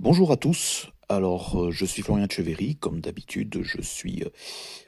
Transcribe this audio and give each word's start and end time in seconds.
Bonjour 0.00 0.32
à 0.32 0.36
tous. 0.36 0.88
Alors, 1.08 1.56
euh, 1.56 1.70
je 1.70 1.84
suis 1.84 2.02
Florian 2.02 2.26
Cheverry. 2.28 2.74
Comme 2.74 3.00
d'habitude, 3.00 3.60
je 3.62 3.80
suis 3.80 4.24
euh, 4.24 4.30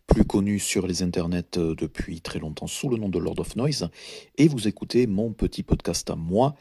plus 0.09 0.25
connu 0.25 0.59
sur 0.59 0.89
les 0.89 1.05
internets 1.05 1.57
euh, 1.57 1.77
depuis 1.77 2.21
très 2.21 2.41
longtemps 2.41 2.67
sous 2.67 2.89
le 2.89 2.97
nom 2.97 3.09
de 3.09 3.21
Lord 3.21 3.39
of 3.39 3.55
Noise. 3.55 3.89
Et 4.37 4.49
vous 4.49 4.67
écoutez 4.67 5.07
mon 5.07 5.33
petit 5.33 5.63
podcast 5.63 6.11
à 6.11 6.17
moi, 6.17 6.57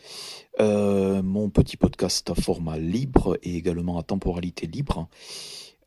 mon 0.59 1.49
petit 1.49 1.75
podcast 1.75 2.29
à 2.29 2.35
format 2.35 2.77
libre 2.77 3.39
et 3.42 3.55
également 3.55 3.97
à 3.97 4.03
temporalité 4.03 4.67
libre, 4.67 5.09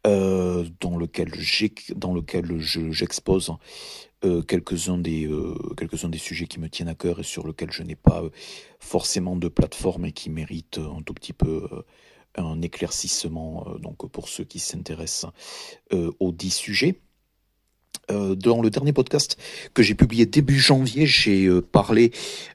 dans 0.04 0.96
lequel 0.96 1.30
j'expose 2.60 3.52
quelques-uns 4.48 4.98
des, 4.98 5.30
quelques 5.76 6.06
des 6.06 6.18
sujets 6.18 6.46
qui 6.46 6.58
me 6.58 6.68
tiennent 6.68 6.88
à 6.88 6.94
cœur 6.94 7.20
et 7.20 7.24
sur 7.24 7.46
lesquels 7.46 7.70
je 7.70 7.82
n'ai 7.82 7.94
pas 7.94 8.22
forcément 8.80 9.36
de 9.36 9.48
plateforme 9.48 10.06
et 10.06 10.12
qui 10.12 10.28
méritent 10.28 10.78
un 10.78 11.02
tout 11.02 11.14
petit 11.14 11.32
peu 11.32 11.68
un 12.36 12.62
éclaircissement 12.62 13.66
euh, 13.66 13.78
donc 13.78 14.08
pour 14.10 14.28
ceux 14.28 14.44
qui 14.44 14.58
s'intéressent 14.58 15.30
euh, 15.92 16.10
aux 16.20 16.32
dix 16.32 16.50
sujets. 16.50 17.00
Euh, 18.10 18.34
dans 18.34 18.62
le 18.62 18.70
dernier 18.70 18.92
podcast 18.92 19.36
que 19.74 19.82
j'ai 19.82 19.94
publié 19.94 20.24
début 20.24 20.58
janvier, 20.58 21.06
j'ai 21.06 21.48
parlé 21.72 22.12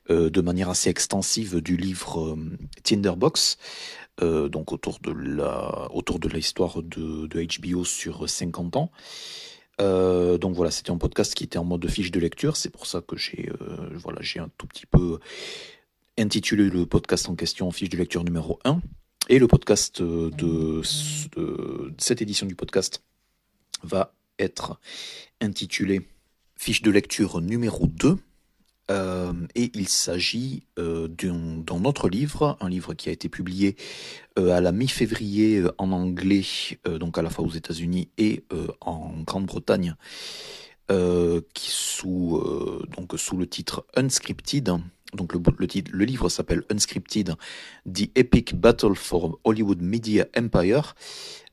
de 0.10 0.42
manière 0.42 0.70
assez 0.70 0.90
extensive 0.90 1.62
du 1.62 1.78
livre 1.78 2.38
Tinderbox, 2.84 3.58
donc 4.22 4.72
autour 4.72 5.00
de 5.00 5.12
la 5.12 5.92
autour 5.92 6.20
de 6.20 6.28
l'histoire 6.30 6.82
de, 6.82 7.28
HBO 7.28 7.84
sur 7.84 8.28
50 8.28 8.78
ans. 8.78 8.92
donc 9.80 10.56
voilà, 10.56 10.72
c'était 10.72 10.92
un 10.92 10.98
podcast 10.98 11.36
qui 11.36 11.44
était 11.44 11.60
en 11.60 11.66
mode 11.66 11.88
fiche 11.88 12.12
de 12.12 12.20
lecture, 12.20 12.58
c'est 12.58 12.72
pour 12.72 12.88
ça 12.88 13.02
que 13.02 13.16
j'ai 13.16 13.52
voilà, 13.94 14.20
j'ai 14.22 14.40
un 14.40 14.50
tout 14.58 14.66
petit 14.66 14.86
peu 14.88 15.20
intitulé 16.18 16.70
le 16.70 16.86
podcast 16.86 17.30
en 17.30 17.36
question 17.36 17.70
fiche 17.72 17.90
de 17.90 17.98
lecture 17.98 18.24
numéro 18.24 18.60
1. 18.66 18.82
Et 19.30 19.40
le 19.40 19.48
podcast 19.48 20.02
de, 20.02 20.82
cette 21.98 22.22
édition 22.22 22.46
du 22.46 22.56
podcast 22.56 23.04
va 23.82 24.14
être 24.38 24.80
intitulé 25.40 26.02
Fiche 26.58 26.82
de 26.82 26.92
lecture 26.92 27.40
numéro 27.40 27.88
2. 27.88 28.18
Euh, 28.92 29.34
et 29.56 29.72
il 29.76 29.88
s'agit 29.88 30.64
euh, 30.78 31.08
d'un 31.08 31.86
autre 31.86 32.10
livre, 32.10 32.58
un 32.60 32.68
livre 32.68 32.94
qui 32.94 33.08
a 33.08 33.14
été 33.14 33.30
publié 33.30 33.78
euh, 34.38 34.52
à 34.52 34.60
la 34.60 34.74
mi-février 34.74 35.64
en 35.78 35.94
anglais, 35.94 36.44
donc 36.86 37.18
à 37.18 37.22
la 37.22 37.30
fois 37.30 37.46
aux 37.46 37.52
États-Unis 37.52 38.10
et 38.18 38.44
en 38.82 39.14
Grande-Bretagne, 39.26 39.96
qui 40.90 41.72
sous, 41.72 42.44
donc 42.90 43.18
sous 43.18 43.38
le 43.38 43.48
titre 43.48 43.86
Unscripted, 43.96 44.70
donc 45.16 45.34
le, 45.34 45.42
le, 45.60 46.06
livre 46.06 46.30
s'appelle 46.30 46.64
Unscripted, 46.70 47.36
The 47.92 48.10
Epic 48.16 48.56
Battle 48.56 48.96
for 48.96 49.40
Hollywood 49.44 49.82
Media 49.82 50.26
Empire. 50.38 50.96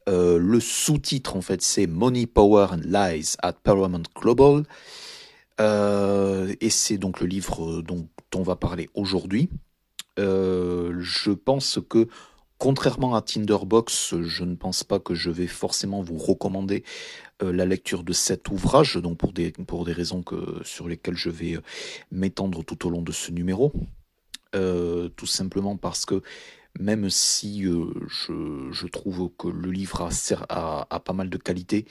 Euh, 0.08 0.38
le 0.38 0.60
sous-titre 0.60 1.36
en 1.36 1.42
fait 1.42 1.60
c'est 1.60 1.86
Money, 1.86 2.26
Power 2.26 2.68
and 2.72 2.82
Lies 2.84 3.36
at 3.42 3.52
Paramount 3.52 4.02
Global. 4.14 4.64
Euh, 5.60 6.54
et 6.60 6.70
c'est 6.70 6.96
donc 6.96 7.20
le 7.20 7.26
livre 7.26 7.82
dont 7.82 8.08
on 8.34 8.42
va 8.42 8.56
parler 8.56 8.88
aujourd'hui. 8.94 9.50
Euh, 10.18 10.96
je 11.00 11.30
pense 11.30 11.78
que 11.88 12.08
Contrairement 12.60 13.14
à 13.14 13.22
Tinderbox, 13.22 14.16
je 14.20 14.44
ne 14.44 14.54
pense 14.54 14.84
pas 14.84 15.00
que 15.00 15.14
je 15.14 15.30
vais 15.30 15.46
forcément 15.46 16.02
vous 16.02 16.18
recommander 16.18 16.84
euh, 17.42 17.54
la 17.54 17.64
lecture 17.64 18.04
de 18.04 18.12
cet 18.12 18.50
ouvrage, 18.50 18.96
donc 18.96 19.16
pour 19.16 19.32
des, 19.32 19.50
pour 19.50 19.86
des 19.86 19.94
raisons 19.94 20.22
que, 20.22 20.60
sur 20.62 20.86
lesquelles 20.86 21.16
je 21.16 21.30
vais 21.30 21.56
euh, 21.56 21.62
m'étendre 22.12 22.62
tout 22.62 22.86
au 22.86 22.90
long 22.90 23.00
de 23.00 23.12
ce 23.12 23.30
numéro. 23.30 23.72
Euh, 24.54 25.08
tout 25.08 25.24
simplement 25.24 25.78
parce 25.78 26.04
que 26.04 26.20
même 26.78 27.08
si 27.08 27.62
je, 27.62 28.86
trouve 28.88 29.30
que 29.38 29.48
le 29.48 29.70
livre 29.70 30.10
a, 30.50 30.86
a, 30.90 31.00
pas 31.00 31.12
mal 31.14 31.30
de 31.30 31.38
qualité, 31.38 31.86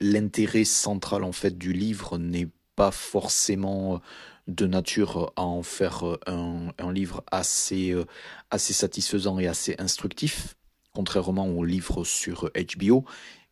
l'intérêt 0.00 0.64
central 0.64 1.24
en 1.24 1.32
fait 1.32 1.58
du 1.58 1.72
livre 1.72 2.18
n'est 2.18 2.50
pas 2.76 2.92
forcément 2.92 4.00
de 4.46 4.66
nature 4.66 5.32
à 5.36 5.42
en 5.42 5.62
faire 5.62 6.04
euh, 6.04 6.68
un, 6.78 6.92
livre 6.92 7.22
assez, 7.30 7.92
euh, 7.92 8.04
assez 8.50 8.72
satisfaisant 8.72 9.38
et 9.38 9.46
assez 9.46 9.74
instructif, 9.78 10.56
contrairement 10.92 11.48
au 11.48 11.64
livre 11.64 12.04
sur 12.04 12.50
HBO 12.76 13.04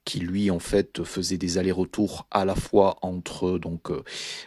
qui 0.04 0.20
lui 0.20 0.50
en 0.50 0.58
fait 0.58 1.04
faisait 1.04 1.36
des 1.36 1.58
allers-retours 1.58 2.26
à 2.30 2.46
la 2.46 2.54
fois 2.54 2.96
entre 3.02 3.58
donc 3.58 3.90
euh, 3.90 4.02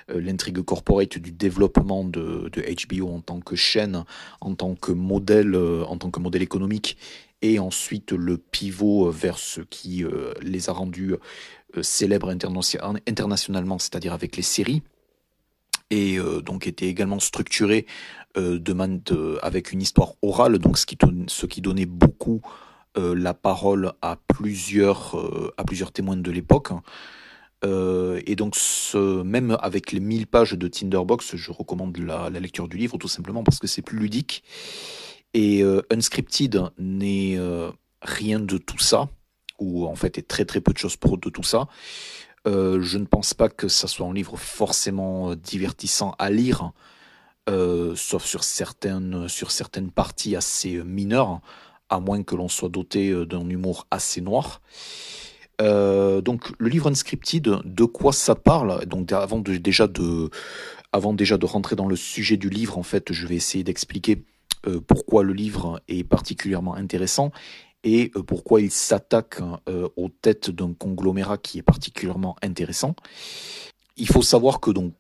l'intrigue 0.10 0.60
corporate 0.62 1.20
du 1.20 1.32
développement 1.32 2.04
de, 2.04 2.50
HBO 2.50 3.10
en 3.10 3.22
tant 3.22 3.40
que 3.40 3.56
chaîne, 3.56 4.04
en 4.40 4.56
tant 4.56 4.74
que 4.74 4.92
modèle, 4.92 5.56
en 5.56 5.98
tant 5.98 6.10
que 6.10 6.20
modèle 6.20 6.42
économique, 6.42 6.98
et 7.44 7.60
ensuite 7.60 8.12
le 8.12 8.40
pivot 8.40 9.12
vers 9.12 9.38
ce 9.38 9.62
qui 9.62 10.04
les 10.42 10.70
a 10.70 10.74
rendus 10.74 11.14
célèbres 11.84 12.30
internationalement, 12.30 13.78
c'est-à-dire 13.78 14.14
avec 14.14 14.38
les 14.38 14.44
séries 14.44 14.82
et 15.92 16.18
euh, 16.18 16.42
donc 16.42 16.66
était 16.66 16.88
également 16.88 17.20
structuré 17.20 17.86
euh, 18.38 18.60
avec 19.44 19.72
une 19.72 19.82
histoire 19.82 20.14
orale, 20.22 20.58
donc 20.58 20.78
ce 20.78 20.86
qui, 20.86 21.62
donnait 21.62 21.86
beaucoup 21.86 22.42
euh, 22.98 23.14
la 23.14 23.34
parole 23.34 23.92
à 24.02 24.18
plusieurs, 24.28 25.16
à 25.58 25.64
plusieurs 25.64 25.92
témoins 25.92 26.18
de 26.18 26.32
l'époque. 26.32 26.70
et 27.64 28.36
donc, 28.36 28.56
même 28.96 29.58
avec 29.62 29.92
les 29.92 30.00
1000 30.00 30.28
pages 30.28 30.54
de 30.54 30.68
Tinderbox, 30.68 31.36
je 31.36 31.52
recommande 31.52 31.98
la, 31.98 32.30
la 32.30 32.40
lecture 32.40 32.68
du 32.68 32.78
livre 32.78 32.98
tout 32.98 33.10
simplement 33.10 33.44
parce 33.44 33.60
que 33.60 33.68
c'est 33.68 33.84
plus 33.84 34.00
ludique. 34.00 34.44
Et 35.34 35.64
Unscripted 35.92 36.60
n'est 36.80 37.38
rien 38.02 38.40
de 38.40 38.58
tout 38.58 38.80
ça, 38.80 39.10
ou 39.60 39.86
en 39.86 39.96
fait 39.96 40.18
est 40.18 40.28
très 40.28 40.46
très 40.46 40.62
peu 40.62 40.74
de 40.74 40.78
choses 40.78 40.96
pour 40.96 41.18
de 41.18 41.30
tout 41.30 41.44
ça. 41.44 41.68
Euh, 42.48 42.82
je 42.82 42.98
ne 42.98 43.06
pense 43.06 43.34
pas 43.34 43.50
que 43.50 43.68
ça 43.68 43.88
soit 43.88 44.08
un 44.08 44.14
livre 44.14 44.38
forcément 44.38 45.32
euh, 45.32 45.36
divertissant 45.36 46.16
à 46.18 46.32
lire, 46.32 46.72
euh, 47.50 47.96
sauf 47.96 48.26
sur 48.26 48.44
certaines, 48.44 49.28
parties 49.94 50.36
assez 50.36 50.84
mineures, 50.84 51.42
à 51.90 52.00
moins 52.00 52.24
que 52.24 52.36
l'on 52.36 52.48
soit 52.48 52.70
doté 52.70 53.14
d'un 53.26 53.48
humour 53.50 53.86
assez 53.92 54.22
noir. 54.22 54.62
donc 55.60 56.52
le 56.58 56.70
livre 56.70 56.90
Unscripted, 56.90 57.60
de 57.64 57.86
quoi 57.86 58.14
ça 58.14 58.34
parle? 58.34 58.84
Avant 59.12 59.40
déjà 59.40 59.88
de, 59.88 60.30
avant 60.94 61.14
déjà 61.14 61.38
de 61.38 61.46
rentrer 61.46 61.76
dans 61.76 61.88
le 61.88 61.96
sujet 61.96 62.38
du 62.38 62.50
livre, 62.50 62.78
en 62.78 62.84
fait, 62.84 63.12
je 63.12 63.28
vais 63.28 63.36
essayer 63.36 63.64
d'expliquer 63.64 64.24
pourquoi 64.88 65.24
le 65.24 65.34
livre 65.34 65.82
est 65.90 66.04
particulièrement 66.04 66.76
intéressant 66.76 67.32
et 67.84 68.12
euh, 68.16 68.24
pourquoi 68.24 68.62
il 68.62 68.72
s'attaque 68.72 69.42
euh, 69.68 69.90
aux 69.96 70.10
têtes 70.10 70.50
d'un 70.50 70.74
conglomérat 70.74 71.38
qui 71.38 71.60
est 71.60 71.64
particulièrement 71.64 72.36
intéressant. 72.42 72.96
Il 73.98 74.08
faut 74.08 74.22
savoir 74.22 74.60
que 74.60 74.72
donc 74.72 74.94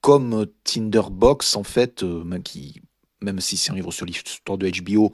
comme 0.00 0.46
Tinderbox 0.64 1.56
en 1.56 1.64
fait, 1.64 2.02
euh, 2.02 2.22
même, 2.24 3.40
si 3.40 3.56
c'est 3.56 3.72
un 3.72 3.74
livre 3.74 3.92
sur 3.92 4.06
l'histoire 4.06 4.58
de 4.58 4.70
HBO 4.70 5.12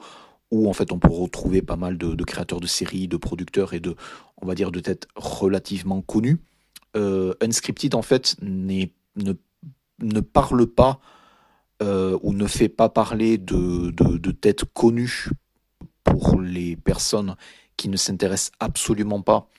où 0.51 0.69
en 0.69 0.73
fait 0.73 0.91
on 0.91 0.99
peut 0.99 1.09
retrouver 1.09 1.61
pas 1.61 1.75
mal 1.75 1.97
de, 1.97 2.23
créateurs 2.23 2.59
de 2.59 2.67
séries, 2.67 3.07
de 3.07 3.17
producteurs 3.17 3.73
et 3.73 3.79
de 3.79 3.95
on 4.41 4.45
va 4.45 4.53
dire 4.53 4.71
de 4.71 4.79
têtes 4.79 5.07
relativement 5.15 6.01
connues, 6.01 6.39
Unscripted 6.93 7.93
en 7.93 8.01
fait 8.01 8.37
ne, 8.41 8.85
ne 9.15 10.19
parle 10.21 10.67
pas 10.67 10.99
ou 11.81 12.31
ne 12.31 12.47
fait 12.47 12.69
pas 12.69 12.87
parler 12.89 13.37
de, 13.37 13.89
de 13.89 14.31
têtes 14.31 14.65
connues 14.65 15.29
pour 16.05 16.39
les 16.39 16.77
personnes 16.77 17.35
qui 17.75 17.89
ne 17.89 17.97
s'intéressent 17.97 18.53
absolument 18.61 19.21
pas 19.21 19.49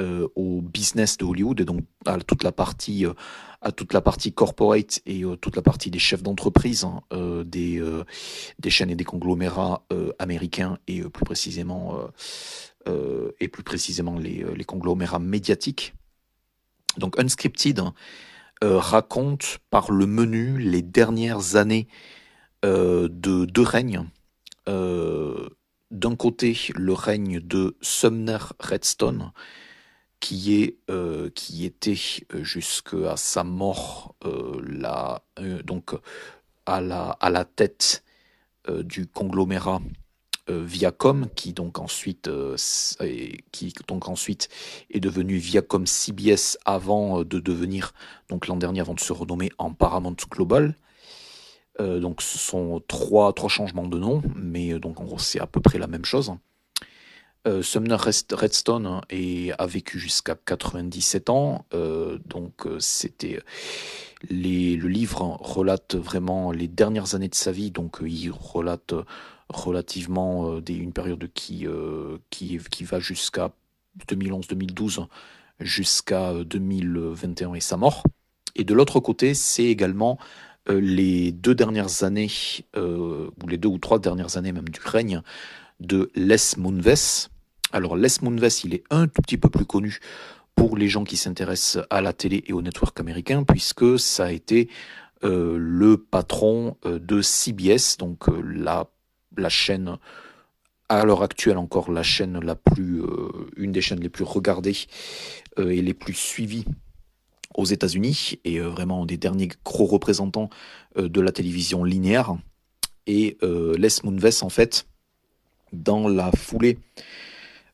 euh, 0.00 0.28
au 0.34 0.62
business 0.62 1.18
de 1.18 1.24
Hollywood 1.24 1.60
et 1.60 1.64
donc 1.64 1.82
à 2.06 2.18
toute 2.18 2.42
la 2.42 2.52
partie 2.52 3.04
euh, 3.04 3.12
à 3.60 3.70
toute 3.70 3.92
la 3.92 4.00
partie 4.00 4.32
corporate 4.32 5.00
et 5.04 5.24
euh, 5.24 5.36
toute 5.36 5.56
la 5.56 5.62
partie 5.62 5.90
des 5.90 5.98
chefs 5.98 6.22
d'entreprise 6.22 6.84
hein, 6.84 7.02
des 7.44 7.82
des 8.58 8.70
chaînes 8.70 8.90
et 8.90 8.94
des 8.94 9.04
conglomérats 9.04 9.84
américains 10.18 10.78
et 10.86 11.02
plus 11.02 11.24
précisément 11.24 11.98
et 12.86 13.48
plus 13.48 13.62
précisément 13.62 14.18
les, 14.18 14.44
les 14.56 14.64
conglomérats 14.64 15.18
médiatiques. 15.18 15.92
Donc 16.96 17.18
Unscripted 17.18 17.82
raconte 18.62 19.58
par 19.68 19.90
le 19.90 20.06
menu 20.06 20.58
les 20.58 20.82
dernières 20.82 21.56
années 21.56 21.88
de 22.62 23.08
deux 23.44 23.62
règnes 23.62 24.06
d'un 25.90 26.16
côté 26.16 26.56
le 26.74 26.92
règne 26.92 27.40
de 27.40 27.76
Sumner 27.80 28.38
Redstone, 28.58 29.32
qui, 30.20 30.62
est, 30.62 30.76
euh, 30.90 31.30
qui 31.34 31.64
était 31.64 31.98
euh, 32.34 32.44
jusqu'à 32.44 33.16
sa 33.16 33.42
mort 33.42 34.14
euh, 34.24 35.62
donc 35.64 35.92
à 36.66 36.80
la, 36.80 37.44
tête 37.56 38.04
du 38.68 39.06
conglomérat 39.06 39.80
Viacom, 40.46 41.28
qui 41.34 41.52
donc 41.52 41.78
ensuite 41.78 42.28
donc 43.88 44.04
est 44.90 45.00
devenu 45.00 45.36
Viacom 45.36 45.86
CBS 45.86 46.58
avant 46.64 47.22
de 47.24 47.40
devenir 47.40 47.92
l'an 48.46 48.56
dernier 48.56 48.80
avant 48.80 48.94
de 48.94 49.00
se 49.00 49.12
renommer 49.12 49.50
en 49.58 49.72
Paramount 49.72 50.16
Global. 50.30 50.76
Donc 51.80 52.22
ce 52.22 52.38
sont 52.38 52.82
trois, 52.86 53.32
trois 53.32 53.48
changements 53.48 53.86
de 53.86 53.98
nom, 53.98 54.22
mais 54.34 54.78
donc 54.78 55.00
en 55.00 55.04
gros 55.04 55.18
c'est 55.18 55.40
à 55.40 55.46
peu 55.46 55.60
près 55.60 55.78
la 55.78 55.86
même 55.86 56.04
chose. 56.04 56.32
Sumner 57.62 57.96
Redstone 57.96 59.00
a 59.58 59.66
vécu 59.66 59.98
jusqu'à 59.98 60.34
97 60.34 61.30
ans, 61.30 61.64
donc 62.26 62.66
c'était 62.78 63.40
le 64.28 64.86
livre 64.88 65.38
relate 65.40 65.94
vraiment 65.94 66.52
les 66.52 66.68
dernières 66.68 67.14
années 67.14 67.30
de 67.30 67.34
sa 67.34 67.50
vie, 67.50 67.70
donc 67.70 68.00
il 68.02 68.30
relate 68.30 68.92
relativement 69.48 70.58
une 70.58 70.92
période 70.92 71.30
qui, 71.32 71.66
qui, 72.28 72.58
qui 72.58 72.84
va 72.84 73.00
jusqu'à 73.00 73.52
2011-2012 74.06 75.06
jusqu'à 75.60 76.32
2021 76.44 77.54
et 77.54 77.60
sa 77.60 77.76
mort. 77.76 78.02
Et 78.56 78.64
de 78.64 78.74
l'autre 78.74 79.00
côté, 79.00 79.34
c'est 79.34 79.64
également 79.64 80.18
euh, 80.18 80.24
les 80.78 81.32
deux 81.32 81.54
dernières 81.54 82.04
années, 82.04 82.30
euh, 82.76 83.30
ou 83.42 83.48
les 83.48 83.56
deux 83.56 83.68
ou 83.68 83.78
trois 83.78 83.98
dernières 83.98 84.36
années 84.36 84.52
même 84.52 84.68
du 84.68 84.80
règne 84.84 85.22
de 85.80 86.10
Les 86.14 86.36
Moonves. 86.58 87.28
Alors 87.72 87.96
Les 87.96 88.08
Moonves, 88.22 88.60
il 88.64 88.74
est 88.74 88.84
un 88.90 89.06
tout 89.06 89.22
petit 89.22 89.38
peu 89.38 89.48
plus 89.48 89.64
connu 89.64 89.98
pour 90.54 90.76
les 90.76 90.88
gens 90.88 91.04
qui 91.04 91.16
s'intéressent 91.16 91.84
à 91.90 92.00
la 92.00 92.12
télé 92.12 92.44
et 92.46 92.52
au 92.52 92.60
network 92.60 92.98
américain, 93.00 93.44
puisque 93.44 93.98
ça 93.98 94.26
a 94.26 94.30
été 94.30 94.68
euh, 95.24 95.56
le 95.58 95.96
patron 95.96 96.76
de 96.84 97.22
CBS, 97.22 97.96
donc 97.98 98.26
la, 98.44 98.90
la 99.36 99.48
chaîne 99.48 99.96
à 100.88 101.04
l'heure 101.04 101.22
actuelle 101.22 101.56
encore 101.56 101.90
la 101.90 102.02
chaîne 102.02 102.38
la 102.40 102.56
plus, 102.56 103.02
une 103.56 103.72
des 103.72 103.80
chaînes 103.80 104.00
les 104.00 104.08
plus 104.08 104.24
regardées 104.24 104.76
et 105.56 105.82
les 105.82 105.94
plus 105.94 106.14
suivies 106.14 106.64
aux 107.54 107.64
États-Unis 107.64 108.38
et 108.44 108.58
euh, 108.60 108.68
vraiment 108.68 109.06
des 109.06 109.16
derniers 109.16 109.48
gros 109.64 109.86
représentants 109.86 110.50
euh, 110.96 111.08
de 111.08 111.20
la 111.20 111.32
télévision 111.32 111.84
linéaire. 111.84 112.36
Et 113.06 113.38
euh, 113.42 113.74
Les 113.76 113.88
Moonves, 114.04 114.42
en 114.42 114.50
fait, 114.50 114.86
dans 115.72 116.08
la 116.08 116.30
foulée 116.32 116.78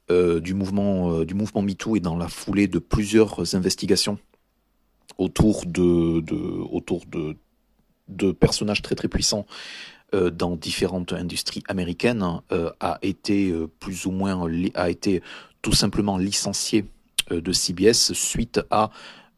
du 0.08 0.54
mouvement 0.54 1.24
du 1.24 1.34
mouvement 1.34 1.62
MeToo 1.62 1.96
et 1.96 2.00
dans 2.00 2.16
la 2.16 2.28
foulée 2.28 2.68
de 2.68 2.78
plusieurs 2.78 3.56
investigations 3.56 4.20
autour 5.18 5.66
de, 5.66 6.22
autour 6.70 7.06
de, 7.06 7.36
de 8.06 8.30
personnages 8.30 8.82
très 8.82 8.94
très 8.94 9.08
puissants 9.08 9.46
dans 10.12 10.54
différentes 10.54 11.12
industries 11.12 11.64
américaines 11.66 12.40
a 12.78 13.00
été 13.02 13.52
plus 13.80 14.06
ou 14.06 14.12
moins 14.12 14.48
a 14.74 14.90
été 14.90 15.22
tout 15.60 15.72
simplement 15.72 16.18
licencié 16.18 16.84
de 17.32 17.52
CBS 17.52 18.12
suite 18.12 18.60
à 18.70 18.92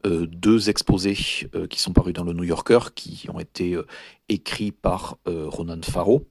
euh, 0.05 0.25
deux 0.27 0.69
exposés 0.69 1.17
euh, 1.55 1.67
qui 1.67 1.79
sont 1.81 1.91
parus 1.91 2.13
dans 2.13 2.23
le 2.23 2.31
New 2.31 2.45
Yorker, 2.45 2.79
qui 2.95 3.27
ont 3.29 3.39
été 3.39 3.73
euh, 3.73 3.85
écrits 4.29 4.71
par 4.71 5.17
Ronan 5.25 5.81
Farrow. 5.83 6.25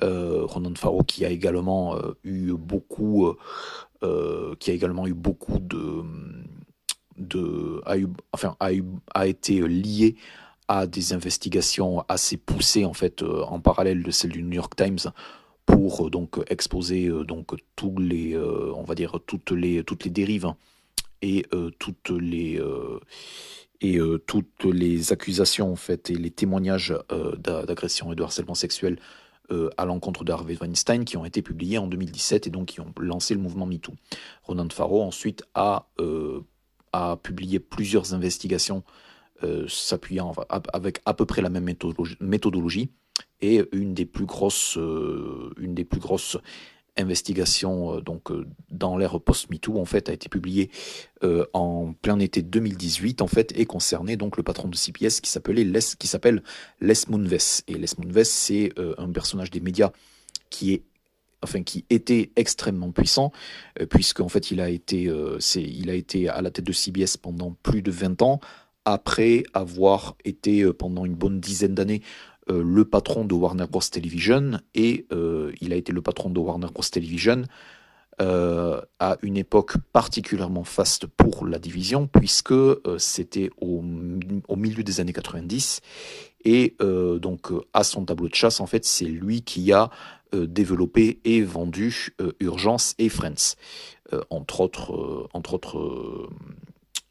Ronan 0.00 0.74
Farrow 0.74 1.02
qui 1.02 1.24
a 1.24 1.30
également 1.30 1.98
eu 2.22 2.52
beaucoup, 2.52 3.34
qui 4.02 4.70
a 4.70 4.74
également 4.74 5.06
eu 5.06 5.14
beaucoup 5.14 5.58
de, 5.58 6.02
de 7.16 7.80
a 7.86 7.94
enfin 8.32 8.56
a, 8.60 8.68
a 9.14 9.26
été 9.26 9.66
lié 9.66 10.16
à 10.68 10.86
des 10.86 11.14
investigations 11.14 12.04
assez 12.08 12.36
poussées 12.36 12.84
en 12.84 12.92
fait 12.92 13.22
en 13.22 13.58
parallèle 13.58 14.02
de 14.02 14.10
celles 14.10 14.32
du 14.32 14.42
New 14.42 14.56
York 14.56 14.76
Times 14.76 15.10
pour 15.64 16.10
donc 16.10 16.40
exposer 16.50 17.08
donc 17.24 17.54
tous 17.74 17.96
les 17.98 18.36
on 18.36 18.82
va 18.82 18.94
dire 18.94 19.18
toutes 19.26 19.50
les 19.50 19.82
toutes 19.82 20.04
les 20.04 20.10
dérives 20.10 20.52
et 21.22 21.46
euh, 21.52 21.70
toutes 21.78 22.10
les 22.10 22.58
euh, 22.60 23.00
et 23.80 23.98
euh, 23.98 24.18
toutes 24.18 24.64
les 24.64 25.12
accusations 25.12 25.72
en 25.72 25.76
fait 25.76 26.10
et 26.10 26.14
les 26.14 26.30
témoignages 26.30 26.94
d'agression 27.38 28.12
et 28.12 28.16
de 28.16 28.22
harcèlement 28.22 28.54
sexuel 28.54 28.98
à 29.76 29.84
l'encontre 29.84 30.24
d'Harvey 30.24 30.56
Weinstein 30.60 31.04
qui 31.04 31.16
ont 31.16 31.24
été 31.24 31.40
publiés 31.40 31.78
en 31.78 31.86
2017 31.86 32.48
et 32.48 32.50
donc 32.50 32.66
qui 32.66 32.80
ont 32.80 32.92
lancé 32.98 33.32
le 33.32 33.40
mouvement 33.40 33.64
MeToo. 33.66 33.92
Ronan 34.42 34.68
Farrow 34.70 35.02
ensuite 35.02 35.44
a, 35.54 35.86
a 36.92 37.16
publié 37.18 37.60
plusieurs 37.60 38.12
investigations 38.12 38.82
s'appuyant 39.68 40.34
avec 40.72 41.00
à 41.04 41.14
peu 41.14 41.26
près 41.26 41.42
la 41.42 41.48
même 41.48 41.62
méthodologie, 41.62 42.16
méthodologie 42.18 42.90
et 43.40 43.62
une 43.70 43.94
des 43.94 44.06
plus 44.06 44.26
grosses, 44.26 44.74
une 44.74 45.74
des 45.74 45.84
plus 45.84 46.00
grosses 46.00 46.38
investigation 46.96 47.96
euh, 47.96 48.00
donc 48.00 48.30
euh, 48.30 48.46
dans 48.70 48.96
l'ère 48.96 49.20
post-MeToo 49.20 49.78
en 49.78 49.84
fait 49.84 50.08
a 50.08 50.12
été 50.12 50.28
publiée 50.28 50.70
euh, 51.24 51.46
en 51.52 51.92
plein 51.92 52.18
été 52.18 52.42
2018 52.42 53.22
en 53.22 53.26
fait 53.26 53.52
et 53.58 53.66
concernait 53.66 54.16
donc 54.16 54.36
le 54.36 54.42
patron 54.42 54.68
de 54.68 54.76
CPS 54.76 55.20
qui 55.20 55.30
s'appelait 55.30 55.64
Les 55.64 55.80
qui 55.98 56.06
s'appelle 56.06 56.42
Les 56.80 56.94
Moonves. 57.08 57.62
Et 57.68 57.74
Les 57.74 57.88
Moonves 57.98 58.24
c'est 58.24 58.72
un 58.98 59.10
personnage 59.10 59.50
des 59.50 59.60
médias 59.60 59.90
qui 60.50 60.72
est 60.72 60.82
enfin 61.42 61.62
qui 61.62 61.84
était 61.90 62.30
extrêmement 62.36 62.90
puissant 62.90 63.32
en 64.18 64.28
fait 64.28 64.50
il 64.50 64.60
a 64.60 64.68
été 64.70 65.10
c'est 65.38 65.62
il 65.62 65.90
a 65.90 65.94
été 65.94 66.28
à 66.28 66.40
la 66.42 66.50
tête 66.50 66.64
de 66.64 66.72
CBS 66.72 67.16
pendant 67.16 67.52
plus 67.62 67.82
de 67.82 67.90
20 67.90 68.22
ans 68.22 68.40
après 68.84 69.42
avoir 69.52 70.16
été 70.24 70.72
pendant 70.72 71.04
une 71.04 71.14
bonne 71.14 71.40
dizaine 71.40 71.74
d'années 71.74 72.02
euh, 72.48 72.62
le 72.62 72.84
patron 72.84 73.24
de 73.24 73.34
Warner 73.34 73.66
Bros. 73.66 73.80
Television 73.80 74.60
et 74.74 75.06
euh, 75.12 75.52
il 75.60 75.72
a 75.72 75.76
été 75.76 75.92
le 75.92 76.00
patron 76.00 76.30
de 76.30 76.38
Warner 76.38 76.68
Bros. 76.72 76.84
Television 76.84 77.42
euh, 78.20 78.80
à 79.00 79.16
une 79.22 79.36
époque 79.36 79.76
particulièrement 79.92 80.62
faste 80.62 81.06
pour 81.06 81.44
la 81.44 81.58
division 81.58 82.06
puisque 82.06 82.54
c'était 82.98 83.50
au, 83.60 83.82
milieu 83.82 84.84
des 84.84 85.00
années 85.00 85.12
90 85.12 85.80
et 86.44 86.76
donc 86.80 87.50
à 87.74 87.84
son 87.84 88.06
tableau 88.06 88.28
de 88.28 88.34
chasse 88.34 88.60
en 88.60 88.66
fait 88.66 88.86
c'est 88.86 89.04
lui 89.04 89.42
qui 89.42 89.70
a 89.72 89.90
développé 90.32 91.20
et 91.24 91.42
vendu 91.42 92.14
Urgence 92.40 92.94
et 92.98 93.10
Friends 93.10 93.56
entre 94.30 94.62
autres 94.62 95.28
entre 95.34 95.52
autres 95.52 96.30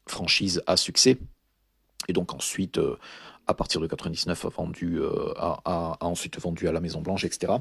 franchises 0.08 0.60
à 0.66 0.76
succès 0.76 1.18
et 2.08 2.12
donc 2.12 2.34
ensuite 2.34 2.80
à 3.46 3.54
partir 3.54 3.80
de 3.80 3.86
99 3.86 4.44
a, 4.44 4.48
vendu, 4.48 5.00
euh, 5.00 5.32
a, 5.36 5.96
ensuite 6.00 6.40
vendu 6.40 6.68
à 6.68 6.72
la 6.72 6.80
Maison 6.80 7.00
Blanche, 7.00 7.24
etc. 7.24 7.52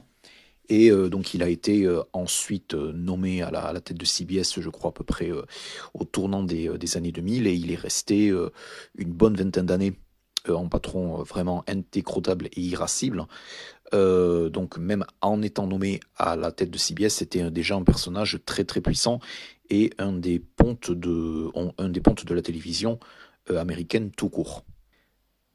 Et 0.68 0.90
euh, 0.90 1.10
donc 1.10 1.34
il 1.36 1.44
a 1.44 1.50
été 1.50 1.84
euh, 1.84 2.02
ensuite 2.14 2.74
nommé 2.74 3.44
à 3.44 3.52
la, 3.52 3.82
tête 3.82 3.98
de 3.98 4.06
CBS, 4.06 4.60
je 4.60 4.70
crois 4.70 4.90
à 4.90 4.94
peu 4.94 5.04
près 5.04 5.32
au 5.94 6.04
tournant 6.04 6.44
des, 6.44 6.98
années 6.98 7.12
2000, 7.12 7.48
et 7.48 7.54
il 7.54 7.72
est 7.72 7.76
resté 7.76 8.34
une 8.98 9.12
bonne 9.12 9.36
vingtaine 9.36 9.66
d'années 9.66 9.94
en 10.48 10.68
patron 10.70 11.24
vraiment 11.24 11.64
indécrottable 11.68 12.48
et 12.52 12.62
irascible. 12.62 13.26
donc 13.92 14.78
même 14.78 15.06
en 15.22 15.42
étant 15.42 15.68
nommé 15.68 16.00
à 16.18 16.36
la 16.36 16.52
tête 16.52 16.72
de 16.72 16.78
CBS, 16.78 17.10
c'était 17.10 17.52
déjà 17.52 17.76
un 17.76 17.84
personnage 17.84 18.40
très 18.46 18.64
très 18.64 18.82
puissant 18.82 19.20
et 19.70 19.92
un 20.00 20.14
des 20.14 20.40
pontes 20.40 20.92
de, 20.92 21.50
un 21.78 21.90
des 21.90 22.02
pontes 22.02 22.26
de 22.26 22.34
la 22.34 22.42
télévision 22.42 23.00
américaine 23.50 24.10
tout 24.12 24.30
court. 24.30 24.64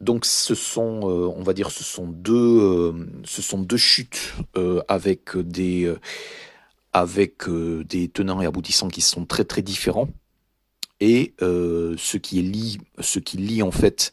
Donc 0.00 0.24
ce 0.24 0.54
sont, 0.54 1.00
euh, 1.04 1.30
on 1.36 1.42
va 1.42 1.52
dire, 1.52 1.70
ce 1.70 1.84
sont 1.84 2.06
deux, 2.06 2.34
euh, 2.34 3.76
chutes 3.76 4.34
euh, 4.56 4.82
avec 4.88 5.36
des, 5.36 5.94
tenants 8.08 8.40
et 8.40 8.46
aboutissants 8.46 8.88
qui 8.88 9.02
sont 9.02 9.26
très 9.26 9.44
très 9.44 9.62
différents. 9.62 10.08
Et 11.00 11.34
ce 11.40 12.16
qui 12.18 12.42
lie, 12.42 12.78
ce 12.98 13.18
qui 13.20 13.38
lie 13.38 13.62
en 13.62 13.70
fait 13.70 14.12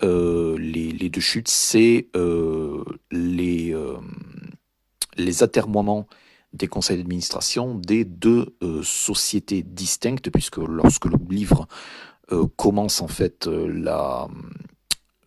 les, 0.00 0.56
les, 0.56 1.10
deux 1.10 1.20
chutes, 1.20 1.48
c'est 1.48 2.08
les, 3.10 3.74
les 5.16 5.42
atermoiements 5.42 6.06
des 6.54 6.68
conseils 6.68 6.96
d'administration 6.96 7.74
des 7.74 8.06
deux 8.06 8.56
sociétés 8.82 9.62
distinctes, 9.62 10.30
puisque 10.30 10.56
lorsque 10.56 11.04
le 11.04 11.18
livre 11.28 11.68
commence 12.56 13.02
en 13.02 13.08
fait 13.08 13.46
la 13.46 14.26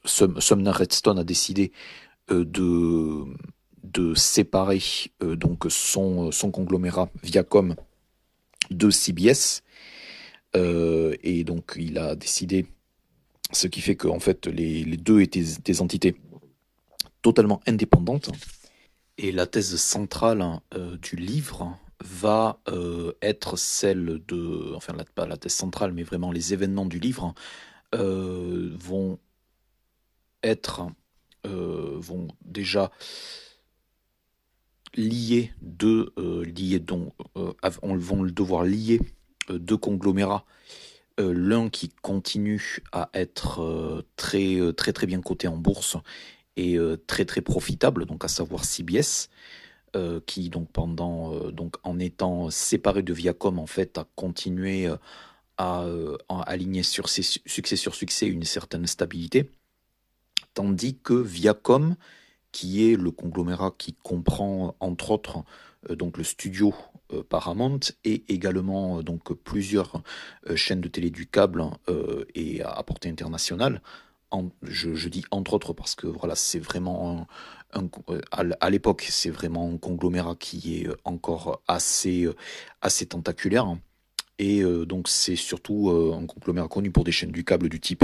Sumner 0.05 0.71
Redstone 0.71 1.19
a 1.19 1.23
décidé 1.23 1.71
euh, 2.31 2.45
de, 2.45 3.25
de 3.83 4.13
séparer 4.13 4.81
euh, 5.23 5.35
donc 5.35 5.65
son, 5.69 6.31
son 6.31 6.51
conglomérat 6.51 7.09
Viacom 7.23 7.75
de 8.69 8.89
CBS. 8.89 9.63
Euh, 10.55 11.15
et 11.23 11.43
donc 11.43 11.75
il 11.77 11.97
a 11.97 12.15
décidé, 12.15 12.67
ce 13.51 13.67
qui 13.67 13.81
fait 13.81 13.95
qu'en 13.95 14.19
fait 14.19 14.47
les, 14.47 14.83
les, 14.83 14.97
deux 14.97 15.21
étaient 15.21 15.43
des 15.63 15.81
entités 15.81 16.15
totalement 17.21 17.61
indépendantes. 17.67 18.31
Et 19.17 19.31
la 19.31 19.47
thèse 19.47 19.75
centrale 19.75 20.61
du 21.01 21.17
livre 21.17 21.77
va 22.01 22.57
être 23.21 23.57
celle 23.57 24.21
de, 24.25 24.73
enfin 24.75 24.95
pas 25.13 25.27
la 25.27 25.35
thèse 25.35 25.53
centrale, 25.53 25.91
mais 25.91 26.03
vraiment 26.03 26.31
les 26.31 26.53
événements 26.53 26.85
du 26.85 26.99
livre 26.99 27.33
vont 27.91 29.19
être 30.43 30.87
euh, 31.45 31.95
vont 31.99 32.27
déjà 32.43 32.91
lier 34.95 35.53
deux 35.61 36.11
euh, 36.17 36.43
lier 36.43 36.79
donc 36.79 37.13
euh, 37.37 37.53
devoir 38.31 38.63
lier 38.63 38.99
deux 39.49 39.77
conglomérats 39.77 40.45
l'un 41.17 41.69
qui 41.69 41.89
continue 42.01 42.79
à 42.93 43.09
être 43.13 44.05
très 44.15 44.57
très 44.73 44.93
très 44.93 45.05
bien 45.05 45.21
coté 45.21 45.49
en 45.49 45.57
bourse 45.57 45.97
est 46.55 46.77
très 47.07 47.25
très 47.25 47.41
profitable, 47.41 48.05
donc 48.05 48.23
à 48.23 48.29
savoir 48.29 48.63
CBS, 48.63 49.29
qui 50.25 50.49
donc 50.49 50.71
pendant 50.71 51.51
donc 51.51 51.75
en 51.83 51.99
étant 51.99 52.49
séparé 52.49 53.03
de 53.03 53.11
Viacom 53.11 53.59
en 53.59 53.67
fait 53.67 53.97
a 53.97 54.07
continué 54.15 54.87
à, 55.57 55.85
à 56.29 56.41
aligner 56.43 56.83
sur 56.83 57.09
ses 57.09 57.23
succès 57.23 57.75
sur 57.75 57.95
succès 57.95 58.27
une 58.27 58.45
certaine 58.45 58.87
stabilité, 58.87 59.51
tandis 60.53 60.97
que 60.97 61.13
Viacom 61.13 61.95
qui 62.51 62.91
est 62.91 62.95
le 62.95 63.11
conglomérat 63.11 63.73
qui 63.77 63.93
comprend 63.93 64.75
entre 64.79 65.11
autres 65.11 65.43
euh, 65.89 65.95
donc 65.95 66.17
le 66.17 66.23
studio 66.23 66.73
euh, 67.13 67.23
Paramount 67.23 67.79
et 68.03 68.23
également 68.27 68.99
euh, 68.99 69.03
donc 69.03 69.33
plusieurs 69.33 70.01
chaînes 70.55 70.81
de 70.81 70.87
télé 70.87 71.09
du 71.09 71.27
câble 71.27 71.65
et 72.35 72.61
à 72.61 72.81
portée 72.83 73.09
internationale. 73.09 73.81
je, 74.63 75.09
dis 75.09 75.23
entre 75.31 75.53
autres 75.53 75.73
parce 75.73 75.95
que 75.95 76.07
voilà, 76.07 76.35
c'est 76.35 76.59
vraiment 76.59 77.27
à 78.31 78.69
l'époque, 78.69 79.05
c'est 79.09 79.29
vraiment 79.29 79.71
un 79.71 79.77
conglomérat 79.77 80.35
qui 80.35 80.81
est 80.81 80.87
encore 81.03 81.61
assez, 81.67 82.27
assez 82.81 83.05
tentaculaire. 83.05 83.77
Et 84.39 84.63
donc, 84.85 85.07
c'est 85.07 85.35
surtout 85.35 85.89
un 85.91 86.25
conglomérat 86.25 86.67
connu 86.67 86.89
pour 86.89 87.03
des 87.03 87.11
chaînes 87.11 87.31
du 87.31 87.43
câble 87.43 87.69
du 87.69 87.79
type 87.79 88.03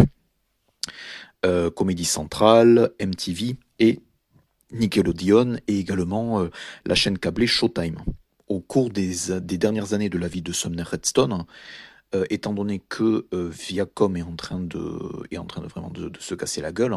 Comédie 1.76 2.06
Centrale, 2.06 2.92
MTV 3.00 3.56
et 3.78 4.00
Nickelodeon 4.72 5.58
et 5.68 5.80
également 5.80 6.42
euh, 6.42 6.50
la 6.86 6.96
chaîne 6.96 7.18
câblée 7.18 7.48
Showtime. 7.48 7.98
Au 8.48 8.60
cours 8.60 8.92
des, 8.92 9.40
dernières 9.42 9.94
années 9.94 10.10
de 10.10 10.20
la 10.20 10.28
vie 10.28 10.42
de 10.42 10.52
Sumner 10.52 10.84
Redstone, 10.84 11.46
euh, 12.14 12.26
étant 12.30 12.54
donné 12.54 12.80
que 12.80 13.26
euh, 13.34 13.50
Viacom 13.50 14.16
est 14.18 14.22
en 14.22 14.36
train 14.36 14.60
de, 14.60 15.00
est 15.32 15.38
en 15.38 15.46
train 15.46 15.62
de 15.62 15.68
vraiment 15.68 15.90
de, 15.90 16.12
se 16.20 16.36
casser 16.36 16.62
la 16.62 16.72
gueule, 16.72 16.96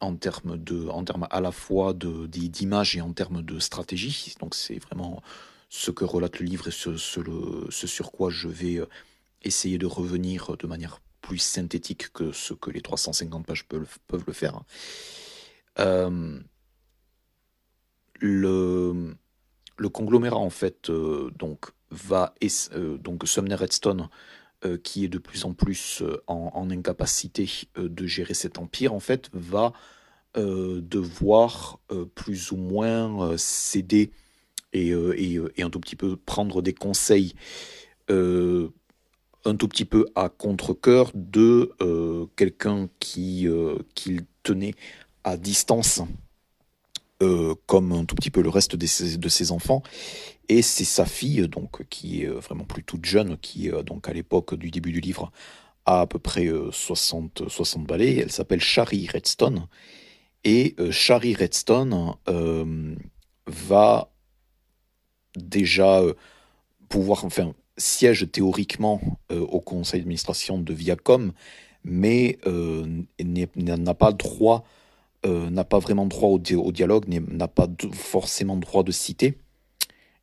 en 0.00 0.14
termes 0.16 0.58
de, 0.58 0.88
en 0.88 1.04
termes 1.04 1.26
à 1.30 1.40
la 1.40 1.52
fois 1.52 1.94
d'image 1.94 2.96
et 2.96 3.00
en 3.00 3.12
termes 3.12 3.42
de 3.42 3.58
stratégie. 3.58 4.34
Donc 4.40 4.54
c'est 4.54 4.78
vraiment 4.78 5.22
ce 5.68 5.90
que 5.90 6.04
relate 6.04 6.38
le 6.38 6.46
livre 6.46 6.68
et 6.68 6.70
ce, 6.70 6.96
ce, 6.96 7.86
sur 7.86 8.12
quoi 8.12 8.30
je 8.30 8.48
vais 8.48 8.80
essayer 9.42 9.78
de 9.78 9.86
revenir 9.86 10.56
de 10.56 10.66
manière 10.66 11.00
plus 11.26 11.38
synthétique 11.38 12.12
que 12.12 12.30
ce 12.30 12.54
que 12.54 12.70
les 12.70 12.80
350 12.80 13.44
pages 13.44 13.64
peuvent, 13.64 14.24
le 14.26 14.32
faire. 14.32 14.62
Euh, 15.80 16.38
le, 18.20 19.16
le, 19.76 19.88
conglomérat 19.88 20.38
en 20.38 20.50
fait 20.50 20.88
euh, 20.88 21.30
donc 21.36 21.66
va 21.90 22.32
euh, 22.74 22.96
donc 22.98 23.26
Sumner 23.26 23.56
Redstone 23.56 24.08
qui 24.82 25.04
est 25.04 25.08
de 25.08 25.18
plus 25.18 25.44
en 25.44 25.52
plus 25.52 26.02
en, 26.26 26.70
incapacité 26.70 27.48
de 27.76 28.06
gérer 28.06 28.34
cet 28.34 28.58
empire 28.58 28.94
en 28.94 29.00
fait 29.00 29.28
va 29.32 29.72
devoir 30.34 31.78
plus 32.16 32.50
ou 32.50 32.56
moins 32.56 33.36
céder 33.36 34.10
et, 34.72 34.88
et, 34.88 35.38
et, 35.56 35.62
un 35.62 35.70
tout 35.70 35.78
petit 35.78 35.94
peu 35.94 36.16
prendre 36.16 36.62
des 36.62 36.72
conseils 36.72 37.34
un 39.46 39.56
tout 39.56 39.68
petit 39.68 39.84
peu 39.84 40.06
à 40.14 40.28
contre-coeur 40.28 41.10
de 41.14 41.72
quelqu'un 42.36 42.88
qui 43.00 43.48
qu'il 43.94 44.26
tenait 44.42 44.74
à 45.26 45.36
distance, 45.36 46.02
euh, 47.20 47.54
comme 47.66 47.92
un 47.92 48.04
tout 48.04 48.14
petit 48.14 48.30
peu 48.30 48.42
le 48.42 48.48
reste 48.48 48.76
de 48.76 48.86
ses, 48.86 49.18
de 49.18 49.28
ses 49.28 49.50
enfants. 49.50 49.82
Et 50.48 50.62
c'est 50.62 50.84
sa 50.84 51.04
fille, 51.04 51.48
donc, 51.48 51.86
qui 51.88 52.22
est 52.22 52.26
vraiment 52.26 52.64
plus 52.64 52.84
toute 52.84 53.04
jeune, 53.04 53.36
qui, 53.38 53.70
donc, 53.84 54.08
à 54.08 54.12
l'époque 54.12 54.54
du 54.54 54.70
début 54.70 54.92
du 54.92 55.00
livre, 55.00 55.32
a 55.84 56.02
à 56.02 56.06
peu 56.06 56.20
près 56.20 56.48
60, 56.70 57.48
60 57.48 57.84
balais. 57.86 58.16
Elle 58.16 58.30
s'appelle 58.30 58.60
Shari 58.60 59.08
Redstone. 59.08 59.66
Et 60.44 60.76
euh, 60.78 60.92
Shari 60.92 61.34
Redstone 61.34 62.14
euh, 62.28 62.94
va 63.48 64.12
déjà 65.34 66.02
pouvoir, 66.88 67.24
enfin, 67.24 67.52
siège 67.76 68.30
théoriquement 68.30 69.00
au 69.30 69.60
conseil 69.60 70.00
d'administration 70.00 70.58
de 70.58 70.72
Viacom, 70.72 71.32
mais 71.84 72.38
n'a 72.44 73.94
pas 73.94 74.12
droit 74.12 74.64
euh, 75.26 75.50
n'a 75.50 75.64
pas 75.64 75.80
vraiment 75.80 76.06
droit 76.06 76.28
au, 76.28 76.38
dialogue, 76.38 77.06
n'a 77.08 77.48
pas 77.48 77.66
forcément 77.92 78.56
droit 78.56 78.84
de 78.84 78.92
citer. 78.92 79.38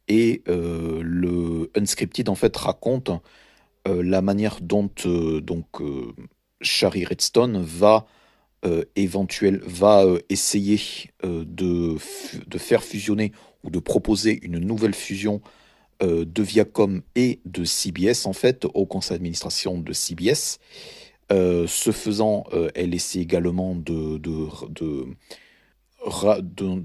Et 0.08 0.44
euh, 0.48 1.02
le 1.04 1.72
Unscripted, 1.76 2.30
en 2.30 2.36
fait, 2.36 2.56
raconte 2.56 3.12
euh, 3.88 4.02
la 4.02 4.22
manière 4.22 4.62
dont 4.62 4.90
donc, 5.42 5.66
Shari 6.62 7.06
Redstone 7.06 7.62
va, 7.62 8.06
éventuel, 8.96 9.62
va 9.66 10.06
essayer 10.30 10.80
de, 11.24 11.98
de, 12.48 12.58
faire 12.58 12.82
fusionner 12.82 13.34
ou 13.64 13.70
de 13.70 13.80
proposer 13.80 14.40
une 14.42 14.60
nouvelle 14.60 14.94
fusion 14.94 15.42
de 16.04 16.44
Viacom 16.44 17.02
et 17.16 17.40
de 17.46 17.64
CBS, 17.64 18.26
en 18.26 18.34
fait, 18.34 18.66
au 18.74 18.86
conseil 18.86 19.16
d'administration 19.16 19.78
de 19.78 19.94
CBS. 19.94 20.60
Euh, 21.32 21.66
ce 21.68 21.92
faisant, 21.92 22.44
euh, 22.54 22.70
elle 22.76 22.94
essaie 22.94 23.20
également 23.20 23.76
de, 23.76 24.18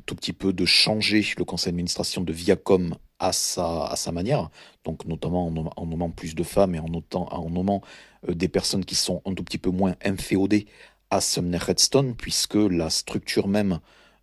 tout 0.07 0.15
petit 0.15 0.33
peu 0.33 0.53
de 0.53 0.65
changer 0.65 1.27
le 1.37 1.45
conseil 1.45 1.73
d'administration 1.73 2.23
de 2.23 2.33
Viacom 2.33 2.95
à 3.19 3.33
sa, 3.33 3.87
à 3.87 4.13
manière, 4.13 4.49
donc 4.85 5.05
notamment 5.05 5.53
en, 5.77 5.87
nommant 5.87 6.11
plus 6.11 6.37
de 6.37 6.45
femmes 6.45 6.77
et 6.77 6.79
en, 6.79 7.51
nommant 7.51 7.83
euh, 8.29 8.35
des 8.35 8.49
personnes 8.49 8.85
qui 8.85 8.95
sont 8.95 9.21
un 9.27 9.35
tout 9.35 9.43
petit 9.43 9.59
peu 9.59 9.71
moins 9.71 9.97
inféodées 10.05 10.67
à 11.11 11.21
Sumner 11.21 11.59
Redstone, 11.59 12.15
puisque 12.15 12.55
la 12.55 12.91
structure 12.91 13.49
même 13.49 13.81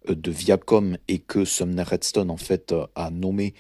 de 0.08 0.32
Viacom 0.32 0.98
est 1.08 1.20
que 1.20 1.46
Sumner 1.46 1.84
Redstone 1.84 2.30
en 2.30 2.38
fait 2.38 2.74
a 2.96 3.10
nommé 3.10 3.54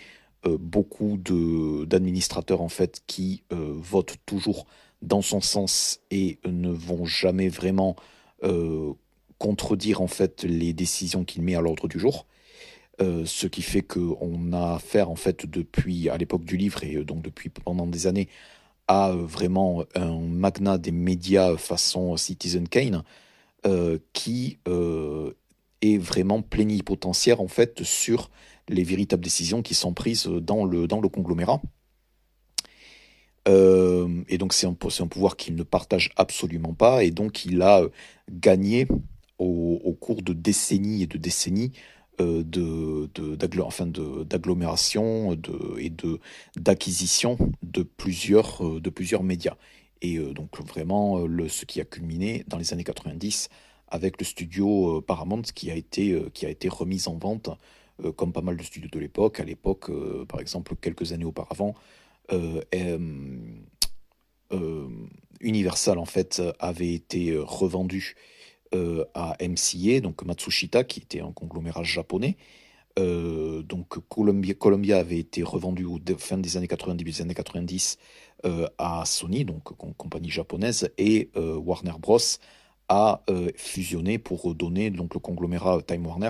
beaucoup 0.47 1.17
d'administrateurs 1.17 2.61
en 2.61 2.69
fait 2.69 3.01
qui 3.07 3.43
votent 3.49 4.17
toujours 4.25 4.65
dans 5.05 5.21
son 5.21 5.41
sens 5.41 5.99
et 6.11 6.39
ne 6.45 6.69
vont 6.69 7.05
jamais 7.05 7.49
vraiment 7.49 7.95
euh, 8.43 8.93
contredire 9.37 10.01
en 10.01 10.07
fait 10.07 10.43
les 10.43 10.73
décisions 10.73 11.23
qu'il 11.23 11.41
met 11.43 11.55
à 11.55 11.61
l'ordre 11.61 11.87
du 11.87 11.99
jour. 11.99 12.25
Euh, 13.01 13.25
ce 13.25 13.47
qui 13.47 13.61
fait 13.61 13.81
qu'on 13.81 14.53
a 14.53 14.75
affaire 14.75 15.09
en 15.09 15.15
fait 15.15 15.45
depuis 15.45 16.09
à 16.09 16.17
l'époque 16.17 16.45
du 16.45 16.55
livre 16.55 16.83
et 16.85 17.03
donc 17.03 17.21
depuis 17.21 17.49
pendant 17.49 17.85
des 17.85 18.07
années 18.07 18.29
à 18.87 19.11
vraiment 19.11 19.83
un 19.95 20.19
magnat 20.19 20.77
des 20.77 20.91
médias 20.91 21.57
façon 21.57 22.15
Citizen 22.15 22.69
Kane 22.69 23.03
euh, 23.65 23.99
qui 24.13 24.59
est 25.81 25.97
vraiment 25.97 26.41
plénipotentiaire 26.41 27.41
en 27.41 27.49
fait 27.49 27.83
sur 27.83 28.29
les 28.69 28.83
véritables 28.83 29.23
décisions 29.23 29.61
qui 29.61 29.73
sont 29.73 29.93
prises 29.93 30.25
dans 30.27 30.65
le, 30.65 30.87
dans 30.87 31.01
le 31.01 31.09
conglomérat. 31.09 31.61
Euh, 33.47 34.23
et 34.27 34.37
donc 34.37 34.53
c'est 34.53 34.65
un, 34.65 34.71
un, 34.71 35.07
pouvoir 35.07 35.37
qu'il 35.37 35.55
ne 35.55 35.63
partage 35.63 36.11
absolument 36.15 36.73
pas, 36.73 37.03
et 37.03 37.11
donc 37.11 37.45
il 37.45 37.61
a 37.61 37.81
euh, 37.81 37.89
gagné 38.31 38.87
au, 39.37 39.95
cours 39.99 40.21
de 40.21 40.33
décennies 40.33 41.03
et 41.03 41.07
de 41.07 41.17
décennies 41.17 41.73
euh, 42.21 42.43
de, 42.43 43.09
d'agglomération 44.25 45.35
de, 45.35 45.79
et 45.79 45.91
d'acquisition 46.55 47.37
de 47.61 47.83
plusieurs, 47.83 48.79
de 48.79 48.89
plusieurs 48.89 49.23
médias. 49.23 49.55
Et 50.01 50.17
donc 50.19 50.61
vraiment 50.61 51.25
ce 51.47 51.65
qui 51.65 51.81
a 51.81 51.85
culminé 51.85 52.43
dans 52.47 52.57
les 52.57 52.73
années 52.73 52.83
90 52.83 53.49
avec 53.87 54.19
le 54.19 54.25
studio 54.25 55.01
Paramount 55.01 55.41
qui 55.41 55.71
a 55.71 55.75
été, 55.75 56.21
qui 56.33 56.45
a 56.45 56.49
été 56.49 56.69
remis 56.69 57.03
en 57.07 57.17
vente, 57.17 57.49
comme 58.15 58.33
pas 58.33 58.41
mal 58.41 58.57
de 58.57 58.63
studios 58.63 58.89
de 58.91 58.99
l'époque. 58.99 59.39
À 59.39 59.43
l'époque, 59.43 59.91
par 60.27 60.39
exemple, 60.39 60.75
quelques 60.75 61.13
années 61.13 61.25
auparavant, 61.25 61.75
euh, 62.31 62.61
euh, 64.53 64.87
Universal 65.41 65.97
en 65.97 66.05
fait 66.05 66.41
avait 66.59 66.93
été 66.93 67.31
euh, 67.31 67.43
revendu 67.43 68.15
à 69.13 69.37
MCA, 69.39 70.01
donc 70.01 70.21
Matsushita, 70.25 70.83
qui 70.83 70.99
était 70.99 71.21
un 71.21 71.31
conglomérat 71.31 71.83
japonais. 71.83 72.35
donc 72.97 73.99
Columbia, 74.09 74.53
Columbia, 74.53 74.97
avait 74.97 75.19
été 75.19 75.43
revendu 75.43 75.85
au 75.85 75.97
fin 76.17 76.37
des 76.37 76.57
années 76.57 76.67
90, 76.67 76.97
début 76.97 77.11
des 77.11 77.21
années 77.21 77.33
90 77.33 77.97
à 78.77 79.03
Sony, 79.05 79.45
donc 79.45 79.63
compagnie 79.95 80.29
japonaise, 80.29 80.89
et 80.97 81.29
Warner 81.37 81.93
Bros 81.97 82.19
a 82.89 83.21
fusionné 83.55 84.17
pour 84.19 84.53
donner 84.53 84.89
donc 84.89 85.13
le 85.13 85.19
conglomérat 85.19 85.81
Time 85.81 86.05
Warner. 86.05 86.29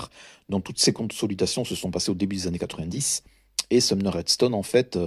Donc 0.49 0.63
toutes 0.63 0.79
ces 0.79 0.93
consolidations 0.93 1.65
se 1.65 1.75
sont 1.75 1.91
passées 1.91 2.11
au 2.11 2.15
début 2.15 2.35
des 2.35 2.47
années 2.47 2.59
90 2.59 3.23
et 3.69 3.79
Sumner 3.79 4.09
Redstone 4.09 4.53
en 4.53 4.63
fait 4.63 4.97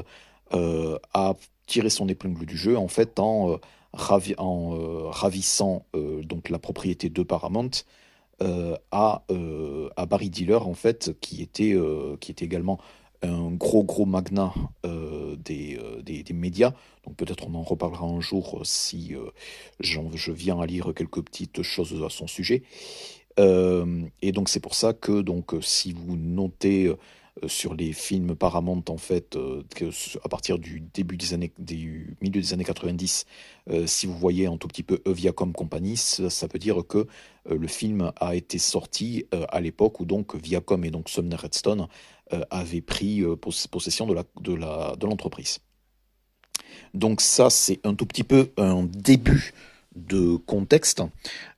euh, 0.54 0.98
a 1.12 1.34
tiré 1.66 1.90
son 1.90 2.08
épingle 2.08 2.46
du 2.46 2.56
jeu 2.56 2.76
en 2.76 2.88
fait 2.88 3.18
en, 3.18 3.52
euh, 3.52 4.32
en 4.38 4.74
euh, 4.74 5.08
ravissant 5.08 5.84
donc 5.94 6.48
la 6.48 6.58
propriété 6.58 7.10
de 7.10 7.22
Paramount 7.22 7.70
à, 8.92 9.24
à 9.96 10.06
Barry 10.06 10.30
Dealer 10.30 10.66
en 10.66 10.74
fait 10.74 11.12
qui 11.20 11.42
était, 11.42 11.76
qui 12.20 12.30
était 12.30 12.44
également 12.44 12.78
un 13.22 13.50
gros 13.50 13.84
gros 13.84 14.06
magnat 14.06 14.52
des, 14.84 15.78
des, 16.02 16.32
médias. 16.32 16.72
Donc 17.04 17.16
peut-être 17.16 17.48
on 17.48 17.54
en 17.54 17.62
reparlera 17.62 18.06
un 18.06 18.20
jour 18.20 18.60
si 18.64 19.14
je 19.80 20.32
viens 20.32 20.60
à 20.60 20.66
lire 20.66 20.92
quelques 20.94 21.22
petites 21.22 21.62
choses 21.62 22.02
à 22.04 22.10
son 22.10 22.26
sujet. 22.26 22.62
et 23.38 24.32
donc 24.32 24.48
c'est 24.48 24.60
pour 24.60 24.74
ça 24.74 24.92
que 24.92 25.20
donc 25.20 25.54
si 25.60 25.92
vous 25.92 26.16
notez 26.16 26.92
euh, 27.42 27.48
sur 27.48 27.74
les 27.74 27.92
films 27.92 28.34
Paramount 28.34 28.82
en 28.88 28.96
fait 28.96 29.36
euh, 29.36 29.62
à 30.24 30.28
partir 30.28 30.58
du 30.58 30.80
début 30.80 31.16
des 31.16 31.34
années 31.34 31.52
du 31.58 32.16
milieu 32.20 32.40
des 32.40 32.52
années 32.52 32.64
90 32.64 33.26
euh, 33.70 33.86
si 33.86 34.06
vous 34.06 34.16
voyez 34.16 34.46
un 34.46 34.56
tout 34.56 34.68
petit 34.68 34.82
peu 34.82 35.00
Viacom 35.06 35.52
Company 35.52 35.96
ça, 35.96 36.46
veut 36.52 36.58
dire 36.58 36.82
que 36.88 37.06
le 37.50 37.66
film 37.66 38.12
a 38.20 38.34
été 38.34 38.58
sorti 38.58 39.26
à 39.50 39.60
l'époque 39.60 40.00
où 40.00 40.04
donc 40.04 40.34
Viacom 40.34 40.84
et 40.84 40.90
donc 40.90 41.08
Sumner 41.08 41.36
Redstone 41.36 41.88
avaient 42.50 42.80
pris 42.80 43.22
possession 43.70 44.06
de 44.06 44.14
la 44.14 44.24
de 44.40 44.54
la 44.54 44.94
de 44.98 45.06
l'entreprise 45.06 45.58
donc 46.94 47.20
ça 47.20 47.50
c'est 47.50 47.80
un 47.84 47.94
tout 47.94 48.06
petit 48.06 48.24
peu 48.24 48.50
un 48.56 48.84
début 48.84 49.52
de 49.98 50.36
contexte. 50.36 51.02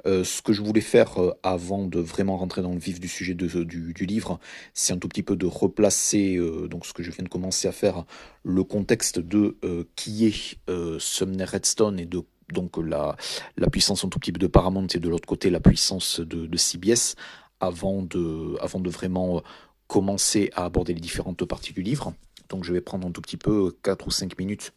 Euh, 0.06 0.24
ce 0.24 0.42
que 0.42 0.52
je 0.52 0.62
voulais 0.62 0.80
faire 0.80 1.18
euh, 1.18 1.32
avant 1.42 1.86
de 1.86 2.00
vraiment 2.00 2.36
rentrer 2.36 2.62
dans 2.62 2.72
le 2.72 2.78
vif 2.78 3.00
du 3.00 3.08
sujet 3.08 3.34
de, 3.34 3.46
du, 3.64 4.06
livre, 4.06 4.40
c'est 4.72 4.92
un 4.92 4.98
tout 4.98 5.08
petit 5.08 5.22
peu 5.22 5.36
de 5.36 5.46
replacer, 5.46 6.36
euh, 6.36 6.66
donc 6.68 6.86
ce 6.86 6.92
que 6.92 7.02
je 7.02 7.10
viens 7.10 7.24
de 7.24 7.28
commencer 7.28 7.68
à 7.68 7.72
faire, 7.72 8.04
le 8.42 8.64
contexte 8.64 9.18
de 9.18 9.58
qui 9.96 10.26
est 10.26 10.98
Sumner 10.98 11.44
Redstone 11.44 12.00
et 12.00 12.06
de 12.06 12.22
donc 12.52 12.78
la, 12.78 13.16
la 13.56 13.68
puissance 13.68 14.04
un 14.04 14.08
tout 14.08 14.18
petit 14.18 14.32
peu 14.32 14.38
de 14.38 14.46
Paramount 14.46 14.86
et 14.86 14.98
de 14.98 15.08
l'autre 15.08 15.28
côté 15.28 15.50
la 15.50 15.60
puissance 15.60 16.18
de, 16.18 16.46
de, 16.46 16.56
CBS 16.56 17.14
avant 17.60 18.02
de, 18.02 18.56
avant 18.60 18.80
de 18.80 18.90
vraiment 18.90 19.42
commencer 19.90 20.50
à 20.54 20.66
aborder 20.66 20.94
les 20.94 21.00
différentes 21.00 21.44
parties 21.44 21.72
du 21.72 21.82
livre. 21.82 22.14
Donc 22.48 22.62
je 22.62 22.72
vais 22.72 22.80
prendre 22.80 23.08
un 23.08 23.10
tout 23.10 23.20
petit 23.20 23.36
peu 23.36 23.76
4 23.82 24.06
ou 24.06 24.10
5 24.12 24.38
minutes 24.38 24.72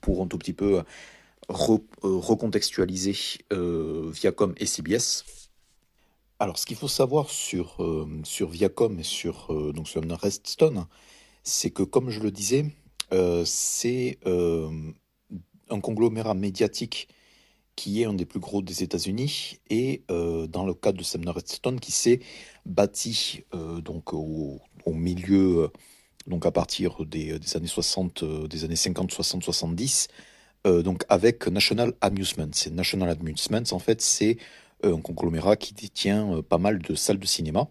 pour 0.00 0.22
un 0.22 0.26
tout 0.26 0.38
petit 0.38 0.54
peu 0.54 0.82
re, 1.50 1.72
euh, 2.04 2.16
recontextualiser 2.16 3.14
euh, 3.52 4.10
Viacom 4.14 4.54
et 4.56 4.64
CBS. 4.64 5.26
Alors, 6.38 6.58
ce 6.58 6.64
qu'il 6.64 6.76
faut 6.76 6.88
savoir 6.88 7.28
sur, 7.28 7.82
euh, 7.82 8.08
sur 8.24 8.48
Viacom 8.48 8.98
et 8.98 9.02
sur 9.02 9.52
donc 9.74 9.88
sur 9.88 10.02
Redstone, 10.02 10.86
c'est 11.42 11.70
que, 11.70 11.82
comme 11.82 12.08
je 12.08 12.20
le 12.20 12.30
disais, 12.30 12.74
c'est 13.44 14.18
un 14.24 15.80
conglomérat 15.80 16.34
médiatique 16.34 17.08
qui 17.76 18.02
est 18.02 18.04
un 18.04 18.14
des 18.14 18.24
plus 18.24 18.40
gros 18.40 18.62
des 18.62 18.82
États-Unis 18.82 19.58
et 19.70 20.04
dans 20.08 20.64
le 20.64 20.74
cas 20.74 20.92
de 20.92 21.02
Sumner 21.02 21.30
Redstone 21.30 21.80
qui 21.80 21.92
s'est 21.92 22.20
bâti 22.66 23.42
donc 23.52 24.12
au, 24.12 24.60
milieu 24.86 25.70
donc 26.26 26.46
à 26.46 26.50
partir 26.50 27.04
des, 27.04 27.38
années 27.56 27.66
60 27.66 28.24
des 28.48 28.64
années 28.64 28.76
50 28.76 29.10
60 29.12 29.42
70 29.42 30.08
euh, 30.66 30.82
donc 30.82 31.04
avec 31.08 31.46
National 31.48 31.92
Amusements. 32.00 32.48
C'est 32.52 32.72
National 32.72 33.10
Amusements, 33.10 33.62
en 33.72 33.78
fait, 33.78 34.00
c'est 34.00 34.38
euh, 34.84 34.96
un 34.96 35.00
conglomérat 35.00 35.56
qui 35.56 35.74
détient 35.74 36.36
euh, 36.36 36.42
pas 36.42 36.58
mal 36.58 36.78
de 36.78 36.94
salles 36.94 37.18
de 37.18 37.26
cinéma, 37.26 37.68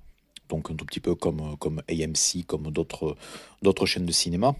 donc 0.49 0.69
un 0.69 0.75
tout 0.75 0.85
petit 0.85 0.99
peu 0.99 1.15
comme, 1.15 1.57
comme 1.57 1.81
AMC, 1.89 2.45
comme 2.45 2.71
d'autres 2.71 3.85
chaînes 3.85 4.05
de 4.05 4.11
cinéma. 4.11 4.55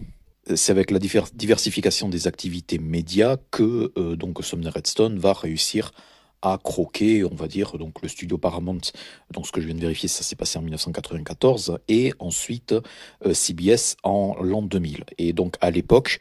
C'est 0.54 0.72
avec 0.72 0.90
la 0.90 0.98
diversification 0.98 2.08
des 2.08 2.26
activités 2.26 2.78
médias 2.78 3.36
que 3.50 3.92
donc 4.14 4.44
Sumner 4.44 4.68
Redstone 4.68 5.18
va 5.18 5.32
réussir 5.32 5.92
à 6.42 6.58
croquer, 6.62 7.24
on 7.24 7.34
va 7.34 7.48
dire, 7.48 7.78
donc 7.78 8.02
le 8.02 8.08
studio 8.08 8.36
Paramount. 8.36 8.80
Donc 9.32 9.46
ce 9.46 9.52
que 9.52 9.62
je 9.62 9.66
viens 9.66 9.74
de 9.74 9.80
vérifier, 9.80 10.08
ça 10.08 10.22
s'est 10.22 10.36
passé 10.36 10.58
en 10.58 10.62
1994 10.62 11.78
et 11.88 12.12
ensuite 12.18 12.74
CBS 13.32 13.96
en 14.02 14.36
l'an 14.42 14.60
2000. 14.60 15.04
Et 15.16 15.32
donc 15.32 15.56
à 15.62 15.70
l'époque, 15.70 16.20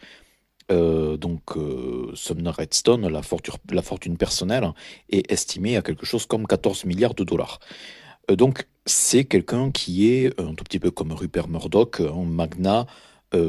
euh, 0.72 1.18
donc 1.18 1.58
euh, 1.58 2.12
Sumner 2.15 2.50
Redstone, 2.50 3.08
la 3.08 3.22
fortune, 3.22 3.53
la 3.72 3.82
fortune 3.82 4.18
personnelle, 4.18 4.72
est 5.10 5.30
estimée 5.32 5.77
à 5.77 5.82
quelque 5.82 6.06
chose 6.06 6.25
comme 6.25 6.48
14 6.48 6.86
milliards 6.86 7.13
de 7.15 7.24
dollars. 7.24 7.60
Euh, 8.32 8.36
donc 8.36 8.68
c'est 8.86 9.25
quelqu'un 9.25 9.72
qui 9.72 10.10
est 10.10 10.39
un 10.39 10.53
tout 10.53 10.63
petit 10.63 10.80
peu 10.80 10.92
comme 10.92 11.12
Rupert 11.12 11.48
Murdoch, 11.48 12.00
un 12.00 12.25
magnat 12.25 12.86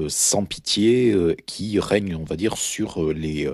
sans 0.08 0.44
pitié 0.44 1.14
qui 1.46 1.78
règne, 1.78 2.16
on 2.16 2.24
va 2.24 2.36
dire, 2.36 2.56
sur 2.56 3.12
les, 3.12 3.50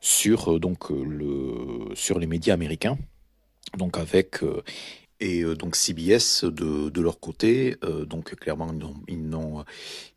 sur, 0.00 0.60
donc, 0.60 0.90
le, 0.90 1.94
sur 1.94 2.18
les 2.18 2.26
médias 2.26 2.54
américains. 2.54 2.98
Donc 3.78 3.98
avec 3.98 4.42
et 5.20 5.42
euh, 5.42 5.54
donc 5.54 5.76
CBS 5.76 6.44
de, 6.44 6.88
de 6.88 7.00
leur 7.00 7.20
côté, 7.20 7.76
euh, 7.84 8.04
donc 8.04 8.34
clairement 8.36 8.72
ils 9.06 9.22
n'ont 9.22 9.64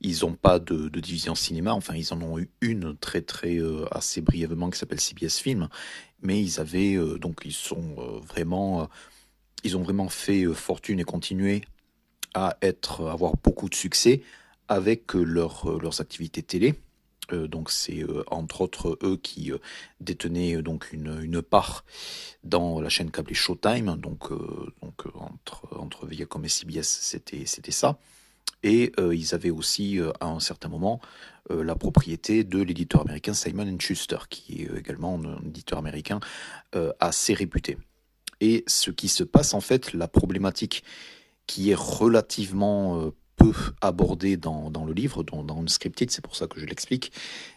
ils 0.02 0.20
n'ont 0.22 0.34
pas 0.34 0.60
de, 0.60 0.88
division 1.00 1.36
cinéma. 1.36 1.74
Enfin 1.74 1.96
ils 1.96 2.14
en 2.14 2.22
ont 2.22 2.40
eu 2.40 2.50
une 2.62 2.96
très 2.98 3.22
très 3.22 3.58
euh, 3.58 3.86
assez 3.92 4.22
brièvement 4.22 4.70
qui 4.70 4.80
s'appelle 4.80 5.02
CBS 5.02 5.40
Film, 5.40 5.68
mais 6.22 6.42
ils 6.42 6.60
avaient 6.60 6.98
donc 7.20 7.42
ils 7.46 7.54
sont 7.54 8.22
vraiment 8.26 8.90
ils 9.64 9.78
ont 9.78 9.84
vraiment 9.84 10.10
fait 10.10 10.46
fortune 10.46 11.00
et 11.00 11.04
continué 11.04 11.62
à 12.34 12.58
être 12.62 13.06
avoir 13.08 13.34
beaucoup 13.44 13.70
de 13.70 13.76
succès 13.76 14.22
avec 14.68 15.14
leur, 15.14 15.80
leurs 15.80 16.02
activités 16.02 16.44
télé. 16.44 16.76
Euh, 17.32 17.48
donc 17.48 17.72
c'est 17.72 18.04
euh, 18.04 18.24
entre 18.28 18.62
autres 18.62 18.98
eux 19.04 19.18
qui 19.18 19.52
euh, 19.52 19.58
détenaient 20.02 20.62
donc 20.62 20.92
une, 20.92 21.22
une, 21.22 21.42
part 21.42 21.86
dans 22.44 22.82
la 22.82 22.90
chaîne 22.90 23.12
câblée 23.12 23.34
Showtime, 23.34 23.96
donc, 23.96 24.30
donc 24.82 25.06
entre, 25.16 25.68
entre 25.78 26.06
Viacom 26.06 26.44
et 26.44 26.50
CBS 26.50 26.84
c'était, 26.84 27.46
ça. 27.46 27.98
Et 28.66 28.94
ils 28.98 29.36
avaient 29.36 29.50
aussi 29.50 30.00
à 30.22 30.28
un 30.28 30.40
certain 30.40 30.70
moment 30.70 31.02
la 31.50 31.76
propriété 31.76 32.46
de 32.46 32.62
l'éditeur 32.62 33.02
américain 33.02 33.34
Simon 33.34 33.78
Schuster, 33.78 34.20
qui 34.30 34.62
est 34.62 34.78
également 34.78 35.20
un 35.20 35.46
éditeur 35.46 35.80
américain 35.80 36.22
assez 37.00 37.34
réputé. 37.34 37.78
Et 38.40 38.64
ce 38.68 38.92
qui 38.92 39.10
se 39.10 39.26
passe 39.26 39.54
en 39.54 39.60
fait, 39.60 39.92
la 39.92 40.08
problématique 40.08 40.84
qui 41.46 41.72
est 41.72 41.78
relativement 41.78 43.12
abordé 43.82 44.38
dans, 44.38 44.70
le 44.86 44.94
livre, 44.94 45.24
dans, 45.24 45.44
dans 45.44 45.62
Unscripted, 45.62 46.12
c'est 46.12 46.24
pour 46.24 46.36
ça 46.36 46.48
que 46.48 46.60
je 46.60 46.66
l'explique, 46.66 47.12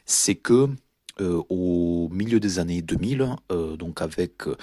c'est 0.04 0.34
que 0.34 0.68
euh, 1.18 1.42
au 1.48 2.10
milieu 2.12 2.40
des 2.40 2.58
années 2.58 2.82
2000, 2.82 3.36
euh, 3.50 3.76
donc 3.76 4.02
avec 4.02 4.46
euh, 4.46 4.54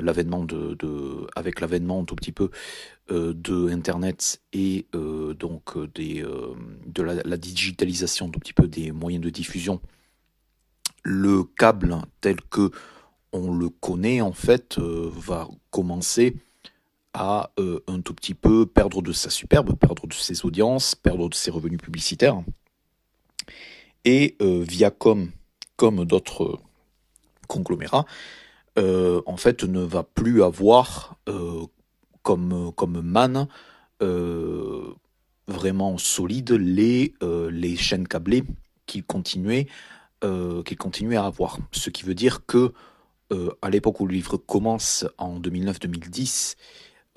l'avènement 0.00 0.44
de, 0.44 0.78
avec 1.36 1.60
l'avènement 1.60 2.06
tout 2.06 2.16
petit 2.16 2.32
peu 2.32 2.50
de 3.10 3.68
Internet 3.68 4.40
et 4.52 4.86
donc 4.92 5.76
de 5.76 7.02
la, 7.02 7.14
la, 7.24 7.36
digitalisation 7.36 8.30
tout 8.30 8.38
petit 8.38 8.52
peu 8.52 8.68
des 8.68 8.92
moyens 8.92 9.22
de 9.22 9.30
diffusion, 9.30 9.80
le 11.02 11.42
câble 11.42 11.98
tel 12.20 12.36
que 12.40 12.70
on 13.32 13.52
le 13.52 13.68
connaît 13.68 14.20
en 14.20 14.32
fait 14.32 14.78
va 14.78 15.48
commencer 15.70 16.36
à 17.14 17.50
euh, 17.58 17.80
un 17.86 18.00
tout 18.00 18.14
petit 18.14 18.34
peu 18.34 18.66
perdre 18.66 19.02
de 19.02 19.12
sa 19.12 19.30
superbe, 19.30 19.74
perdre 19.76 20.06
de 20.06 20.14
ses 20.14 20.44
audiences, 20.44 20.94
perdre 20.94 21.28
de 21.28 21.34
ses 21.34 21.50
revenus 21.50 21.80
publicitaires. 21.80 22.42
Et 24.04 24.36
euh, 24.40 24.64
Viacom, 24.66 25.30
comme 25.76 26.04
d'autres 26.04 26.58
conglomérats, 27.48 28.06
euh, 28.78 29.20
en 29.26 29.36
fait 29.36 29.64
ne 29.64 29.80
va 29.80 30.04
plus 30.04 30.42
avoir 30.42 31.16
comme, 32.22 32.72
comme 32.76 33.00
man 33.00 33.48
vraiment 35.48 35.98
solide 35.98 36.52
les, 36.52 37.76
chaînes 37.76 38.06
câblées 38.06 38.44
qu'il 38.86 39.04
continuait, 39.04 39.66
qu'il 40.22 40.76
continuait 40.76 41.16
à 41.16 41.24
avoir. 41.24 41.58
Ce 41.72 41.90
qui 41.90 42.04
veut 42.04 42.14
dire 42.14 42.46
que 42.46 42.72
à 43.62 43.70
l'époque 43.70 44.00
où 44.00 44.06
le 44.06 44.14
livre 44.14 44.36
commence 44.36 45.04
en 45.18 45.40
2009-2010, 45.40 46.56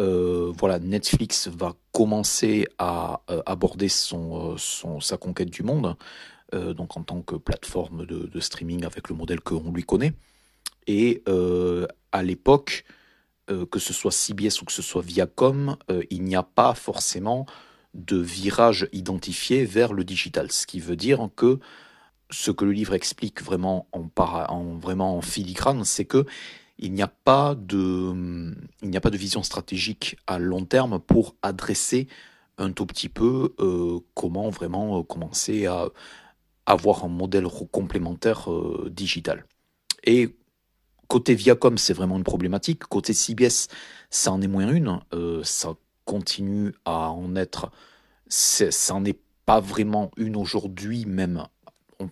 euh, 0.01 0.51
voilà, 0.57 0.79
Netflix 0.79 1.47
va 1.47 1.73
commencer 1.91 2.67
à 2.79 3.21
euh, 3.29 3.43
aborder 3.45 3.85
euh, 3.85 4.57
son, 4.57 4.99
sa 4.99 5.17
conquête 5.17 5.49
du 5.49 5.63
monde, 5.63 5.95
donc 6.51 6.97
en 6.97 7.01
tant 7.01 7.23
que 7.23 7.33
plateforme 7.35 8.05
de, 8.05 8.39
streaming 8.39 8.85
avec 8.85 9.09
le 9.09 9.15
modèle 9.15 9.41
qu'on 9.41 9.71
lui 9.71 9.81
connaît. 9.81 10.13
Et 10.85 11.23
à 12.11 12.21
l'époque, 12.21 12.85
que 13.47 13.79
ce 13.79 13.91
soit 13.91 14.11
CBS 14.11 14.61
ou 14.61 14.65
que 14.65 14.71
ce 14.71 14.83
soit 14.83 15.01
Viacom, 15.01 15.77
il 16.11 16.21
n'y 16.21 16.35
a 16.35 16.43
pas 16.43 16.75
forcément 16.75 17.47
de 17.95 18.17
virage 18.17 18.87
identifié 18.93 19.65
vers 19.65 19.93
le 19.93 20.03
digital. 20.03 20.51
Ce 20.51 20.67
qui 20.67 20.79
veut 20.79 20.95
dire 20.95 21.27
que 21.35 21.57
ce 22.29 22.51
que 22.51 22.65
le 22.65 22.71
livre 22.71 22.93
explique 22.93 23.41
vraiment 23.41 23.87
en, 23.91 24.07
en, 24.15 24.63
vraiment 24.75 25.17
en 25.17 25.21
filigrane, 25.21 25.83
c'est 25.85 26.05
que 26.05 26.23
il 26.77 26.93
n'y 26.93 27.01
a 27.01 27.07
pas 27.07 27.55
de, 27.55 28.55
il 28.81 28.89
n'y 28.89 28.97
a 28.97 29.01
pas 29.01 29.09
de 29.09 29.17
vision 29.17 29.43
stratégique 29.43 30.17
à 30.27 30.39
long 30.39 30.65
terme 30.65 30.99
pour 30.99 31.35
adresser 31.41 32.07
un 32.57 32.71
tout 32.71 32.85
petit 32.85 33.09
peu 33.09 33.53
euh, 33.59 33.99
comment 34.13 34.49
vraiment 34.49 34.99
euh, 34.99 35.03
commencer 35.03 35.65
à 35.65 35.87
avoir 36.65 37.03
un 37.03 37.09
modèle 37.09 37.47
complémentaire 37.71 38.51
euh, 38.51 38.89
digital. 38.91 39.45
Et 40.03 40.35
côté 41.07 41.35
Viacom, 41.35 41.77
c'est 41.77 41.93
vraiment 41.93 42.17
une 42.17 42.23
problématique. 42.23 42.83
Côté 42.85 43.13
CBS, 43.13 43.67
ça 44.09 44.31
en 44.31 44.41
est 44.41 44.47
moins 44.47 44.69
une. 44.69 44.99
ça 45.43 45.75
continue 46.05 46.73
à 46.85 47.11
en 47.11 47.35
être. 47.35 47.71
Ça 48.27 48.95
en 48.95 49.05
est 49.05 49.19
pas 49.45 49.59
vraiment 49.59 50.11
une 50.17 50.35
aujourd'hui 50.35 51.05
même. 51.05 51.45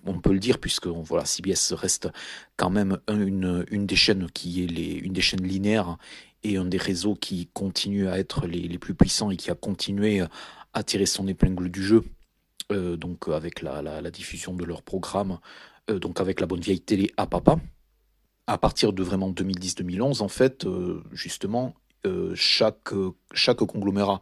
On, 0.06 0.20
peut 0.20 0.34
le 0.34 0.40
dire 0.40 0.60
puisque 0.60 0.88
voilà, 0.88 1.26
CBS 1.26 1.74
reste 1.74 2.10
quand 2.58 2.70
même 2.70 2.98
une, 3.10 3.66
des 3.86 3.96
chaînes 3.96 4.30
qui 4.32 4.64
est 4.64 4.98
une 5.00 5.14
des 5.14 5.22
chaînes 5.22 5.46
linéaires 5.46 5.98
et 6.44 6.58
un 6.58 6.66
des 6.66 6.78
réseaux 6.78 7.16
qui 7.16 7.48
continue 7.54 8.08
à 8.08 8.18
être 8.18 8.48
les, 8.48 8.78
plus 8.78 8.96
puissants 8.96 9.32
et 9.32 9.38
qui 9.38 9.52
a 9.52 9.56
continué 9.56 10.24
à 10.74 10.84
tirer 10.84 11.06
son 11.06 11.28
épingle 11.28 11.70
du 11.70 11.84
jeu. 11.84 12.04
Euh, 12.72 12.96
donc 12.96 13.28
avec 13.28 13.62
la, 13.62 13.82
la, 13.82 14.12
diffusion 14.12 14.54
de 14.54 14.64
leur 14.64 14.82
programme, 14.82 15.40
euh, 15.90 16.00
donc 16.00 16.20
avec 16.20 16.40
la 16.40 16.48
bonne 16.48 16.62
vieille 16.62 16.80
télé 16.80 17.12
à 17.18 17.28
papa. 17.28 17.60
À 18.48 18.58
partir 18.58 18.94
de 18.94 19.04
vraiment 19.04 19.32
2010-2011, 19.32 20.22
en 20.22 20.28
fait, 20.28 20.66
euh, 20.66 21.04
justement, 21.12 21.76
chaque, 22.34 22.94
chaque 23.32 23.60
conglomérat 23.60 24.22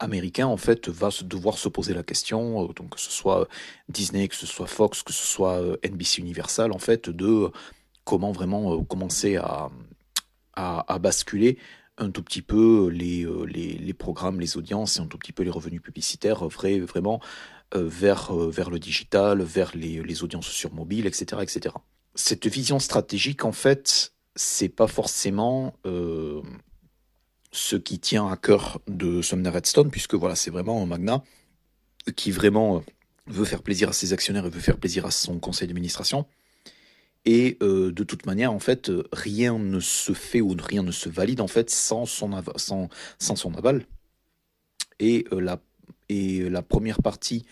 américain 0.00 0.46
en 0.46 0.56
fait 0.56 0.88
va 0.88 1.10
devoir 1.22 1.58
se 1.58 1.68
poser 1.68 1.94
la 1.94 2.02
question, 2.02 2.66
donc 2.66 2.90
que 2.96 3.00
ce 3.00 3.10
soit 3.10 3.48
Disney, 3.88 4.26
que 4.28 4.34
ce 4.34 4.46
soit 4.46 4.66
Fox, 4.66 5.02
que 5.02 5.12
ce 5.12 5.24
soit 5.24 5.62
NBC 5.84 6.20
Universal, 6.20 6.72
en 6.72 6.78
fait, 6.78 7.08
de 7.08 7.50
comment 8.04 8.32
vraiment 8.32 8.82
commencer 8.84 9.36
à, 9.36 9.70
à, 10.54 10.98
basculer 10.98 11.58
un 11.98 12.10
tout 12.10 12.22
petit 12.22 12.42
peu 12.42 12.88
les, 12.88 13.26
les, 13.46 13.94
programmes, 13.94 14.40
les 14.40 14.56
audiences 14.56 14.96
et 14.96 15.00
un 15.00 15.06
tout 15.06 15.18
petit 15.18 15.32
peu 15.32 15.42
les 15.42 15.50
revenus 15.50 15.82
publicitaires 15.82 16.44
vrai, 16.48 16.80
vraiment 16.80 17.20
euh, 17.74 17.86
vers, 17.86 18.34
euh, 18.34 18.50
vers 18.50 18.70
le 18.70 18.78
digital, 18.78 19.42
vers 19.42 19.72
les, 19.76 20.02
les 20.02 20.22
audiences 20.24 20.48
sur 20.48 20.72
mobile, 20.72 21.06
etc., 21.06 21.42
etc. 21.42 21.74
Cette 22.14 22.46
vision 22.46 22.78
stratégique, 22.78 23.44
en 23.44 23.52
fait, 23.52 24.12
c'est 24.34 24.68
pas 24.68 24.88
forcément 24.88 25.74
euh, 25.86 26.42
ce 27.52 27.76
qui 27.76 27.98
tient 27.98 28.28
à 28.28 28.36
cœur 28.36 28.80
de 28.86 29.22
Sumner 29.22 29.50
Redstone, 29.50 29.90
puisque 29.90 30.14
voilà, 30.14 30.34
c'est 30.34 30.50
vraiment 30.50 30.82
un 30.82 30.86
magna 30.86 31.22
qui 32.16 32.30
vraiment 32.30 32.82
veut 33.26 33.44
faire 33.44 33.62
plaisir 33.62 33.88
à 33.88 33.92
ses 33.92 34.12
actionnaires 34.12 34.46
et 34.46 34.50
veut 34.50 34.60
faire 34.60 34.78
plaisir 34.78 35.06
à 35.06 35.10
son 35.10 35.38
conseil 35.38 35.68
d'administration. 35.68 36.26
Et 37.26 37.58
de 37.60 38.04
toute 38.04 38.24
manière, 38.24 38.50
en 38.50 38.60
fait, 38.60 38.90
rien 39.12 39.58
ne 39.58 39.78
se 39.78 40.14
fait 40.14 40.40
ou 40.40 40.56
rien 40.58 40.82
ne 40.82 40.90
se 40.90 41.10
valide 41.10 41.42
en 41.42 41.48
fait 41.48 41.68
sans 41.68 42.06
son, 42.06 42.32
aval. 43.54 43.84
Et 44.98 45.26
la 45.30 46.62
première 46.62 47.02
partie 47.02 47.44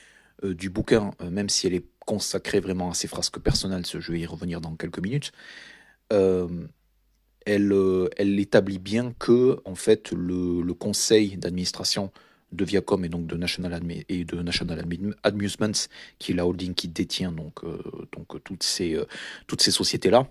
euh, 0.45 0.55
du 0.55 0.71
bouquin, 0.71 1.13
euh, 1.21 1.31
même 1.31 1.49
si 1.49 1.67
elle 1.67 1.75
est 1.75 1.87
consacrée 2.07 2.61
vraiment 2.61 2.91
à 2.91 2.95
ses 2.95 3.09
frasques 3.09 3.41
personnelles, 3.41 3.85
je 3.87 4.13
vais 4.13 4.21
y 4.21 4.27
revenir 4.27 4.61
dans 4.61 4.77
quelques 4.77 5.01
minutes, 5.01 5.33
euh, 6.13 6.49
elle, 7.49 7.75
elle 8.17 8.39
établit 8.39 8.79
bien 8.79 9.13
que 9.19 9.61
en 9.65 9.75
fait 9.75 10.13
le, 10.13 10.73
conseil 10.75 11.37
d'administration 11.37 12.11
de 12.53 12.65
Viacom 12.65 13.05
et 13.05 13.09
donc 13.09 13.27
de 13.27 13.37
National, 13.37 13.81
et 14.09 14.25
de 14.25 14.43
National 14.43 14.85
Amusements, 15.23 15.89
qui 16.19 16.33
est 16.33 16.35
la 16.35 16.47
holding 16.47 16.75
qui 16.75 16.89
détient 16.89 17.33
donc, 17.33 17.61
toutes 18.45 18.63
ces, 18.63 18.99
toutes 19.47 19.61
ces 19.61 19.71
sociétés-là, 19.71 20.27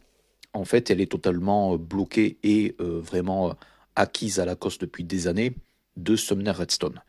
en 0.53 0.65
fait, 0.65 0.89
elle 0.89 0.99
est 1.01 1.11
totalement 1.11 1.77
bloquée 1.77 2.37
et 2.41 2.75
vraiment 2.79 3.55
acquise 3.95 4.39
à 4.39 4.45
la 4.45 4.55
cause 4.55 4.79
depuis 4.79 5.03
des 5.03 5.27
années 5.27 5.53
de 5.97 6.15
Sumner 6.15 6.51
Redstone. 6.51 7.01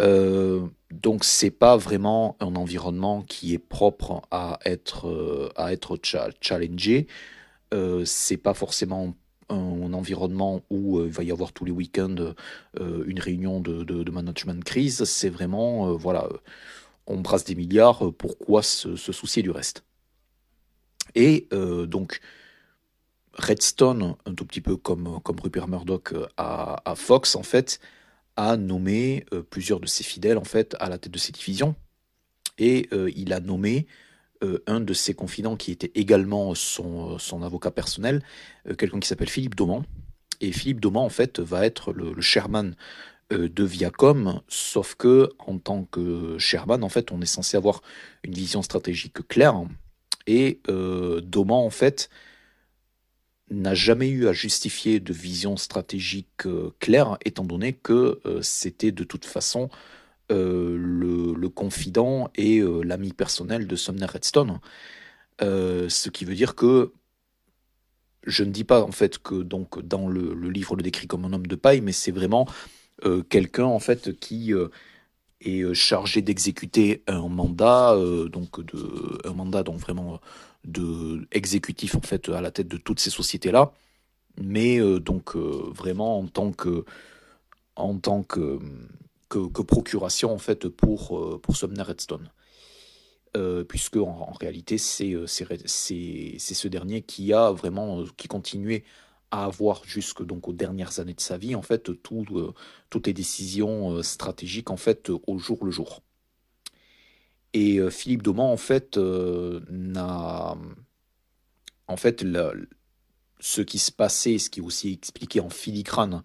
Euh, 0.00 0.66
donc 0.90 1.24
c'est 1.24 1.50
pas 1.50 1.76
vraiment 1.76 2.36
un 2.40 2.56
environnement 2.56 3.22
qui 3.22 3.52
est 3.52 3.58
propre 3.58 4.22
à 4.30 4.58
être 4.64 5.08
euh, 5.08 5.50
à 5.56 5.72
être 5.72 5.98
challengé. 6.40 7.06
Euh, 7.72 8.04
c'est 8.04 8.36
pas 8.36 8.54
forcément 8.54 9.14
un, 9.48 9.92
environnement 9.92 10.62
où 10.70 11.00
il 11.04 11.10
va 11.10 11.22
y 11.24 11.32
avoir 11.32 11.52
tous 11.52 11.64
les 11.64 11.72
week-ends 11.72 12.34
une 12.78 13.18
réunion 13.18 13.60
de, 13.60 13.82
de, 13.82 14.10
management 14.10 14.62
crise. 14.62 15.02
C'est 15.04 15.28
vraiment 15.28 15.92
voilà, 15.96 16.28
on 17.08 17.18
brasse 17.18 17.44
des 17.44 17.56
milliards. 17.56 18.12
Pourquoi 18.14 18.62
se, 18.62 18.94
soucier 18.94 19.42
du 19.42 19.50
reste? 19.50 19.84
Et 21.16 21.48
donc 21.88 22.20
Redstone, 23.34 24.14
un 24.26 24.34
tout 24.34 24.44
petit 24.44 24.60
peu 24.60 24.76
comme 24.76 25.20
comme 25.22 25.40
Rupert 25.40 25.68
Murdoch 25.68 26.14
à, 26.36 26.94
Fox 26.96 27.34
en 27.34 27.42
fait 27.42 27.80
a 28.36 28.56
nommé 28.56 29.26
euh, 29.32 29.42
plusieurs 29.42 29.80
de 29.80 29.86
ses 29.86 30.04
fidèles 30.04 30.38
en 30.38 30.44
fait 30.44 30.76
à 30.80 30.88
la 30.88 30.98
tête 30.98 31.12
de 31.12 31.18
ses 31.18 31.32
divisions 31.32 31.74
et 32.58 32.88
euh, 32.92 33.10
il 33.14 33.32
a 33.32 33.40
nommé 33.40 33.86
euh, 33.86 33.86
un 34.66 34.80
de 34.80 34.94
ses 34.94 35.14
confidents 35.14 35.56
qui 35.56 35.70
était 35.72 35.92
également 35.94 36.54
son, 36.54 37.18
avocat 37.42 37.70
personnel, 37.70 38.22
quelqu'un 38.78 39.00
qui 39.00 39.08
s'appelle 39.08 39.28
Philippe 39.28 39.54
Dauman. 39.54 39.84
Et 40.40 40.52
Philippe 40.52 40.80
Dauman 40.80 41.04
en 41.04 41.10
fait 41.10 41.40
va 41.40 41.66
être 41.66 41.92
le, 41.92 42.18
chairman 42.20 42.74
de 43.30 43.64
Viacom, 43.64 44.40
sauf 44.48 44.94
que 44.94 45.30
en 45.38 45.58
tant 45.58 45.84
que 45.84 46.38
chairman 46.38 46.82
en 46.82 46.88
fait 46.88 47.12
on 47.12 47.20
est 47.20 47.26
censé 47.26 47.56
avoir 47.56 47.82
une 48.24 48.32
vision 48.32 48.62
stratégique 48.62 49.26
claire 49.28 49.62
et 50.26 50.60
Dauman 50.66 51.64
en 51.64 51.70
fait 51.70 52.08
n'a 53.50 53.74
jamais 53.74 54.08
eu 54.08 54.28
à 54.28 54.32
justifier 54.32 55.00
de 55.00 55.12
vision 55.12 55.56
stratégique 55.56 56.46
euh, 56.46 56.72
claire, 56.78 57.18
étant 57.24 57.44
donné 57.44 57.72
que 57.72 58.20
euh, 58.24 58.40
c'était 58.42 58.92
de 58.92 59.04
toute 59.04 59.24
façon 59.24 59.68
euh, 60.30 60.76
le, 60.78 61.48
confident 61.48 62.30
et 62.36 62.62
l'ami 62.84 63.12
personnel 63.12 63.66
de 63.66 63.74
Sumner 63.74 64.06
Redstone. 64.06 64.60
ce 65.40 66.08
qui 66.10 66.24
veut 66.24 66.36
dire 66.36 66.54
que 66.54 66.92
je 68.24 68.44
ne 68.44 68.50
dis 68.50 68.62
pas 68.62 68.82
en 68.82 68.92
fait 68.92 69.18
que 69.18 69.34
donc 69.42 69.80
dans 69.80 70.08
le, 70.08 70.32
livre 70.48 70.76
le 70.76 70.82
décrit 70.82 71.08
comme 71.08 71.24
un 71.24 71.32
homme 71.32 71.46
de 71.46 71.56
paille, 71.56 71.80
mais 71.80 71.92
c'est 71.92 72.12
vraiment 72.12 72.46
quelqu'un 73.28 73.64
en 73.64 73.80
fait 73.80 74.18
qui 74.20 74.52
est 75.40 75.74
chargé 75.74 76.22
d'exécuter 76.22 77.02
un 77.08 77.28
mandat, 77.28 77.96
donc 78.30 78.64
de 78.64 79.18
un 79.28 79.32
mandat 79.32 79.64
donc 79.64 79.80
vraiment 79.80 80.20
de 80.64 81.26
exécutif 81.32 81.96
en 81.96 82.02
fait 82.02 82.28
à 82.28 82.40
la 82.40 82.52
tête 82.52 82.68
de 82.68 82.76
toutes 82.76 83.00
ces 83.00 83.10
sociétés 83.10 83.50
là 83.50 83.72
mais 84.38 84.78
euh, 84.80 85.00
donc 85.00 85.36
euh, 85.36 85.70
vraiment 85.70 86.18
en 86.18 86.26
tant 86.26 86.52
que 86.52 86.84
en 87.76 87.98
tant 87.98 88.22
que, 88.22 88.58
que, 89.30 89.62
procuration 89.62 90.32
en 90.32 90.38
fait 90.38 90.68
pour 90.68 91.18
euh, 91.18 91.40
pour 91.42 91.56
Sumner 91.56 91.82
Redstone 91.82 92.30
puisque 93.68 93.96
en, 93.96 94.32
réalité 94.40 94.76
c'est 94.76 95.14
c'est 95.26 96.54
ce 96.54 96.68
dernier 96.68 97.02
qui 97.02 97.32
a 97.32 97.52
vraiment 97.52 98.04
qui 98.16 98.26
continuait 98.26 98.82
à 99.30 99.44
avoir 99.44 99.84
jusque 99.84 100.24
donc 100.24 100.48
aux 100.48 100.52
dernières 100.52 100.98
années 100.98 101.14
de 101.14 101.20
sa 101.20 101.38
vie 101.38 101.54
en 101.54 101.62
fait 101.62 102.02
tout, 102.02 102.26
toutes 102.90 103.06
les 103.06 103.12
décisions 103.12 104.02
stratégiques 104.02 104.70
en 104.70 104.76
fait 104.76 105.10
au 105.10 105.38
jour 105.38 105.64
le 105.64 105.70
jour 105.70 106.02
et 107.52 107.78
euh, 107.78 107.90
Philippe 107.90 108.22
Dauman, 108.22 108.50
en 108.52 108.56
fait, 108.56 108.96
euh, 108.96 109.60
n'a. 109.70 110.56
En 111.88 111.96
fait, 111.96 112.24
ce 113.40 113.60
qui 113.62 113.78
se 113.80 113.90
passait, 113.90 114.38
ce 114.38 114.48
qui 114.48 114.60
est 114.60 114.62
aussi 114.62 114.92
expliqué 114.92 115.40
en 115.40 115.50
filigrane, 115.50 116.22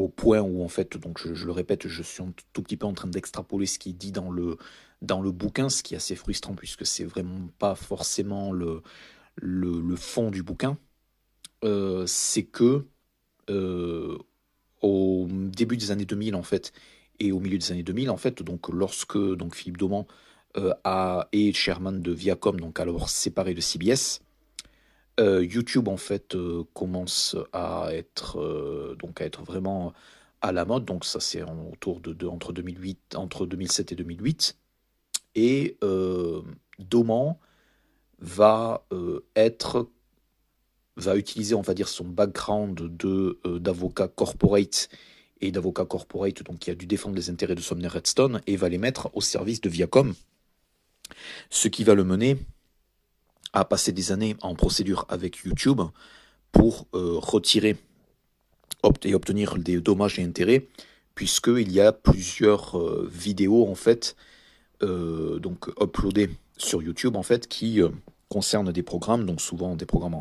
au 0.00 0.08
point 0.08 0.40
où, 0.40 0.62
en 0.62 0.68
fait, 0.68 0.96
donc 0.96 1.18
je, 1.18 1.44
le 1.44 1.52
répète, 1.52 1.88
je 1.88 2.02
suis 2.02 2.22
un 2.22 2.32
tout 2.52 2.62
petit 2.62 2.76
peu 2.76 2.86
en 2.86 2.94
train 2.94 3.08
d'extrapoler 3.08 3.66
ce 3.66 3.78
qui 3.78 3.90
est 3.90 3.94
dit 3.94 4.12
dans 4.12 4.30
le, 4.30 4.56
dans 5.02 5.20
le 5.20 5.30
bouquin, 5.32 5.68
ce 5.68 5.82
qui 5.82 5.94
est 5.94 5.98
assez 5.98 6.16
frustrant 6.16 6.54
puisque 6.54 6.86
c'est 6.86 7.04
vraiment 7.04 7.48
pas 7.58 7.74
forcément 7.74 8.52
le, 8.52 8.82
le, 9.36 9.96
fond 9.96 10.30
du 10.30 10.42
bouquin. 10.42 10.78
Euh, 11.64 12.04
c'est 12.06 12.44
que 12.44 12.86
au 14.82 15.26
début 15.28 15.76
des 15.76 15.90
années 15.90 16.04
2000, 16.04 16.34
en 16.34 16.42
fait, 16.42 16.72
et 17.18 17.32
au 17.32 17.40
milieu 17.40 17.58
des 17.58 17.72
années 17.72 17.82
2000, 17.82 18.10
en 18.10 18.16
fait, 18.16 18.42
donc 18.42 18.68
lorsque 18.68 19.18
donc 19.18 19.54
Philippe 19.54 19.76
Dauman 19.76 20.06
euh, 20.56 20.72
à, 20.84 21.28
et 21.32 21.52
chairman 21.52 22.00
de 22.00 22.12
Viacom, 22.12 22.58
donc 22.58 22.80
alors 22.80 23.08
séparé 23.08 23.54
de 23.54 23.60
CBS. 23.60 24.20
Euh, 25.20 25.44
YouTube 25.44 25.88
en 25.88 25.98
fait 25.98 26.34
euh, 26.34 26.64
commence 26.72 27.36
à 27.52 27.88
être 27.92 28.96
donc 28.98 29.20
à 29.20 29.26
être 29.26 29.42
vraiment 29.42 29.92
à 30.40 30.52
la 30.52 30.64
mode, 30.64 30.86
donc 30.86 31.04
ça 31.04 31.20
c'est 31.20 31.42
autour 31.42 32.00
de, 32.00 32.26
entre 32.26 32.54
2008 32.54 33.16
entre 33.16 33.44
2007 33.44 33.92
et 33.92 33.94
2008 33.94 34.56
et 35.34 35.76
Doman 36.78 37.36
va 38.18 38.86
être 39.36 39.90
va 40.96 41.16
utiliser 41.16 41.54
on 41.54 41.62
son 41.62 42.04
background 42.04 42.96
de 42.96 43.38
d'avocat 43.58 44.08
corporate 44.08 44.88
et 45.42 45.52
d'avocat 45.52 45.84
corporate 45.84 46.42
donc 46.42 46.60
qui 46.60 46.70
a 46.70 46.74
dû 46.74 46.86
défendre 46.86 47.16
les 47.16 47.28
intérêts 47.28 47.54
de 47.54 47.60
Sumner 47.60 47.88
Redstone 47.88 48.40
et 48.46 48.56
va 48.56 48.70
les 48.70 48.78
mettre 48.78 49.10
au 49.12 49.20
service 49.20 49.60
de 49.60 49.68
Viacom. 49.68 50.14
Ce 51.50 51.68
qui 51.68 51.84
va 51.84 51.94
le 51.94 52.04
mener 52.04 52.38
à 53.52 53.64
passer 53.64 53.92
des 53.92 54.12
années 54.12 54.36
en 54.42 54.54
procédure 54.54 55.06
avec 55.08 55.38
YouTube 55.38 55.80
pour 56.52 56.86
euh, 56.94 57.18
retirer 57.18 57.76
et 59.02 59.14
obtenir 59.14 59.58
des 59.58 59.80
dommages 59.80 60.18
et 60.18 60.24
intérêts, 60.24 60.66
puisqu'il 61.14 61.70
y 61.70 61.80
a 61.80 61.92
plusieurs 61.92 62.78
euh, 62.78 63.08
vidéos 63.12 63.68
en 63.68 63.74
fait 63.74 64.16
euh, 64.82 65.38
donc 65.38 65.68
uploadées 65.80 66.30
sur 66.56 66.82
YouTube 66.82 67.16
en 67.16 67.22
fait 67.22 67.46
qui 67.46 67.80
concernent 68.28 68.72
des 68.72 68.82
programmes, 68.82 69.26
donc 69.26 69.40
souvent 69.40 69.76
des 69.76 69.86
programmes 69.86 70.16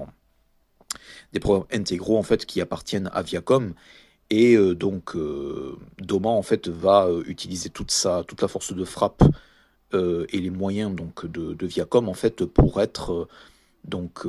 des 1.32 1.40
programmes 1.40 1.68
intégraux 1.72 2.18
en 2.18 2.24
fait 2.24 2.46
qui 2.46 2.60
appartiennent 2.62 3.10
à 3.14 3.22
Viacom. 3.22 3.74
Et 4.32 4.56
donc, 4.76 5.18
Doman, 5.98 6.34
en 6.34 6.44
fait, 6.44 6.68
va 6.68 7.10
utiliser 7.26 7.70
toute, 7.70 7.90
sa, 7.90 8.24
toute 8.24 8.44
la 8.44 8.48
force 8.48 8.74
de 8.74 8.86
frappe 8.86 9.24
et 9.94 10.40
les 10.40 10.50
moyens 10.50 10.96
donc, 10.96 11.26
de, 11.26 11.66
Viacom, 11.66 12.10
en 12.10 12.14
fait, 12.14 12.46
pour 12.46 12.82
être. 12.82 13.28
donc, 13.86 14.26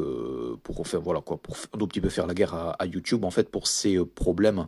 pour 0.62 0.86
faire, 0.86 1.00
voilà 1.00 1.20
quoi, 1.20 1.36
pour 1.36 1.56
un 1.74 1.86
petit 1.86 2.00
peu 2.00 2.08
faire 2.08 2.26
la 2.26 2.34
guerre 2.34 2.54
à, 2.54 2.86
YouTube, 2.86 3.24
en 3.24 3.30
fait, 3.30 3.50
pour 3.50 3.66
ces 3.66 4.02
problèmes 4.04 4.66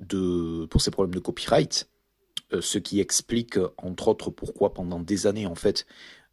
de, 0.00 0.66
pour 0.66 0.82
ces 0.82 0.90
problèmes 0.90 1.14
de 1.14 1.20
copyright. 1.20 1.88
ce 2.60 2.78
qui 2.78 3.00
explique, 3.00 3.58
entre 3.78 4.08
autres, 4.08 4.30
pourquoi 4.30 4.74
pendant 4.74 5.00
des 5.00 5.26
années, 5.26 5.46
en 5.46 5.54
fait, 5.54 5.86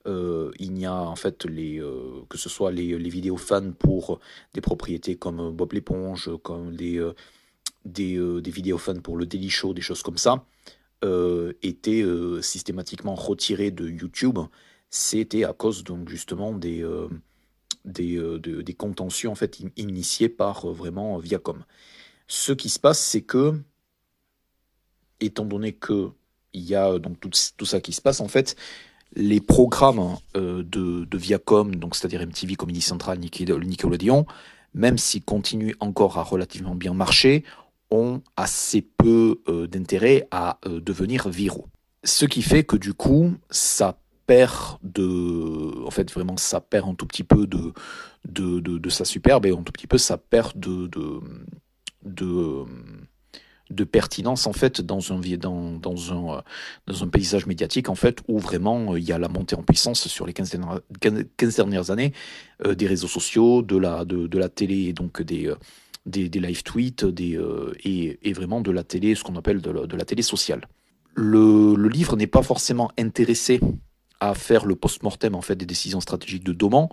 euh, 0.08 0.52
il 0.58 0.78
y 0.80 0.86
a 0.86 0.96
en 0.96 1.16
fait 1.16 1.46
les, 1.46 1.80
euh, 1.82 2.22
que 2.30 2.38
ce 2.38 2.48
soit 2.48 2.72
les, 2.72 2.98
les, 2.98 3.10
vidéos 3.10 3.36
fans 3.36 3.72
pour 3.72 4.20
des 4.54 4.62
propriétés 4.62 5.18
comme 5.18 5.52
Bob 5.52 5.74
l'éponge, 5.74 6.30
comme 6.44 6.76
des, 6.76 6.98
euh, 6.98 7.14
des, 7.84 8.18
des, 8.42 8.52
vidéos 8.52 8.78
fans 8.78 9.00
pour 9.02 9.18
le 9.18 9.26
Daily 9.26 9.50
Show, 9.50 9.74
des 9.74 9.82
choses 9.82 10.04
comme 10.04 10.18
ça, 10.18 10.46
étaient 11.62 12.04
systématiquement 12.42 13.16
retirées 13.16 13.72
de 13.72 13.88
YouTube. 13.88 14.40
C'était 14.90 15.44
à 15.44 15.54
cause 15.54 15.84
donc 15.84 16.10
justement 16.10 16.54
des, 16.54 16.86
des, 17.86 18.40
des 18.40 18.74
contentieux 18.74 19.30
en 19.30 19.36
fait 19.36 19.60
initiés 19.76 20.30
par 20.30 20.68
vraiment 20.68 21.18
Viacom. 21.18 21.64
Ce 22.28 22.52
qui 22.52 22.70
se 22.70 22.80
passe, 22.80 23.00
c'est 23.00 23.22
que, 23.22 23.62
étant 25.20 25.46
donné 25.46 25.74
que 25.74 26.12
il 26.54 26.64
y 26.64 26.76
a 26.76 26.98
donc 27.00 27.20
tout, 27.20 27.66
ça 27.66 27.80
qui 27.80 27.94
se 27.94 28.02
passe, 28.02 28.20
en 28.20 28.28
fait, 28.28 28.56
les 29.16 29.40
programmes 29.40 30.18
euh, 30.36 30.64
de, 30.64 31.18
Viacom, 31.18 31.76
donc 31.76 31.96
c'est-à-dire 31.96 32.26
MTV, 32.26 32.56
Comedy 32.56 32.82
Central, 32.82 33.20
Nickelodeon, 33.20 34.26
même 34.74 34.98
s'ils 34.98 35.24
continuent 35.24 35.76
encore 35.80 36.18
à 36.18 36.24
relativement 36.24 36.76
bien 36.76 36.94
marcher, 36.94 37.44
ont 37.92 38.22
assez 38.36 38.82
peu 38.82 39.42
euh, 39.48 39.68
d'intérêt 39.68 40.28
à 40.32 40.60
euh, 40.66 40.80
devenir 40.80 41.30
viraux. 41.30 41.68
Ce 42.04 42.26
qui 42.26 42.42
fait 42.42 42.64
que 42.64 42.78
du 42.78 42.94
coup, 42.94 43.34
ça 43.50 44.00
perd 44.26 44.78
de, 44.84 45.86
en 45.86 45.92
fait 45.92 46.12
vraiment 46.12 46.36
ça 46.36 46.60
perd 46.60 46.90
un 46.90 46.96
tout 46.96 47.06
petit 47.06 47.24
peu 47.24 47.48
de 47.48 47.74
de, 48.26 48.60
de, 48.60 48.90
sa 48.90 49.06
superbe 49.06 49.46
et 49.46 49.52
un 49.52 49.64
tout 49.64 49.72
petit 49.72 49.88
peu 49.88 49.98
ça 49.98 50.18
perd 50.18 50.60
de, 50.60 50.88
de, 50.88 51.22
de 52.04 52.66
de 53.70 53.84
pertinence 53.86 54.46
en 54.46 54.52
fait 54.52 54.82
dans 54.82 55.14
un 55.14 55.22
dans, 55.38 55.72
dans 55.78 56.14
un 56.14 56.44
dans 56.88 57.04
un 57.04 57.08
paysage 57.08 57.46
médiatique 57.46 57.88
en 57.88 57.96
fait 57.96 58.22
où 58.28 58.38
vraiment 58.38 58.94
euh, 58.94 59.00
il 59.00 59.06
y 59.06 59.14
a 59.14 59.18
la 59.18 59.30
montée 59.30 59.56
en 59.56 59.64
puissance 59.64 60.10
sur 60.10 60.28
les 60.28 60.34
15 60.34 60.50
dernières, 60.50 60.82
15 61.38 61.56
dernières 61.56 61.92
années 61.92 62.12
des 62.66 62.88
réseaux 62.88 63.08
sociaux, 63.08 63.62
de 63.62 63.78
la 63.78 64.04
de, 64.04 64.28
de 64.28 64.38
la 64.38 64.50
télé 64.50 64.88
et 64.88 64.94
donc 64.94 65.22
des 65.22 65.54
des, 66.08 66.30
des, 66.30 66.40
live 66.40 66.64
tweets 66.64 67.06
des, 67.06 67.40
et, 67.84 68.20
et, 68.22 68.34
vraiment 68.34 68.62
de 68.62 68.72
la 68.72 68.84
télé, 68.84 69.16
ce 69.16 69.24
qu'on 69.24 69.36
appelle 69.36 69.62
de 69.62 69.96
la, 69.96 70.06
télé 70.06 70.22
sociale. 70.22 70.68
Le, 71.16 71.76
le 71.76 71.90
livre 71.90 72.16
n'est 72.16 72.28
pas 72.28 72.44
forcément 72.44 72.92
intéressé 72.98 73.60
à 74.20 74.34
faire 74.34 74.66
le 74.66 74.76
post-mortem 74.76 75.36
en 75.36 75.42
fait 75.42 75.56
des 75.56 75.66
décisions 75.66 76.02
stratégiques 76.02 76.44
de 76.44 76.54
Doman, 76.54 76.88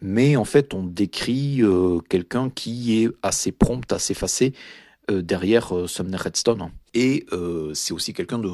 mais 0.00 0.36
en 0.36 0.44
fait 0.44 0.74
on 0.74 0.84
décrit 0.84 1.60
quelqu'un 2.08 2.50
qui 2.50 3.02
est 3.02 3.10
assez 3.22 3.52
prompt 3.52 3.90
à 3.92 3.98
s'effacer 3.98 4.52
euh, 5.10 5.20
derrière 5.20 5.76
euh, 5.76 5.88
Sumner 5.88 6.16
Redstone. 6.16 6.70
Et 6.94 7.26
euh, 7.32 7.74
c'est 7.74 7.92
aussi 7.92 8.12
quelqu'un 8.12 8.38
de 8.38 8.48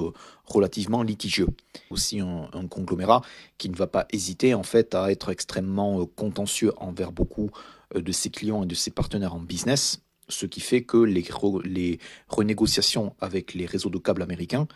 relativement 0.47 1.03
litigieux. 1.03 1.49
Aussi 1.91 2.21
un, 2.21 2.49
conglomérat 2.71 3.21
qui 3.59 3.69
ne 3.69 3.77
va 3.77 3.87
pas 3.87 4.07
hésiter 4.13 4.55
en 4.55 4.63
fait 4.63 4.95
à 4.95 5.11
être 5.11 5.29
extrêmement 5.31 6.07
contentieux 6.07 6.73
envers 6.79 7.13
beaucoup 7.13 7.51
de 7.95 8.13
ses 8.13 8.31
clients 8.31 8.65
et 8.65 8.67
de 8.67 8.75
ses 8.75 8.91
partenaires 8.91 9.35
en 9.35 9.41
business, 9.41 10.03
ce 10.29 10.47
qui 10.47 10.61
fait 10.61 10.83
que 10.83 10.99
les, 10.99 11.99
renégociations 12.29 13.15
avec 13.21 13.55
les 13.55 13.67
réseaux 13.67 13.91
de 13.91 13.99
câbles 13.99 14.23
américains, 14.23 14.69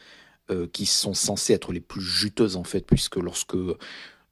qui 0.72 0.84
sont 0.86 1.14
censés 1.14 1.54
être 1.54 1.72
les 1.72 1.80
plus 1.80 2.02
juteuses 2.02 2.56
en 2.56 2.64
fait, 2.64 2.84
puisque 2.86 3.16
lorsque, 3.16 3.56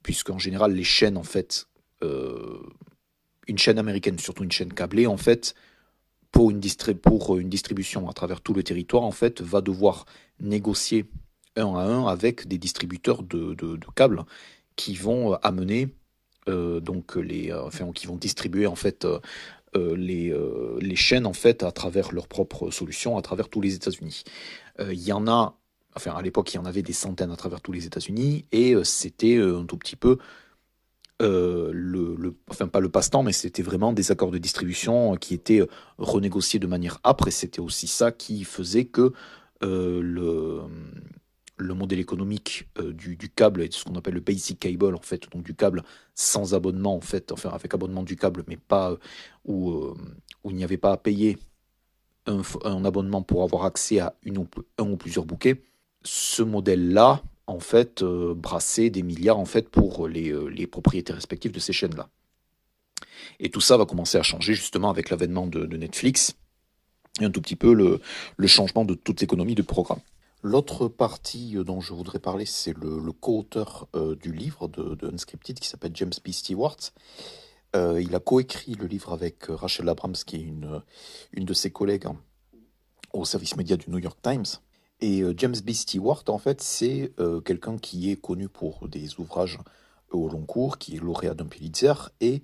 puisque 0.03 0.29
en 0.29 0.37
général 0.37 0.73
les 0.73 0.83
chaînes 0.83 1.17
en 1.17 1.23
fait, 1.23 1.67
une 2.01 3.57
chaîne 3.57 3.79
américaine, 3.79 4.19
surtout 4.19 4.43
une 4.43 4.51
chaîne 4.51 4.73
câblée 4.73 5.07
en 5.07 5.17
fait, 5.17 5.55
pour 6.31 6.49
une, 6.49 7.49
distribution 7.49 8.09
à 8.09 8.13
travers 8.13 8.41
tout 8.41 8.53
le 8.53 8.63
territoire, 8.63 9.03
en 9.03 9.11
fait, 9.11 9.41
va 9.41 9.61
devoir 9.61 10.05
négocier 10.39 11.05
un 11.55 11.75
à 11.75 11.83
un 11.83 12.07
avec 12.07 12.47
des 12.47 12.57
distributeurs 12.57 13.23
de, 13.23 13.53
de, 13.53 13.77
câbles 13.95 14.23
qui 14.75 14.95
vont 14.95 15.33
amener 15.35 15.83
euh, 15.83 15.87
donc 16.47 17.15
les, 17.15 17.51
euh, 17.51 17.63
enfin, 17.63 17.91
qui 17.93 18.07
vont 18.07 18.17
distribuer 18.17 18.67
en 18.67 18.75
fait 18.75 19.05
euh, 19.05 19.95
les, 19.95 20.33
les 20.79 20.95
chaînes 20.95 21.25
en 21.25 21.33
fait 21.33 21.63
à 21.63 21.71
travers 21.71 22.11
leurs 22.11 22.27
propres 22.27 22.71
solutions 22.71 23.17
à 23.17 23.21
travers 23.21 23.49
tous 23.49 23.61
les 23.61 23.75
États-Unis. 23.75 24.23
Il 24.79 25.01
y 25.01 25.13
en 25.13 25.27
a, 25.27 25.55
enfin 25.95 26.11
à 26.15 26.21
l'époque 26.21 26.53
il 26.53 26.57
y 26.57 26.59
en 26.59 26.65
avait 26.65 26.81
des 26.81 26.93
centaines 26.93 27.31
à 27.31 27.35
travers 27.35 27.61
tous 27.61 27.71
les 27.71 27.85
États-Unis 27.85 28.45
et 28.51 28.75
c'était 28.83 29.37
un 29.37 29.65
tout 29.65 29.77
petit 29.77 29.95
peu 29.95 30.17
euh, 31.21 31.69
le, 31.71 32.35
enfin 32.49 32.67
pas 32.67 32.79
le 32.79 32.89
passe-temps, 32.89 33.21
mais 33.21 33.31
c'était 33.31 33.61
vraiment 33.61 33.93
des 33.93 34.11
accords 34.11 34.31
de 34.31 34.39
distribution 34.39 35.15
qui 35.17 35.35
étaient 35.35 35.61
renégociés 35.99 36.59
de 36.59 36.65
manière 36.65 36.99
âpre, 37.03 37.27
et 37.27 37.31
c'était 37.31 37.59
aussi 37.59 37.85
ça 37.85 38.11
qui 38.11 38.43
faisait 38.43 38.85
que 38.85 39.13
euh, 39.63 40.01
le, 40.01 40.61
le 41.61 41.73
modèle 41.73 41.99
économique 41.99 42.67
euh, 42.79 42.93
du, 42.93 43.17
câble, 43.29 43.61
et 43.61 43.69
ce 43.71 43.83
qu'on 43.83 43.95
appelle 43.95 44.15
le 44.15 44.19
basic 44.19 44.59
cable, 44.59 44.95
en 44.95 45.01
fait, 45.01 45.29
donc 45.31 45.43
du 45.43 45.53
câble 45.53 45.83
sans 46.15 46.53
abonnement, 46.53 46.95
en 46.95 47.01
fait, 47.01 47.31
enfin 47.31 47.49
avec 47.49 47.73
abonnement 47.73 48.03
du 48.03 48.15
câble, 48.15 48.43
mais 48.47 48.57
pas 48.57 48.97
où, 49.45 49.71
où 50.43 50.49
il 50.49 50.55
n'y 50.55 50.63
avait 50.63 50.77
pas 50.77 50.91
à 50.91 50.97
payer 50.97 51.37
un, 52.25 52.85
abonnement 52.85 53.21
pour 53.21 53.43
avoir 53.43 53.65
accès 53.65 53.99
à 53.99 54.15
une 54.23 54.37
ou, 54.37 54.47
un 54.77 54.89
ou 54.89 54.97
plusieurs 54.97 55.25
bouquets. 55.25 55.61
Ce 56.03 56.43
modèle-là, 56.43 57.21
en 57.47 57.59
fait 57.59 58.01
euh, 58.01 58.33
brasser 58.33 58.89
des 58.89 59.03
milliards 59.03 59.39
en 59.39 59.45
fait 59.45 59.69
pour 59.69 60.07
les, 60.07 60.31
euh, 60.31 60.47
les 60.47 60.67
propriétaires 60.67 61.15
respectifs 61.15 61.51
de 61.51 61.59
ces 61.59 61.73
chaînes-là. 61.73 62.09
Et 63.39 63.49
tout 63.49 63.61
ça 63.61 63.77
va 63.77 63.85
commencer 63.85 64.17
à 64.17 64.23
changer 64.23 64.53
justement 64.53 64.89
avec 64.89 65.09
l'avènement 65.09 65.47
de, 65.47 65.65
Netflix 65.65 66.35
et 67.19 67.25
un 67.25 67.31
tout 67.31 67.41
petit 67.41 67.55
peu 67.55 67.73
le, 67.73 67.99
le 68.37 68.47
changement 68.47 68.85
de 68.85 68.93
toute 68.93 69.21
l'économie 69.21 69.55
du 69.55 69.63
programme. 69.63 69.99
L'autre 70.43 70.87
partie 70.87 71.57
euh, 71.57 71.63
dont 71.63 71.81
je 71.81 71.93
voudrais 71.93 72.19
parler, 72.19 72.45
c'est 72.45 72.75
le, 72.77 73.11
co-auteur 73.11 73.87
du 74.19 74.31
livre 74.31 74.67
de, 74.67 75.07
Unscripted 75.11 75.59
qui 75.59 75.67
s'appelle 75.67 75.91
James 75.95 76.13
B. 76.23 76.31
Stewart. 76.31 76.77
il 77.75 78.15
a 78.15 78.19
coécrit 78.19 78.75
le 78.75 78.87
livre 78.87 79.13
avec 79.13 79.45
Rachel 79.47 79.87
Abrams, 79.89 80.15
qui 80.15 80.37
est 80.37 80.41
une, 80.41 80.81
une 81.33 81.45
de 81.45 81.53
ses 81.53 81.71
collègues 81.71 82.07
hein, 82.07 82.17
au 83.13 83.25
service 83.25 83.55
média 83.55 83.77
du 83.77 83.89
New 83.89 83.99
York 83.99 84.19
Times. 84.21 84.45
Et 85.01 85.21
euh, 85.21 85.33
James 85.35 85.55
B. 85.65 85.71
Stewart, 85.71 86.23
en 86.27 86.37
fait, 86.37 86.61
c'est 86.61 87.11
euh, 87.19 87.41
quelqu'un 87.41 87.77
qui 87.77 88.11
est 88.11 88.15
connu 88.15 88.47
pour 88.47 88.87
des 88.87 89.19
ouvrages 89.19 89.57
au 90.11 90.29
long 90.29 90.43
cours, 90.43 90.77
qui 90.77 90.95
est 90.95 90.99
lauréat 90.99 91.33
d'un 91.33 91.45
Pulitzer, 91.45 91.93
et 92.21 92.43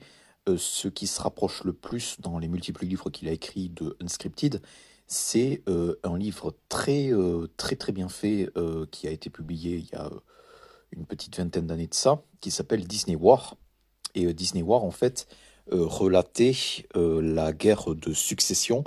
euh, 0.50 0.58
ce 0.58 0.88
qui 0.88 1.06
se 1.06 1.22
rapproche 1.22 1.64
le 1.64 1.74
plus 1.74 2.20
dans 2.20 2.40
les 2.40 2.48
multiples 2.48 2.86
livres 2.86 3.10
qu'il 3.12 3.30
a 3.30 3.32
écrits 3.32 3.70
de 3.70 3.96
Unscripted, 4.02 4.62
c'est 5.08 5.64
un 6.04 6.18
livre 6.18 6.56
très 6.70 7.12
très 7.56 7.76
très 7.76 7.92
bien 7.92 8.10
fait 8.10 8.50
qui 8.92 9.08
a 9.08 9.12
été 9.12 9.30
publié 9.30 9.78
il 9.78 9.86
y 9.86 9.96
a 9.96 10.10
une 10.92 11.06
petite 11.06 11.38
vingtaine 11.38 11.68
d'années 11.68 11.88
de 11.88 11.94
ça, 11.94 12.22
qui 12.42 12.52
s'appelle 12.52 12.86
Disney 12.86 13.16
War. 13.16 13.56
Et 14.16 14.34
Disney 14.34 14.64
War, 14.64 14.84
en 14.84 14.92
fait, 14.92 15.28
relatait 15.72 16.56
la 16.94 17.54
guerre 17.54 17.96
de 17.96 18.14
succession 18.14 18.84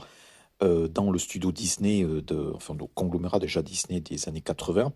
euh, 0.63 0.89
dans 0.89 1.11
le 1.11 1.19
studio 1.19 1.53
Disney, 1.53 2.03
euh, 2.03 2.21
de, 2.21 2.53
enfin 2.55 2.75
le 2.79 2.85
conglomérat 2.87 3.39
déjà 3.39 3.63
Disney 3.63 4.01
des 4.01 4.29
années 4.29 4.43
80, 4.43 4.93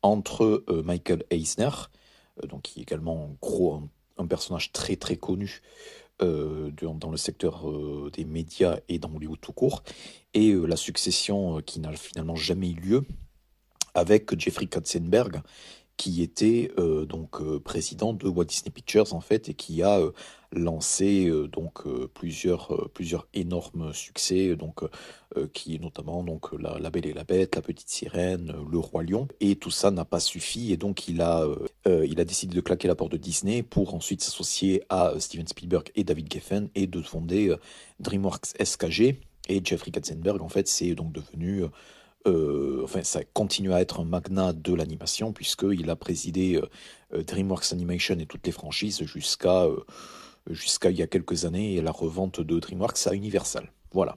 entre 0.00 0.64
euh, 0.70 0.82
Michael 0.82 1.24
Eisner, 1.30 1.68
donc 2.48 2.62
qui 2.62 2.80
est 2.80 2.82
également 2.82 3.28
un 3.30 3.36
gros, 3.42 3.82
un, 4.16 4.26
personnage 4.26 4.72
très 4.72 4.96
très 4.96 5.16
connu 5.16 5.60
dans 6.22 7.10
le 7.10 7.16
secteur 7.16 7.64
des 8.12 8.24
médias 8.24 8.78
et 8.88 8.98
dans 8.98 9.12
Hollywood 9.14 9.40
tout 9.40 9.52
court, 9.52 9.82
et 10.34 10.52
la 10.52 10.76
succession 10.76 11.60
qui 11.60 11.80
n'a 11.80 11.92
finalement 11.92 12.36
jamais 12.36 12.70
eu 12.70 12.80
lieu 12.80 13.02
avec 13.94 14.38
Jeffrey 14.38 14.66
Katzenberg, 14.66 15.42
qui 15.96 16.22
était 16.22 16.70
donc 17.08 17.42
président 17.62 18.12
de 18.12 18.26
Walt 18.28 18.44
Disney 18.44 18.70
Pictures 18.70 19.14
en 19.14 19.20
fait 19.20 19.48
et 19.48 19.54
qui 19.54 19.82
a 19.82 20.00
lancé 20.52 21.26
euh, 21.26 21.48
donc 21.48 21.86
euh, 21.86 22.10
plusieurs 22.12 22.72
euh, 22.72 22.90
plusieurs 22.92 23.26
énormes 23.34 23.92
succès 23.92 24.54
donc 24.56 24.82
qui 25.54 25.80
notamment 25.80 26.22
donc 26.22 26.52
la, 26.60 26.78
la, 26.78 26.90
Belle 26.90 27.06
et 27.06 27.14
la 27.14 27.24
Bête, 27.24 27.56
La 27.56 27.62
Petite 27.62 27.88
Sirène, 27.88 28.54
Le 28.70 28.78
Roi 28.78 29.02
Lion 29.02 29.28
et 29.40 29.56
tout 29.56 29.70
ça 29.70 29.90
n'a 29.90 30.04
pas 30.04 30.20
suffi 30.20 30.74
et 30.74 30.76
donc 30.76 31.08
il 31.08 31.22
a 31.22 31.46
il 31.86 32.20
a 32.20 32.24
décidé 32.26 32.54
de 32.54 32.60
claquer 32.60 32.86
la 32.86 32.94
porte 32.94 33.12
de 33.12 33.16
Disney 33.16 33.62
pour 33.62 33.94
ensuite 33.94 34.22
s'associer 34.22 34.82
à 34.90 35.14
Steven 35.18 35.48
Spielberg 35.48 35.90
et 35.94 36.04
David 36.04 36.30
Geffen 36.30 36.68
et 36.74 36.86
de 36.86 37.00
fonder 37.00 37.56
DreamWorks 38.00 38.62
SKG 38.62 39.16
et 39.48 39.62
Jeffrey 39.64 39.90
Katzenberg 39.90 40.42
en 40.42 40.50
fait 40.50 40.68
c'est 40.68 40.94
donc 40.94 41.12
devenu 41.12 41.64
enfin, 42.26 43.02
ça 43.02 43.24
continue 43.24 43.72
à 43.72 43.80
être 43.80 44.00
un 44.00 44.04
magnat 44.04 44.52
de 44.52 44.74
l'animation, 44.74 45.32
puisqu'il 45.32 45.90
a 45.90 45.96
présidé 45.96 46.60
DreamWorks 47.12 47.72
Animation 47.72 48.18
et 48.18 48.26
toutes 48.26 48.46
les 48.46 48.52
franchises 48.52 49.02
jusqu'à 49.04 49.66
jusqu'à 50.50 50.90
il 50.90 50.96
y 50.96 51.02
a 51.02 51.06
quelques 51.06 51.44
années 51.44 51.74
et 51.74 51.80
la 51.80 51.92
revente 51.92 52.40
de 52.40 52.58
DreamWorks 52.58 53.06
à 53.06 53.14
Universal. 53.14 53.72
Voilà. 53.92 54.16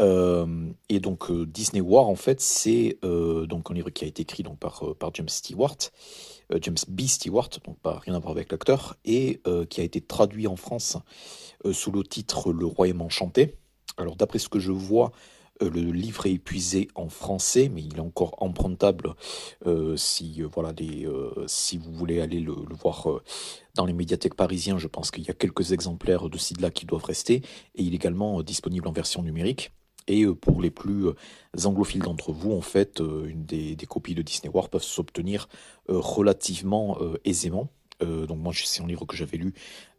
et 0.00 1.00
donc 1.00 1.30
Disney 1.32 1.80
War 1.80 2.08
en 2.08 2.14
fait 2.14 2.40
c'est 2.40 2.98
donc 3.02 3.70
un 3.70 3.74
livre 3.74 3.90
qui 3.90 4.04
a 4.04 4.08
été 4.08 4.22
écrit 4.22 4.42
donc 4.42 4.58
par 4.58 4.96
par 4.98 5.10
James 5.14 5.28
Stewart, 5.28 5.76
James 6.60 6.78
B 6.88 7.02
Stewart 7.02 7.50
donc 7.64 7.78
pas 7.80 7.98
rien 7.98 8.14
à 8.14 8.18
voir 8.18 8.32
avec 8.32 8.50
l'acteur 8.50 8.96
et 9.04 9.42
qui 9.70 9.80
a 9.80 9.84
été 9.84 10.00
traduit 10.00 10.46
en 10.46 10.56
France 10.56 10.96
sous 11.72 11.90
le 11.90 12.02
titre 12.04 12.52
Le 12.52 12.66
Royaume 12.66 13.02
enchanté. 13.02 13.56
Alors 13.98 14.16
d'après 14.16 14.38
ce 14.38 14.48
que 14.48 14.60
je 14.60 14.72
vois, 14.72 15.06
euh, 15.06 15.10
le 15.60 15.92
livre 15.92 16.26
est 16.26 16.32
épuisé 16.32 16.88
en 16.94 17.08
français, 17.08 17.70
mais 17.72 17.82
il 17.82 17.96
est 17.96 18.00
encore 18.00 18.34
empruntable 18.38 19.14
euh, 19.66 19.96
si, 19.96 20.42
euh, 20.42 20.48
voilà, 20.52 20.72
si 21.46 21.78
vous 21.78 21.92
voulez 21.92 22.20
aller 22.20 22.40
le, 22.40 22.54
voir 22.70 23.08
dans 23.74 23.86
les 23.86 23.92
médiathèques 23.92 24.34
parisiens. 24.34 24.78
Je 24.78 24.86
pense 24.86 25.10
qu'il 25.10 25.24
y 25.24 25.30
a 25.30 25.34
quelques 25.34 25.72
exemplaires 25.72 26.28
de 26.28 26.38
ci-là 26.38 26.70
qui 26.70 26.86
doivent 26.86 27.04
rester. 27.04 27.42
Et 27.74 27.82
il 27.82 27.92
est 27.92 27.96
également 27.96 28.42
disponible 28.42 28.88
en 28.88 28.92
version 28.92 29.22
numérique. 29.22 29.72
Et 30.06 30.24
pour 30.26 30.62
les 30.62 30.70
plus 30.70 31.08
anglophiles 31.64 32.02
d'entre 32.02 32.32
vous, 32.32 32.52
en 32.52 32.62
fait, 32.62 33.00
une 33.00 33.44
des, 33.44 33.76
copies 33.86 34.14
de 34.14 34.22
Disney 34.22 34.50
War 34.52 34.70
peuvent 34.70 34.82
s'obtenir 34.82 35.48
relativement 35.86 36.98
aisément. 37.24 37.68
donc 38.00 38.38
moi, 38.38 38.54
c'est 38.54 38.82
un 38.82 38.86
livre 38.86 39.04
que 39.04 39.16
j'avais 39.16 39.36
lu 39.36 39.52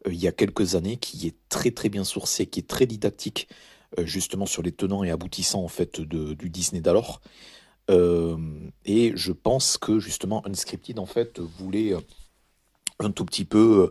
il 0.06 0.16
y 0.16 0.26
a 0.26 0.32
quelques 0.32 0.74
années, 0.74 0.96
qui 0.96 1.26
est 1.26 1.36
très 1.48 1.70
très 1.70 1.88
bien 1.88 2.04
sourcé, 2.04 2.46
qui 2.46 2.60
est 2.60 2.68
très 2.68 2.86
didactique, 2.86 3.48
euh, 3.50 3.54
justement 3.98 4.46
sur 4.46 4.62
les 4.62 4.72
tenants 4.72 5.04
et 5.04 5.10
aboutissants 5.10 5.64
en 5.64 5.68
fait 5.68 6.00
de, 6.00 6.34
du 6.34 6.50
Disney 6.50 6.80
d'alors. 6.80 7.20
Euh, 7.90 8.36
et 8.84 9.12
je 9.16 9.32
pense 9.32 9.76
que 9.76 9.98
justement 9.98 10.46
Unscripted 10.46 10.98
en 10.98 11.06
fait 11.06 11.40
voulait 11.40 11.92
euh, 11.92 12.00
un 13.00 13.10
tout 13.10 13.24
petit 13.24 13.44
peu 13.44 13.90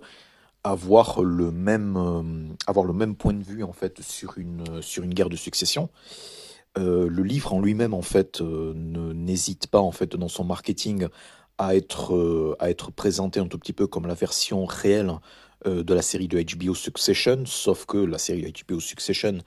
avoir 0.64 1.22
le 1.24 1.52
même 1.52 2.56
avoir 2.68 2.86
le 2.86 2.94
même 2.94 3.16
point 3.16 3.34
de 3.34 3.44
vue 3.44 3.64
en 3.64 3.74
fait 3.74 4.02
sur 4.02 4.38
une 4.38 4.82
sur 4.82 5.04
une 5.04 5.14
guerre 5.14 5.30
de 5.30 5.36
succession. 5.36 5.90
le 6.78 7.24
livre 7.24 7.54
en 7.54 7.62
lui-même 7.62 7.94
en 7.94 8.02
fait 8.02 8.42
n'hésite 8.42 9.68
pas 9.68 9.80
en 9.80 9.92
fait 9.92 10.16
dans 10.16 10.28
son 10.28 10.44
marketing 10.44 11.08
à 11.58 11.76
être 11.76 12.56
à 12.60 12.70
être 12.70 12.92
présenté 12.92 13.40
un 13.40 13.48
tout 13.48 13.58
petit 13.58 13.74
peu 13.74 13.88
comme 13.88 14.06
la 14.06 14.14
version 14.14 14.66
réelle 14.66 15.14
de 15.66 15.94
la 15.94 16.02
série 16.02 16.28
de 16.28 16.42
HBO 16.42 16.76
Succession, 16.76 17.44
sauf 17.46 17.86
que 17.86 17.98
la 17.98 18.18
série 18.18 18.54
HBO 18.54 18.80
Succession 18.80 19.40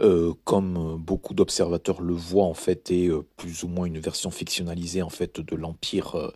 euh, 0.00 0.32
comme 0.44 0.96
beaucoup 0.96 1.34
d'observateurs 1.34 2.00
le 2.00 2.14
voient 2.14 2.46
en 2.46 2.54
fait, 2.54 2.90
est 2.90 3.08
euh, 3.08 3.22
plus 3.36 3.64
ou 3.64 3.68
moins 3.68 3.84
une 3.84 3.98
version 3.98 4.30
fictionnalisée 4.30 5.02
en 5.02 5.10
fait 5.10 5.40
de 5.40 5.56
l'empire 5.56 6.14
euh, 6.16 6.32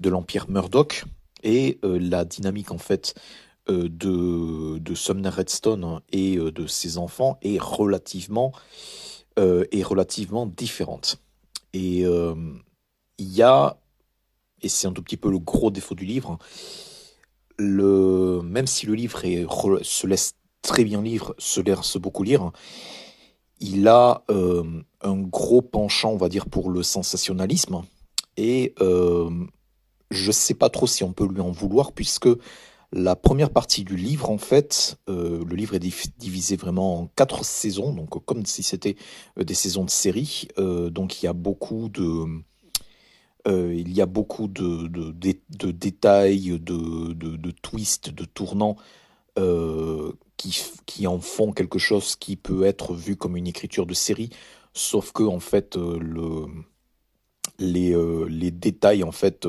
de 0.00 0.08
l'empire 0.08 0.48
Murdoch 0.48 1.04
et 1.42 1.80
la 1.82 2.24
dynamique 2.24 2.70
en 2.70 2.78
fait 2.78 3.14
de, 3.68 4.78
de 4.78 4.94
Sumner 4.94 5.28
Redstone 5.28 6.00
et 6.12 6.36
de 6.36 6.66
ses 6.68 6.98
enfants 6.98 7.36
est 7.42 7.60
relativement 7.60 8.52
est 9.36 9.82
relativement 9.82 10.46
différente. 10.46 11.20
Et 11.72 12.02
il 12.02 12.62
y 13.18 13.42
a 13.42 13.76
et 14.62 14.68
c'est 14.68 14.86
un 14.86 14.92
tout 14.92 15.02
petit 15.02 15.16
peu 15.16 15.32
le 15.32 15.40
gros 15.40 15.72
défaut 15.72 15.96
du 15.96 16.04
livre. 16.04 16.38
Le, 17.58 18.40
même 18.44 18.68
si 18.68 18.86
le 18.86 18.94
livre 18.94 19.24
est, 19.24 19.44
se 19.82 20.06
laisse 20.06 20.36
très 20.62 20.84
bien 20.84 21.02
lire, 21.02 21.34
se 21.38 21.60
laisse 21.60 21.96
beaucoup 21.96 22.22
lire, 22.22 22.52
il 23.62 23.88
a 23.88 24.24
euh, 24.30 24.82
un 25.02 25.16
gros 25.16 25.62
penchant, 25.62 26.10
on 26.10 26.16
va 26.16 26.28
dire, 26.28 26.46
pour 26.46 26.68
le 26.70 26.82
sensationnalisme. 26.82 27.82
Et 28.36 28.74
euh, 28.80 29.30
je 30.10 30.26
ne 30.26 30.32
sais 30.32 30.54
pas 30.54 30.68
trop 30.68 30.86
si 30.86 31.04
on 31.04 31.12
peut 31.12 31.26
lui 31.26 31.40
en 31.40 31.50
vouloir, 31.52 31.92
puisque 31.92 32.28
la 32.92 33.16
première 33.16 33.50
partie 33.50 33.84
du 33.84 33.96
livre, 33.96 34.28
en 34.30 34.38
fait, 34.38 34.98
euh, 35.08 35.42
le 35.48 35.56
livre 35.56 35.74
est 35.74 36.18
divisé 36.18 36.56
vraiment 36.56 37.00
en 37.00 37.06
quatre 37.14 37.44
saisons, 37.44 37.92
donc 37.94 38.24
comme 38.26 38.44
si 38.44 38.62
c'était 38.62 38.96
des 39.36 39.54
saisons 39.54 39.84
de 39.84 39.90
série. 39.90 40.48
donc 40.58 41.22
il 41.22 41.26
y 41.26 41.28
a 41.28 41.32
beaucoup 41.32 41.88
de, 41.88 42.42
détails, 45.70 46.60
de, 46.60 47.50
twists, 47.62 48.10
de 48.10 48.24
tournants 48.24 48.76
qui, 50.86 51.06
en 51.06 51.20
font 51.20 51.52
quelque 51.52 51.78
chose 51.78 52.16
qui 52.16 52.36
peut 52.36 52.64
être 52.64 52.94
vu 52.94 53.16
comme 53.16 53.36
une 53.36 53.46
écriture 53.46 53.86
de 53.86 53.94
série, 53.94 54.30
sauf 54.74 55.12
que 55.12 55.22
en 55.22 55.40
fait 55.40 55.76
euh, 55.76 56.46
euh, 57.60 58.26
les 58.28 58.50
détails 58.50 59.04
en 59.04 59.12
fait 59.12 59.46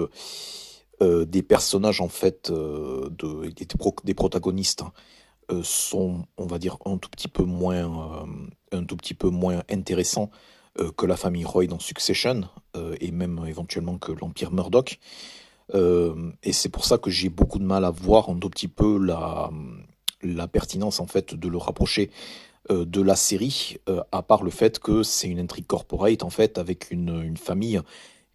euh, 1.02 1.26
des 1.26 1.44
personnages 1.44 2.02
en 2.02 2.10
fait 2.10 2.52
de, 2.52 3.50
des, 3.50 3.68
des 4.04 4.14
protagonistes 4.14 4.84
sont 5.62 6.26
on 6.38 6.46
va 6.46 6.58
dire 6.58 6.78
un 6.86 6.98
tout 6.98 7.10
petit 7.10 7.28
peu 7.28 7.44
moins 7.44 8.26
un 8.72 8.84
tout 8.86 8.96
petit 8.96 9.14
peu 9.14 9.30
moins 9.30 9.62
intéressants 9.70 10.32
que 10.98 11.06
la 11.06 11.16
famille 11.16 11.46
Roy 11.46 11.68
dans 11.68 11.80
Succession 11.80 12.50
et 13.00 13.12
même 13.12 13.44
éventuellement 13.48 13.98
que 13.98 14.12
l'Empire 14.14 14.52
Murdoch. 14.52 15.00
et 15.74 16.54
c'est 16.54 16.70
pour 16.70 16.86
ça 16.86 16.98
que 16.98 17.12
j'ai 17.12 17.30
beaucoup 17.30 17.60
de 17.60 17.66
mal 17.66 17.86
à 17.86 17.92
voir 17.92 18.30
un 18.30 18.40
tout 18.40 18.50
petit 18.50 18.70
peu 18.70 18.98
la, 18.98 19.52
la 20.24 20.48
pertinence 20.48 21.00
en 21.00 21.08
fait 21.08 21.34
de 21.36 21.48
le 21.48 21.58
rapprocher 21.58 22.10
euh, 22.72 22.86
de 22.86 23.02
la 23.02 23.18
série, 23.18 23.76
euh, 23.90 24.02
à 24.14 24.22
part 24.22 24.42
le 24.42 24.50
fait 24.50 24.80
que 24.80 25.04
c'est 25.04 25.28
une 25.28 25.40
intrigue 25.40 25.68
corporate 25.68 26.24
en 26.24 26.30
fait 26.30 26.58
avec 26.58 26.92
une, 26.92 27.36
famille 27.36 27.82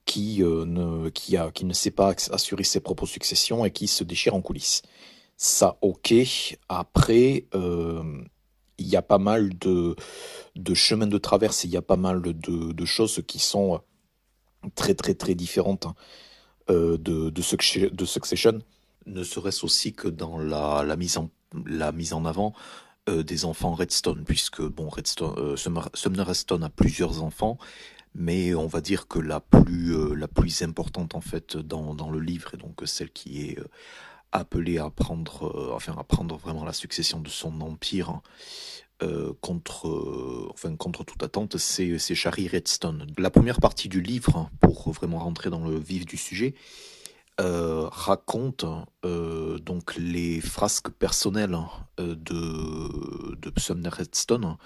qui, 0.05 0.43
euh, 0.43 0.67
ne, 0.67 1.09
qui, 1.09 1.39
a, 1.39 1.51
qui 1.51 1.65
ne 1.65 1.73
sait 1.73 1.91
pas 1.91 2.15
assurer 2.31 2.63
ses 2.65 2.81
propres 2.81 3.07
successions 3.07 3.65
et 3.65 3.71
qui 3.71 3.87
se 3.89 4.05
déchire 4.05 4.35
en 4.35 4.43
coulisses. 4.43 4.83
Ça, 5.39 5.79
ok. 5.81 6.13
Après, 6.69 7.47
il 7.55 8.87
y 8.87 8.97
a 8.97 9.03
pas 9.03 9.19
mal 9.19 9.57
de, 9.59 9.97
de 10.57 10.75
chemins 10.75 11.07
de 11.07 11.19
traverse, 11.19 11.65
il 11.65 11.71
y 11.71 11.79
a 11.79 11.83
pas 11.83 11.97
mal 11.97 12.21
de, 12.21 12.85
choses 12.85 13.23
qui 13.27 13.39
sont 13.39 13.81
très 14.75 14.95
très 14.95 15.15
très 15.15 15.35
différentes 15.35 15.87
de, 16.69 17.31
de 17.31 18.05
Succession 18.05 18.61
ne 19.09 19.23
serait-ce 19.23 19.65
aussi 19.65 19.93
que 19.93 20.09
dans 20.09 20.39
la, 20.39 20.97
mise 20.97 21.19
en 21.19 21.31
la 21.67 21.93
mise 21.93 22.13
en 22.13 22.25
avant 22.25 22.55
euh, 23.09 23.23
des 23.23 23.45
enfants 23.45 23.75
Redstone, 23.75 24.25
puisque 24.25 24.63
bon, 24.63 24.89
Redstone, 24.89 25.35
euh, 25.39 25.57
Sumner 25.57 26.23
Redstone 26.23 26.63
a 26.63 26.69
plusieurs 26.69 27.23
enfants, 27.23 27.59
mais 28.15 28.55
on 28.55 28.67
va 28.67 28.81
dire 28.81 29.09
que 29.09 29.19
la 29.19 29.41
plus, 29.41 29.95
euh, 29.95 30.29
importante 30.63 31.15
en 31.15 31.21
fait 31.21 31.57
dans, 31.57 32.11
le 32.11 32.21
livre, 32.21 32.55
et 32.55 32.57
donc 32.57 32.83
celle 32.85 33.11
qui 33.11 33.43
est 33.43 33.59
appelée 34.33 34.79
à 34.79 34.91
prendre, 34.91 35.73
enfin 35.75 35.95
vraiment 36.43 36.65
la 36.65 36.73
succession 36.73 37.21
de 37.21 37.29
son 37.29 37.61
empire. 37.61 38.21
contre, 39.41 40.51
enfin, 40.51 40.75
contre 40.77 41.05
toute 41.05 41.23
attente, 41.23 41.57
c'est 41.57 41.99
Shari 41.99 42.49
Redstone. 42.49 43.07
La 43.17 43.31
première 43.31 43.61
partie 43.61 43.89
du 43.89 44.01
livre, 44.01 44.51
pour 44.61 44.91
vraiment 44.91 45.21
rentrer 45.21 45.51
dans 45.51 45.65
le 45.65 45.79
vif 45.79 46.05
du 46.05 46.17
sujet, 46.17 46.55
euh, 47.41 47.89
raconte 47.93 48.65
euh, 49.05 49.59
donc 49.61 49.95
les 49.97 50.41
frasques 50.41 50.91
personnelles 50.91 51.57
euh, 52.01 52.17
de, 52.17 53.37
de 53.37 53.61
Sumner 53.61 53.91
Redstone, 53.91 54.57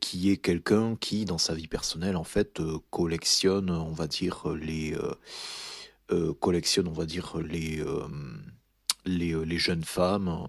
qui 0.00 0.30
est 0.30 0.36
quelqu'un 0.36 0.96
qui, 0.96 1.24
dans 1.24 1.38
sa 1.38 1.54
vie 1.54 1.68
personnelle, 1.68 2.16
en 2.16 2.24
fait, 2.24 2.60
collectionne, 2.90 3.70
on 3.70 3.92
va 3.92 4.06
dire, 4.06 4.48
les 4.48 4.94
collectionne, 6.40 6.88
on 6.88 6.92
va 6.92 7.06
dire, 7.06 7.38
les 7.38 7.82
les, 9.06 9.32
les 9.46 9.58
jeunes 9.58 9.84
femmes 9.84 10.46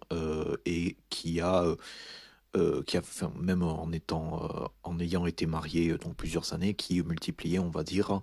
et 0.66 0.98
qui 1.10 1.40
a 1.40 1.64
euh, 2.56 2.82
qui 2.84 2.96
a 2.96 3.02
même 3.38 3.62
en 3.62 3.92
étant 3.92 4.42
euh, 4.42 4.68
en 4.84 5.00
ayant 5.02 5.26
été 5.26 5.46
marié 5.46 5.90
euh, 5.90 5.98
plusieurs 6.16 6.54
années 6.54 6.76
qui 6.76 7.04
multipliait 7.04 7.60
on 7.60 7.70
va 7.70 7.84
dire 7.84 8.22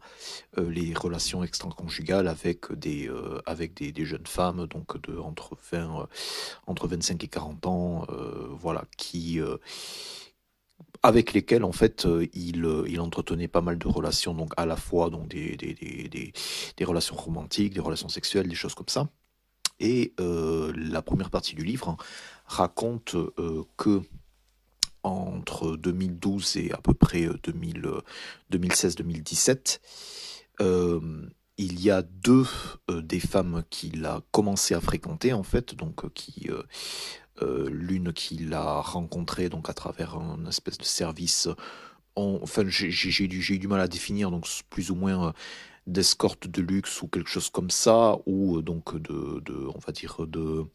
les 0.57 0.95
relations 0.95 1.45
extra-conjugales 1.45 2.27
avec 2.27 2.73
des 2.73 3.11
avec 3.45 3.75
des, 3.75 4.05
jeunes 4.07 4.27
femmes 4.27 4.67
donc 4.67 4.99
de 5.03 5.19
entre 5.19 5.59
20 5.71 6.09
entre 6.67 6.89
25 6.89 7.23
et 7.23 7.29
40 7.29 7.67
ans 7.67 8.07
voilà 8.51 8.85
qui 8.97 9.41
avec 11.03 11.35
lesquels 11.35 11.65
en 11.65 11.73
fait 11.73 12.09
il, 12.33 12.67
il 12.89 13.01
entretenait 13.01 13.49
pas 13.49 13.61
mal 13.61 13.77
de 13.77 13.89
relations 13.89 14.33
donc 14.33 14.55
à 14.57 14.65
la 14.65 14.77
fois 14.77 15.11
donc 15.11 15.29
des, 15.29 15.55
des, 15.57 15.75
des, 15.75 16.33
des 16.77 16.85
relations 16.85 17.17
romantiques 17.17 17.75
des 17.75 17.81
relations 17.81 18.09
sexuelles 18.09 18.49
des 18.49 18.55
choses 18.55 18.75
comme 18.75 18.89
ça. 18.89 19.09
Et 19.81 20.15
la 20.19 21.03
première 21.03 21.31
partie 21.31 21.55
du 21.55 21.65
livre 21.65 21.97
raconte 22.46 23.16
que 23.76 24.03
entre 25.05 25.76
2012 25.76 26.57
et 26.57 26.72
à 26.72 26.78
peu 26.78 26.95
près 26.95 27.26
2016-2017, 27.26 29.78
euh, 30.61 30.64
euh, 30.64 31.01
euh, 31.01 31.28
il 31.57 31.80
y 31.80 31.88
a 31.90 32.03
deux 32.03 32.49
des 32.88 33.20
femmes 33.20 33.62
qu'il 33.70 34.05
a 34.07 34.22
commencé 34.32 34.74
à 34.74 34.80
fréquenter 34.80 35.32
en 35.32 35.45
fait, 35.45 35.76
donc 35.76 36.12
qui 36.12 36.49
l'une 37.40 38.12
qu'il 38.12 38.53
a 38.55 38.80
rencontrée 38.80 39.49
donc 39.49 39.70
à 39.70 39.72
travers 39.72 40.16
un 40.16 40.45
espèce 40.47 40.78
de 40.78 40.84
service. 40.84 41.49
enfin, 42.16 42.64
j'ai 42.66 43.24
eu 43.24 43.28
du 43.28 43.68
mal 43.68 43.80
à 43.80 43.86
définir, 43.86 44.32
donc 44.32 44.49
plus 44.68 44.90
ou 44.90 44.97
moins 44.97 45.32
d'escorte 45.86 46.49
de 46.49 46.61
luxe 46.61 47.03
ou 47.03 47.09
quelque 47.09 47.30
chose 47.30 47.51
comme 47.51 47.70
ça, 47.70 48.16
ou 48.26 48.61
donc 48.61 48.97
de 48.97 49.68
on 49.72 49.78
va 49.78 49.92
dire 49.92 50.26
de 50.26 50.66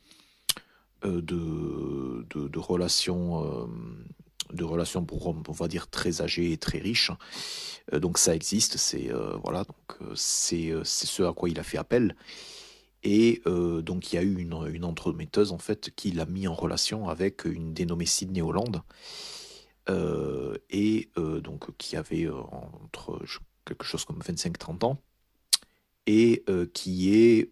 de, 1.04 2.26
de, 2.30 2.60
relations 2.60 3.70
de 4.52 4.64
relations 4.64 5.06
pour 5.06 5.28
on 5.28 5.52
va 5.52 5.68
dire 5.68 5.90
très 5.90 6.22
âgés 6.22 6.52
et 6.52 6.58
très 6.58 6.80
riches. 6.80 7.12
donc 7.94 8.18
ça 8.18 8.36
existe, 8.36 8.78
c'est 8.78 9.12
voilà, 9.44 9.64
donc 9.64 10.16
c'est 10.16 10.74
ce 10.84 11.24
à 11.24 11.34
quoi 11.34 11.50
il 11.50 11.60
a 11.60 11.64
fait 11.64 11.78
appel. 11.78 12.16
Et 13.04 13.42
donc 13.46 14.12
il 14.12 14.16
y 14.16 14.20
a 14.20 14.24
eu 14.24 14.40
une, 14.40 14.68
une 14.74 14.86
entremetteuse 14.86 15.52
en 15.52 15.58
fait 15.58 15.92
qui 15.96 16.12
l'a 16.12 16.26
mis 16.26 16.48
en 16.48 16.54
relation 16.54 17.08
avec 17.08 17.46
une 17.46 17.74
dénommée 17.74 18.06
Sydney 18.06 18.42
Holland 18.42 18.82
et 20.70 21.10
donc 21.16 21.76
qui 21.78 21.96
avait 21.96 22.28
entre 22.30 23.22
quelque 23.66 23.86
chose 23.86 24.04
comme 24.04 24.20
25-30 24.20 24.86
ans 24.86 25.02
et 26.08 26.44
qui 26.74 27.16
est 27.16 27.50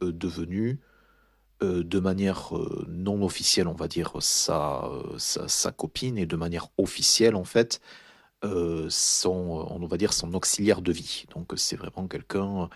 devenu 1.61 1.83
de 1.83 1.99
manière 1.99 2.53
non 2.87 3.23
officielle, 3.23 3.67
on 3.67 3.73
va 3.73 3.87
dire, 3.87 4.13
sa, 4.19 4.89
sa, 5.17 5.71
copine, 5.71 6.17
et 6.17 6.25
de 6.25 6.35
manière 6.35 6.67
officielle, 6.77 7.35
en 7.35 7.43
fait, 7.43 7.81
son, 8.89 9.67
on 9.69 9.87
va 9.87 9.97
dire, 9.97 10.13
son 10.13 10.33
auxiliaire 10.33 10.81
de 10.81 10.91
vie. 10.91 11.25
Donc 11.33 11.53
c'est 11.55 11.75
vraiment 11.75 12.07
quelqu'un 12.07 12.69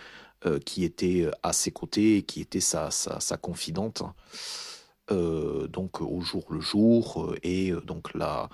qui 0.65 0.83
était 0.83 1.29
à 1.43 1.53
ses 1.53 1.71
côtés, 1.71 2.23
qui 2.23 2.41
était 2.41 2.59
sa, 2.59 2.89
sa, 2.91 3.37
confidente, 3.37 4.03
donc 5.09 6.01
au 6.01 6.21
jour 6.21 6.45
le 6.49 6.59
jour, 6.59 7.35
et 7.43 7.71
donc 7.85 8.13
là, 8.15 8.49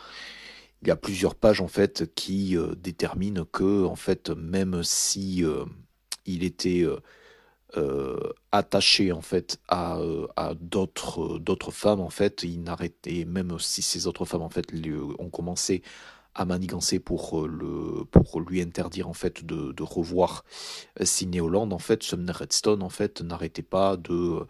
il 0.81 0.89
y 0.89 0.91
a 0.91 0.97
plusieurs 0.97 1.35
pages 1.35 1.61
en 1.61 1.67
fait 1.67 2.13
qui 2.15 2.57
déterminent 2.77 3.45
que 3.45 3.85
en 3.85 3.95
fait 3.95 4.29
même 4.29 4.83
si 4.83 5.43
il 6.27 6.43
était 6.43 6.83
euh, 6.83 6.99
attaché 8.51 9.11
en 9.11 9.21
fait 9.21 9.59
à, 9.67 9.97
euh, 9.99 10.27
euh, 10.39 10.55
d'autres 10.59 11.71
femmes 11.71 12.01
en 12.01 12.09
fait. 12.09 12.43
Il 12.43 12.63
n'arrêtait 12.63 13.25
même 13.25 13.57
si 13.59 13.81
ces 13.81 14.07
autres 14.07 14.25
femmes 14.25 14.41
en 14.41 14.49
fait 14.49 14.67
ont 15.19 15.29
commencé 15.29 15.83
à 16.35 16.45
manigancer 16.45 16.99
pour 16.99 17.47
lui 17.47 18.61
interdire 18.61 19.09
en 19.09 19.13
fait 19.13 19.43
de, 19.43 19.83
revoir 19.83 20.45
Sidney 21.01 21.39
Holland. 21.39 21.73
En 21.73 21.79
fait 21.79 22.03
Sumner 22.03 22.31
Redstone 22.31 22.83
en 22.83 22.89
fait 22.89 23.21
n'arrêtait 23.21 23.63
pas 23.63 23.97
de 23.97 24.45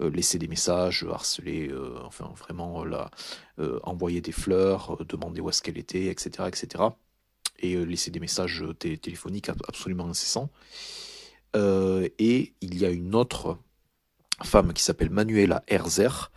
laisser 0.00 0.38
des 0.38 0.48
messages 0.48 1.06
harceler 1.08 1.72
enfin 2.04 2.32
vraiment 2.36 2.84
envoyer 3.84 4.20
des 4.20 4.32
fleurs 4.32 4.98
demander 5.06 5.40
où 5.40 5.48
est-ce 5.48 5.62
qu'elle 5.62 5.78
était 5.78 6.06
etc 6.06 6.48
etc 6.48 6.84
et 7.60 7.76
laisser 7.84 8.10
des 8.10 8.20
messages 8.20 8.64
téléphoniques 8.80 9.48
absolument 9.48 10.08
incessants 10.08 10.50
euh, 11.56 12.08
et 12.18 12.54
il 12.60 12.78
y 12.78 12.84
a 12.84 12.90
une 12.90 13.14
autre 13.14 13.58
femme 14.42 14.72
qui 14.72 14.82
s'appelle 14.82 15.10
Manuela 15.10 15.62
Herzer. 15.68 16.30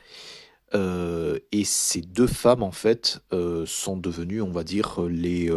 Euh, 0.73 1.39
et 1.51 1.65
ces 1.65 2.01
deux 2.01 2.27
femmes, 2.27 2.63
en 2.63 2.71
fait, 2.71 3.19
euh, 3.33 3.65
sont 3.65 3.97
devenues, 3.97 4.41
on 4.41 4.51
va 4.51 4.63
dire, 4.63 5.01
les. 5.01 5.51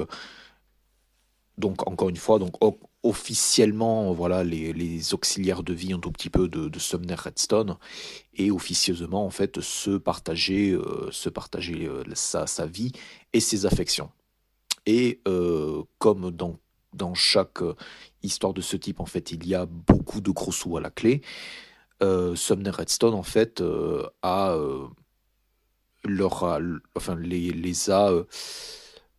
donc, 1.57 1.86
encore 1.88 2.09
une 2.09 2.16
fois, 2.16 2.38
donc, 2.38 2.55
officiellement, 3.02 4.12
voilà, 4.12 4.42
les, 4.42 5.14
auxiliaires 5.14 5.62
de 5.62 5.72
vie 5.72 5.92
un 5.92 6.00
tout 6.00 6.11
petit 6.11 6.30
peu 6.30 6.48
de, 6.48 6.68
de 6.68 6.78
Sumner 6.78 7.14
Redstone, 7.14 7.76
et 8.34 8.50
officieusement, 8.50 9.24
en 9.24 9.30
fait, 9.30 9.61
se 9.61 9.96
partager, 9.96 10.76
se 11.11 11.28
partager 11.28 11.88
sa, 12.14 12.46
sa, 12.46 12.66
vie 12.66 12.92
et 13.32 13.40
ses 13.40 13.66
affections. 13.66 14.11
Et 14.86 15.20
comme 15.98 16.32
dans 16.32 16.59
dans 16.95 17.14
chaque 17.14 17.62
euh, 17.62 17.74
histoire 18.22 18.55
de 18.55 18.61
ce 18.61 18.76
type, 18.76 19.01
en 19.01 19.07
fait, 19.07 19.32
il 19.32 19.47
y 19.47 19.55
a 19.55 19.66
beaucoup 19.66 20.20
de 20.20 20.30
gros 20.30 20.53
sous 20.53 20.76
à 20.76 20.80
la 20.80 20.90
clé. 20.90 21.20
Euh, 22.03 22.34
Sumner 22.34 22.70
Redstone, 22.70 23.14
en 23.14 23.22
fait, 23.22 23.61
euh, 23.61 24.07
a, 24.22 24.57
leur 26.05 26.61
enfin, 26.95 27.16
les, 27.16 27.90
a, 27.90 28.12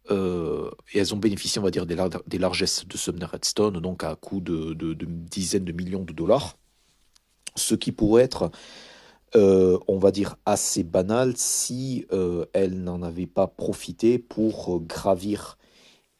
et 0.09 0.99
elles 0.99 1.13
ont 1.13 1.17
bénéficié, 1.17 1.59
on 1.59 1.63
va 1.63 1.71
dire, 1.71 1.85
des, 1.85 2.37
largesses 2.37 2.87
de 2.87 2.97
Sumner 2.97 3.25
Redstone, 3.25 3.79
donc 3.79 4.03
à 4.03 4.15
coût 4.15 4.39
de, 4.39 4.73
de, 4.73 4.93
dizaines 4.93 5.65
de 5.65 5.71
millions 5.71 6.03
de 6.03 6.13
dollars. 6.13 6.57
Ce 7.55 7.73
qui 7.73 7.91
pourrait 7.91 8.23
être, 8.23 8.51
on 9.33 9.97
va 9.97 10.11
dire, 10.11 10.35
assez 10.45 10.83
banal 10.83 11.33
si 11.37 12.05
elle 12.53 12.83
n'en 12.83 13.01
avait 13.01 13.25
pas 13.25 13.47
profité 13.47 14.19
pour 14.19 14.81
gravir 14.81 15.57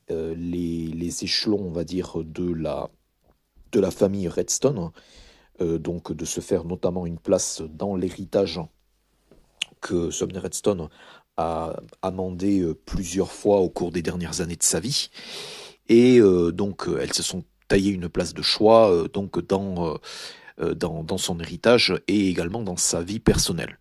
les, 0.10 0.88
les, 0.88 1.24
échelons, 1.24 1.62
on 1.62 1.72
va 1.72 1.84
dire, 1.84 2.24
de 2.24 2.52
la, 2.52 2.90
de 3.72 3.80
la 3.80 3.92
famille 3.92 4.28
Redstone, 4.28 4.92
euh, 5.62 5.78
donc 5.78 6.12
de 6.12 6.26
se 6.26 6.42
faire 6.42 6.66
notamment 6.66 7.06
une 7.06 7.20
place 7.20 7.62
dans 7.62 7.96
l'héritage 7.96 8.60
que 9.82 10.12
Sumner 10.12 10.40
Redstone 10.40 10.90
a 11.38 11.76
amendé 12.02 12.62
euh, 12.62 12.74
plusieurs 12.74 13.32
fois 13.32 13.60
au 13.60 13.70
cours 13.70 13.92
des 13.92 14.02
dernières 14.02 14.42
années 14.42 14.56
de 14.56 14.64
sa 14.64 14.80
vie. 14.80 15.10
Et 15.88 16.20
donc, 16.20 16.88
elles 17.00 17.14
se 17.14 17.22
sont 17.22 17.44
taillées 17.68 17.92
une 17.92 18.10
place 18.10 18.34
de 18.34 18.42
choix 18.42 19.08
donc 19.14 19.40
dans, 19.46 20.00
dans, 20.58 21.04
dans, 21.04 21.18
son 21.20 21.40
héritage 21.40 21.94
et 22.08 22.28
également 22.28 22.64
dans 22.64 22.76
sa 22.76 23.04
vie 23.04 23.20
personnelle. 23.20 23.78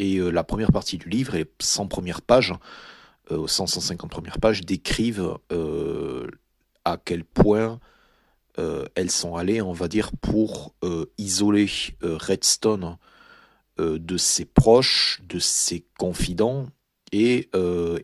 Et 0.00 0.18
la 0.18 0.42
première 0.42 0.72
partie 0.72 0.98
du 0.98 1.08
livre 1.08 1.36
est 1.36 1.48
100 1.60 1.86
premières 1.86 2.22
pages 2.22 2.54
aux 3.36 3.48
150 3.48 4.10
premières 4.10 4.40
pages, 4.40 4.64
décrivent 4.64 5.36
euh, 5.52 6.26
à 6.84 6.98
quel 7.02 7.24
point 7.24 7.80
euh, 8.58 8.86
elles 8.94 9.10
sont 9.10 9.36
allées, 9.36 9.62
on 9.62 9.72
va 9.72 9.88
dire, 9.88 10.10
pour 10.20 10.74
euh, 10.84 11.06
isoler 11.18 11.68
Redstone 12.02 12.96
de 13.80 14.16
ses 14.16 14.44
proches, 14.44 15.22
de 15.28 15.38
ses 15.38 15.86
confidents, 16.00 16.66
et 17.12 17.48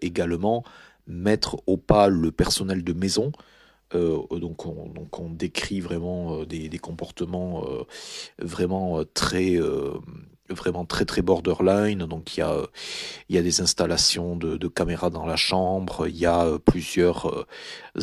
également 0.00 0.62
mettre 1.08 1.60
au 1.66 1.76
pas 1.76 2.06
le 2.06 2.30
personnel 2.30 2.84
de 2.84 2.92
maison. 2.92 3.32
donc, 3.92 4.66
on, 4.66 5.30
décrit 5.30 5.80
vraiment 5.80 6.44
des 6.44 6.78
comportements 6.78 7.64
vraiment 8.38 9.02
très 9.14 9.58
vraiment 10.50 10.84
très 10.84 11.04
très 11.04 11.22
borderline. 11.22 12.00
Donc 12.00 12.36
il 12.36 12.40
y 12.40 12.42
a, 12.42 12.56
il 13.28 13.36
y 13.36 13.38
a 13.38 13.42
des 13.42 13.60
installations 13.60 14.36
de, 14.36 14.68
caméras 14.68 15.10
dans 15.10 15.26
la 15.26 15.36
chambre, 15.36 16.08
il 16.08 16.16
y 16.16 16.26
a 16.26 16.44
euh, 16.44 16.58
plusieurs 16.58 17.28
euh, 17.28 17.46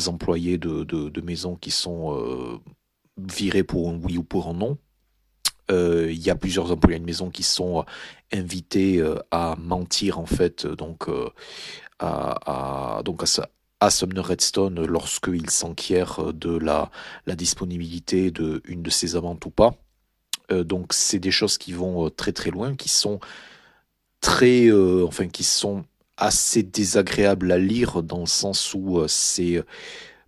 employés 0.06 0.58
de, 0.58 0.84
de, 0.84 1.56
qui 1.60 1.70
sont 1.70 2.16
euh, 2.16 2.58
virés 3.18 3.64
pour 3.64 3.90
un 3.90 3.98
oui 4.02 4.18
ou 4.18 4.22
pour 4.22 4.48
un 4.48 4.54
non. 4.54 4.78
il 5.70 6.18
y 6.18 6.30
a 6.30 6.34
plusieurs 6.34 6.70
employés 6.72 6.98
de 6.98 7.04
maison 7.04 7.30
qui 7.30 7.42
sont 7.42 7.84
invités 8.32 9.02
à 9.30 9.56
mentir 9.58 10.18
en 10.18 10.26
fait 10.26 10.66
donc 10.66 11.08
à, 11.98 13.02
donc 13.04 13.22
à, 13.22 13.48
à 13.80 13.90
Sumner 13.90 14.20
Redstone 14.20 14.84
lorsqu'il 14.84 15.48
s'enquiert 15.50 16.32
de 16.34 16.56
la, 16.56 16.90
la 17.26 17.34
disponibilité 17.34 18.30
de 18.30 18.62
une 18.66 18.82
de 18.82 18.90
ses 18.90 19.16
amantes 19.16 19.46
ou 19.46 19.50
pas. 19.50 19.74
Euh, 20.52 20.64
donc 20.64 20.92
c'est 20.92 21.18
des 21.18 21.30
choses 21.30 21.58
qui 21.58 21.72
vont 21.72 22.06
euh, 22.06 22.10
très 22.10 22.32
très 22.32 22.50
loin, 22.50 22.76
qui 22.76 22.88
sont 22.88 23.20
très, 24.20 24.66
euh, 24.66 25.04
enfin 25.06 25.28
qui 25.28 25.44
sont 25.44 25.84
assez 26.16 26.62
désagréables 26.62 27.50
à 27.50 27.58
lire 27.58 28.02
dans 28.02 28.20
le 28.20 28.26
sens 28.26 28.74
où 28.74 29.02
c'est 29.08 29.64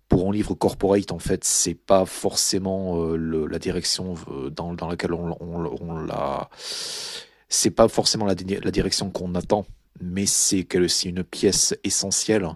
pour 0.09 0.29
un 0.29 0.33
livre 0.33 0.53
corporate, 0.53 1.11
en 1.11 1.19
fait, 1.19 1.43
c'est 1.43 1.75
pas 1.75 2.05
forcément 2.05 3.15
la 3.15 3.59
direction 3.59 4.15
dans, 4.51 4.73
laquelle 4.89 5.13
on, 5.13 6.03
la. 6.03 6.49
C'est 7.47 7.71
pas 7.71 7.87
forcément 7.87 8.25
la, 8.25 8.35
direction 8.35 9.09
qu'on 9.09 9.35
attend, 9.35 9.65
mais 10.01 10.25
c'est 10.25 10.67
c'est 10.87 11.09
une 11.09 11.23
pièce 11.23 11.75
essentielle. 11.83 12.47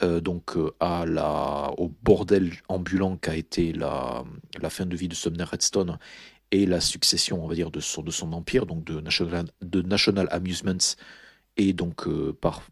donc 0.00 0.56
à 0.78 1.04
la, 1.04 1.72
au 1.78 1.88
bordel 2.02 2.52
ambulant 2.68 3.16
qu'a 3.16 3.34
été 3.34 3.72
la, 3.72 4.24
la 4.60 4.70
fin 4.70 4.86
de 4.86 4.94
vie 4.94 5.08
de 5.08 5.14
Sumner 5.14 5.44
Redstone 5.44 5.98
et 6.50 6.66
la 6.66 6.80
succession, 6.80 7.44
on 7.44 7.48
va 7.48 7.54
dire, 7.54 7.70
de 7.70 7.80
son, 7.80 8.02
de 8.02 8.10
son 8.10 8.32
empire, 8.32 8.66
donc 8.66 8.84
de 8.84 9.00
National, 9.00 9.46
de 9.60 9.82
National 9.82 10.28
Amusements, 10.30 10.96
et 11.56 11.72
donc 11.72 12.06
euh, 12.06 12.32
par, 12.40 12.62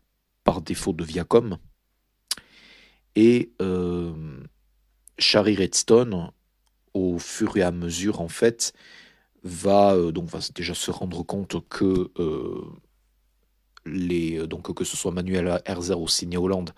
par 0.44 0.62
défaut 0.62 0.92
de 0.92 1.04
Viacom. 1.04 1.58
Et 3.14 3.52
euh, 3.60 4.14
Shari 5.18 5.56
Redstone, 5.56 6.30
au 6.94 7.18
fur 7.18 7.56
et 7.56 7.62
à 7.62 7.70
mesure, 7.70 8.20
en 8.20 8.28
fait, 8.28 8.72
va, 9.42 9.94
euh, 9.94 10.12
donc, 10.12 10.26
va 10.28 10.40
déjà 10.54 10.74
se 10.74 10.90
rendre 10.90 11.22
compte 11.22 11.56
que, 11.68 12.10
les, 13.84 14.46
donc, 14.46 14.74
que 14.74 14.84
ce 14.84 14.96
soit 14.96 15.12
Manuela 15.12 15.60
Herzer 15.64 16.00
ou 16.00 16.08
Sidney 16.08 16.36
Holland, 16.36 16.70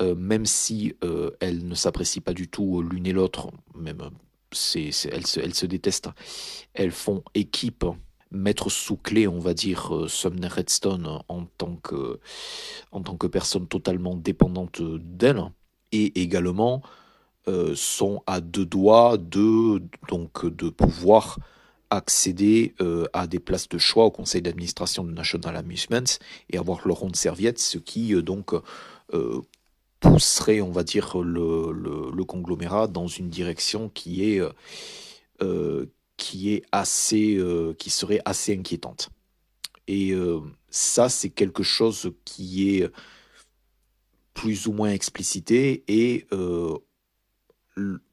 même 0.00 0.46
si 0.46 0.94
elles 1.40 1.66
ne 1.66 1.74
s'apprécient 1.74 2.22
pas 2.22 2.32
du 2.32 2.48
tout 2.48 2.80
l'une 2.80 3.06
et 3.06 3.12
l'autre, 3.12 3.50
même 3.74 4.10
c'est, 4.52 4.90
elles, 5.10 5.26
se, 5.26 5.66
détestent. 5.66 6.10
Elles 6.74 6.90
font 6.90 7.22
équipe, 7.34 7.84
mettre 8.30 8.70
sous 8.70 8.96
clé, 8.96 9.26
on 9.26 9.38
va 9.38 9.54
dire, 9.54 9.94
euh, 9.94 10.08
Sumner 10.08 10.48
Redstone 10.48 11.20
en 11.28 11.44
tant 11.58 11.76
que, 11.76 12.20
en 12.92 13.02
tant 13.02 13.16
que 13.16 13.26
personne 13.26 13.66
totalement 13.66 14.14
dépendante 14.14 14.82
d'elle, 14.82 15.44
et 15.92 16.20
également 16.20 16.82
euh, 17.48 17.74
sont 17.74 18.22
à 18.26 18.40
deux 18.40 18.66
doigts 18.66 19.16
de, 19.18 19.82
donc, 20.08 20.46
de 20.46 20.68
pouvoir 20.68 21.38
accéder 21.90 22.74
euh, 22.80 23.06
à 23.12 23.26
des 23.26 23.40
places 23.40 23.68
de 23.68 23.78
choix 23.78 24.04
au 24.04 24.10
conseil 24.12 24.42
d'administration 24.42 25.02
de 25.02 25.10
National 25.10 25.56
Amusements 25.56 26.18
et 26.50 26.58
avoir 26.58 26.86
leur 26.86 26.98
ronde 26.98 27.16
serviette, 27.16 27.58
ce 27.58 27.78
qui 27.78 28.14
donc 28.22 28.54
pousserait, 30.00 30.60
on 30.60 30.70
va 30.70 30.82
dire, 30.82 31.18
le, 31.18 32.24
conglomérat 32.24 32.88
dans 32.88 33.06
une 33.06 33.28
direction 33.28 33.88
qui 33.88 34.24
est, 34.24 34.42
qui 36.16 36.52
est 36.52 36.62
assez, 36.72 37.38
qui 37.78 37.90
serait 37.90 38.20
assez 38.24 38.56
inquiétante. 38.56 39.10
Et 39.86 40.14
ça, 40.70 41.08
c'est 41.08 41.30
quelque 41.30 41.62
chose 41.62 42.12
qui 42.24 42.76
est 42.76 42.90
plus 44.34 44.66
ou 44.66 44.72
moins 44.72 44.90
explicité 44.90 45.84
et 45.88 46.26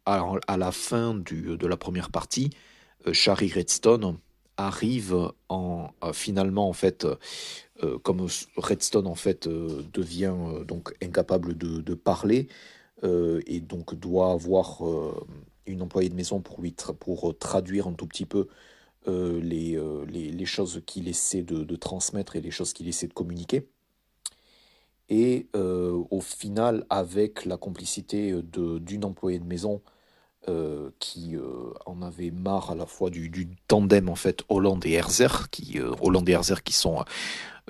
à, 0.06 0.58
la 0.58 0.72
fin 0.72 1.14
de 1.16 1.68
la 1.68 1.78
première 1.78 2.10
partie, 2.10 2.50
Shari 3.12 3.52
Redstone 3.52 4.18
arrive 4.58 5.32
en 5.50 5.92
finalement 6.14 6.68
en 6.68 6.74
fait 6.74 7.06
euh, 7.84 8.00
comme 8.00 8.28
Redstone 8.56 9.06
en 9.06 9.16
fait 9.16 9.46
euh, 9.46 9.84
devient 9.94 10.34
euh, 10.36 10.64
donc 10.64 10.96
incapable 11.02 11.56
de, 11.56 11.94
parler 11.94 12.48
et 13.04 13.60
donc 13.60 13.94
doit 13.94 14.32
avoir 14.32 14.82
une 15.68 15.84
employée 15.84 16.10
de 16.10 16.16
maison 16.16 16.42
pour 16.42 17.38
traduire 17.38 17.88
un 17.88 17.94
tout 17.94 18.08
petit 18.08 18.26
peu 18.26 18.48
les, 19.06 19.80
les, 20.08 20.46
choses 20.46 20.82
qu'il 20.86 21.08
essaie 21.08 21.44
de, 21.44 21.76
transmettre 21.76 22.36
et 22.36 22.42
les 22.42 22.50
choses 22.50 22.74
qu'il 22.74 22.88
essaie 22.88 23.08
de 23.08 23.14
communiquer. 23.14 23.68
Et 25.10 25.48
au 25.54 26.22
final, 26.22 26.86
avec 26.90 27.46
la 27.46 27.58
complicité 27.58 28.34
d'une 28.42 29.06
employée 29.06 29.40
de 29.40 29.46
maison 29.46 29.82
qui 31.00 31.36
en 31.86 32.02
avait 32.02 32.32
marre 32.32 32.72
à 32.72 32.76
la 32.76 32.86
fois 32.86 33.10
du, 33.10 33.50
tandem 33.68 34.10
en 34.10 34.16
fait 34.16 34.44
Hollande 34.50 34.86
et 34.86 34.94
Herzer, 34.94 35.50
qui 35.52 35.80
Hollande 36.02 36.30
et 36.30 36.34
Herzer 36.34 36.64
qui 36.64 36.74
sont 36.74 37.04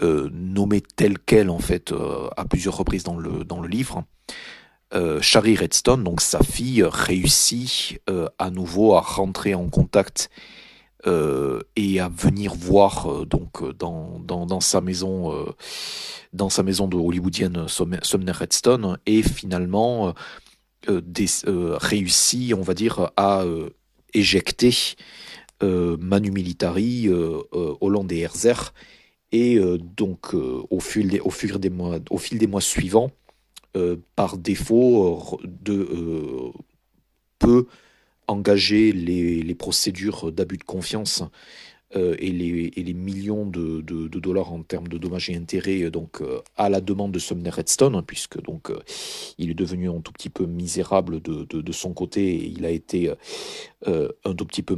euh, 0.03 0.29
nommé 0.31 0.81
tel 0.81 1.17
quel 1.17 1.49
en 1.49 1.57
fait 1.57 1.91
euh, 1.91 2.29
à 2.37 2.45
plusieurs 2.45 2.77
reprises 2.77 3.03
dans 3.03 3.17
le, 3.17 3.43
dans 3.43 3.59
le 3.61 3.67
livre. 3.67 4.03
Euh, 4.93 5.19
Shari 5.21 5.55
Redstone, 5.55 6.03
donc 6.03 6.21
sa 6.21 6.43
fille, 6.43 6.83
réussit 6.83 7.99
à 8.37 8.51
nouveau 8.51 8.93
à 8.93 9.01
rentrer 9.01 9.55
en 9.55 9.69
contact 9.69 10.29
et 11.77 12.01
à 12.01 12.09
venir 12.09 12.53
voir 12.53 13.25
donc 13.25 13.63
dans, 13.77 14.19
dans, 14.19 14.45
dans, 14.45 14.59
sa 14.59 14.81
maison 14.81 15.45
dans 16.33 16.49
sa 16.49 16.63
maison 16.63 16.89
de 16.89 16.97
hollywoodienne 16.97 17.65
Sumner 17.69 18.31
Redstone 18.33 18.97
et 19.05 19.23
finalement 19.23 20.13
des, 20.87 21.27
réussit 21.45 22.53
on 22.53 22.61
va 22.61 22.73
dire 22.73 23.11
à 23.17 23.43
éjecter 24.13 24.95
Manu 25.61 26.31
Militari 26.31 27.09
Hollande 27.51 28.11
et 28.11 28.19
Herzer. 28.19 28.73
Et 29.31 29.57
euh, 29.57 29.77
donc, 29.77 30.33
euh, 30.33 30.63
au, 30.69 30.79
fil 30.79 31.09
des, 31.09 31.19
au, 31.19 31.29
fil 31.29 31.57
des 31.57 31.69
mois, 31.69 31.99
au 32.09 32.17
fil 32.17 32.37
des 32.37 32.47
mois 32.47 32.61
suivants, 32.61 33.11
euh, 33.75 33.97
par 34.15 34.37
défaut, 34.37 35.39
de, 35.43 36.51
peut 37.39 37.67
engager 38.27 38.91
les 38.91 39.55
procédures 39.55 40.31
d'abus 40.31 40.57
de 40.57 40.63
confiance 40.63 41.23
et, 41.93 42.31
les, 42.31 42.71
et, 42.75 42.83
les, 42.83 42.93
millions 42.93 43.45
de, 43.45 43.81
dollars 44.19 44.51
en 44.51 44.61
termes 44.61 44.89
de 44.89 44.97
dommages 44.97 45.29
et 45.29 45.35
intérêts 45.35 45.89
donc 45.89 46.21
à 46.57 46.69
la 46.69 46.81
demande 46.81 47.13
de 47.13 47.19
Sumner 47.19 47.49
Redstone 47.49 48.03
puisque 48.05 48.41
donc 48.41 48.71
il 49.37 49.49
est 49.49 49.53
devenu 49.53 49.89
un 49.89 50.01
tout 50.01 50.11
petit 50.11 50.29
peu 50.29 50.45
misérable 50.45 51.21
de, 51.21 51.71
son 51.71 51.93
côté 51.93 52.35
il 52.35 52.65
a 52.65 52.71
été 52.71 53.09
un 53.85 54.35
tout 54.35 54.45
petit 54.45 54.63
peu 54.63 54.77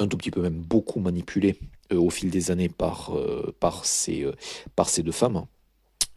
un 0.00 0.06
tout 0.06 0.16
petit 0.16 0.30
peu 0.30 0.40
même 0.40 0.60
beaucoup 0.60 1.00
manipulé 1.00 1.56
euh, 1.92 1.96
au 1.96 2.10
fil 2.10 2.30
des 2.30 2.50
années 2.50 2.68
par, 2.68 3.14
euh, 3.14 3.54
ces, 3.84 4.24
euh, 4.24 4.32
par 4.76 4.88
ces 4.88 5.02
deux 5.02 5.12
femmes. 5.12 5.46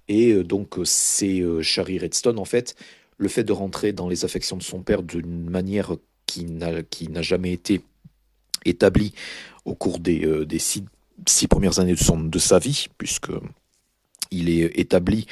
Et 0.07 0.43
donc 0.43 0.75
c'est 0.83 1.41
Shari 1.61 1.97
Redstone, 1.97 2.37
en 2.37 2.43
fait, 2.43 2.75
le 3.17 3.29
fait 3.29 3.45
de 3.45 3.53
rentrer 3.53 3.93
dans 3.93 4.09
les 4.09 4.25
affections 4.25 4.57
de 4.57 4.63
son 4.63 4.81
père 4.81 5.01
d'une 5.01 5.49
manière 5.49 5.95
qui 6.25 6.43
n'a 6.43 7.21
jamais 7.21 7.53
été 7.53 7.81
établie 8.65 9.13
au 9.65 9.75
cours 9.75 9.99
des, 9.99 10.45
des 10.45 10.59
six, 10.59 10.83
premières 11.49 11.79
années 11.79 11.95
de, 11.95 12.39
sa 12.39 12.59
vie, 12.59 12.87
puisque 12.97 13.31
il 14.31 14.49
est 14.49 14.79
établi 14.79 15.25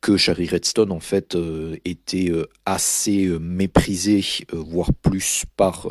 que 0.00 0.16
Shari 0.16 0.46
Redstone 0.46 0.92
en 0.92 1.00
fait 1.00 1.36
était 1.84 2.32
assez 2.64 3.26
méprisé, 3.40 4.24
voire 4.52 4.92
plus 4.92 5.44
par 5.56 5.88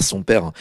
son 0.00 0.22
père 0.22 0.52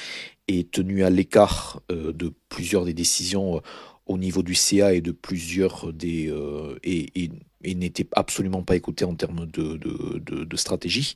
est 0.50 0.72
tenu 0.72 1.04
à 1.04 1.10
l'écart 1.10 1.82
euh, 1.92 2.12
de 2.12 2.34
plusieurs 2.50 2.86
des 2.86 2.94
décisions 2.94 3.58
euh, 3.58 3.60
au 4.06 4.18
niveau 4.18 4.42
du 4.42 4.56
CA 4.56 4.94
et 4.94 5.02
de 5.02 5.12
plusieurs 5.12 5.94
des 5.94 6.30
euh, 6.30 6.78
et, 6.84 7.30
n'était 7.64 8.08
absolument 8.14 8.64
pas 8.64 8.76
écouté 8.76 9.06
en 9.06 9.14
termes 9.14 9.46
de, 9.46 10.56
stratégie. 10.56 11.16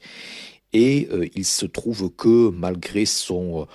Et 0.74 1.08
il 1.36 1.46
se 1.46 1.66
trouve 1.66 2.12
que 2.12 2.50
malgré 2.50 3.06
son 3.06 3.66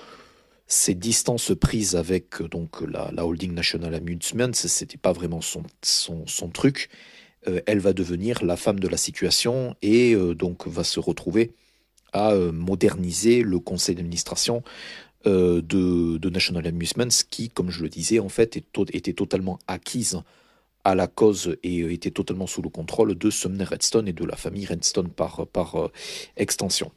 ses 0.69 0.95
distances 0.95 1.53
prises 1.59 1.97
avec 1.97 2.43
donc 2.43 2.83
la, 2.83 3.11
Holding 3.25 3.55
National 3.55 3.95
Amusements, 3.95 4.53
c'était 4.53 4.99
pas 4.99 5.13
vraiment 5.13 5.41
son, 5.41 5.63
son, 5.83 6.49
truc. 6.51 6.91
elle 7.67 7.79
va 7.79 7.93
devenir 7.95 8.45
la 8.45 8.57
femme 8.57 8.79
de 8.79 8.87
la 8.87 8.99
situation 8.99 9.75
et 9.81 10.15
donc 10.35 10.67
va 10.69 10.85
se 10.85 11.01
retrouver 11.01 11.53
à 12.13 12.35
moderniser 12.35 13.43
le 13.43 13.59
conseil 13.59 13.95
d'administration 13.95 14.63
euh, 15.27 15.61
de, 15.63 16.29
National 16.29 16.67
Amusements 16.67 17.25
qui, 17.29 17.49
comme 17.49 17.71
je 17.71 17.83
le 17.83 17.89
disais, 17.89 18.21
en 18.21 18.29
fait, 18.29 18.57
était 18.93 19.13
totalement 19.13 19.59
acquise 19.67 20.23
à 20.85 20.95
la 20.95 21.09
cause 21.09 21.57
et 21.65 21.81
euh, 21.81 21.93
était 21.93 22.13
totalement 22.13 22.47
sous 22.47 22.63
le 22.63 22.69
contrôle 22.69 23.17
de 23.17 23.31
Sumner 23.31 23.65
Redstone 23.65 24.07
et 24.07 24.13
de 24.13 24.25
la 24.25 24.37
famille 24.37 24.67
Redstone 24.67 25.09
par, 25.09 25.47
par 25.49 25.75
euh, 25.77 25.93
extension. 26.37 26.93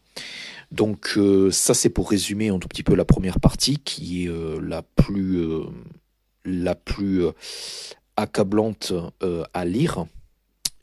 Donc 0.72 1.20
ça 1.52 1.74
c'est 1.74 1.90
pour 1.90 2.10
résumer 2.10 2.50
un 2.50 2.60
tout 2.60 2.68
petit 2.68 2.84
peu 2.84 2.96
la 2.96 3.06
première 3.06 3.40
partie 3.40 3.78
qui 3.78 4.26
est 4.26 4.32
la 4.62 4.82
plus 4.82 5.46
la 6.46 6.76
plus 6.76 7.26
accablante 8.16 8.94
à 9.54 9.66
lire. 9.66 10.06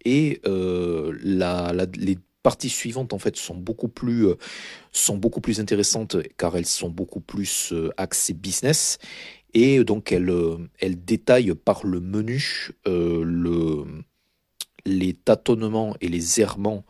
Et 0.04 0.40
les 0.44 2.18
parties 2.48 2.70
suivantes 2.70 3.12
en 3.12 3.18
fait 3.18 3.36
sont 3.36 3.56
beaucoup 3.56 3.88
plus 3.88 4.26
euh, 4.26 4.36
sont 4.92 5.18
beaucoup 5.18 5.40
plus 5.42 5.60
intéressantes 5.60 6.16
car 6.36 6.56
elles 6.56 6.66
sont 6.66 6.88
beaucoup 6.88 7.20
plus 7.20 7.72
euh, 7.72 7.90
axées 7.96 8.32
business. 8.32 8.98
Et 9.54 9.84
donc 9.84 10.12
elles, 10.12 10.30
euh, 10.30 10.56
elles 10.78 11.04
détaillent 11.04 11.54
par 11.54 11.84
le 11.84 12.00
menu 12.00 12.70
le, 12.86 13.84
les 14.84 15.12
tâtonnements 15.12 15.94
et 16.00 16.08
les 16.08 16.40
errements 16.40 16.84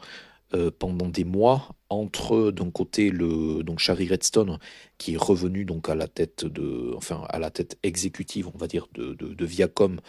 pendant 0.78 1.08
des 1.08 1.24
mois 1.24 1.76
entre 1.90 2.50
d'un 2.50 2.70
côté 2.70 3.10
le 3.10 3.62
donc 3.62 3.80
Shari 3.80 4.08
Redstone 4.08 4.58
qui 4.96 5.12
est 5.12 5.16
revenu 5.18 5.66
donc 5.66 5.90
à 5.90 5.94
la 5.94 6.08
tête 6.08 6.46
de 6.46 6.94
enfin 6.96 7.26
à 7.28 7.38
la 7.38 7.50
tête 7.50 7.78
exécutive 7.82 8.48
on 8.54 8.56
va 8.56 8.66
dire 8.66 8.88
de, 8.94 9.12
de, 9.12 9.44
Viacom 9.44 10.00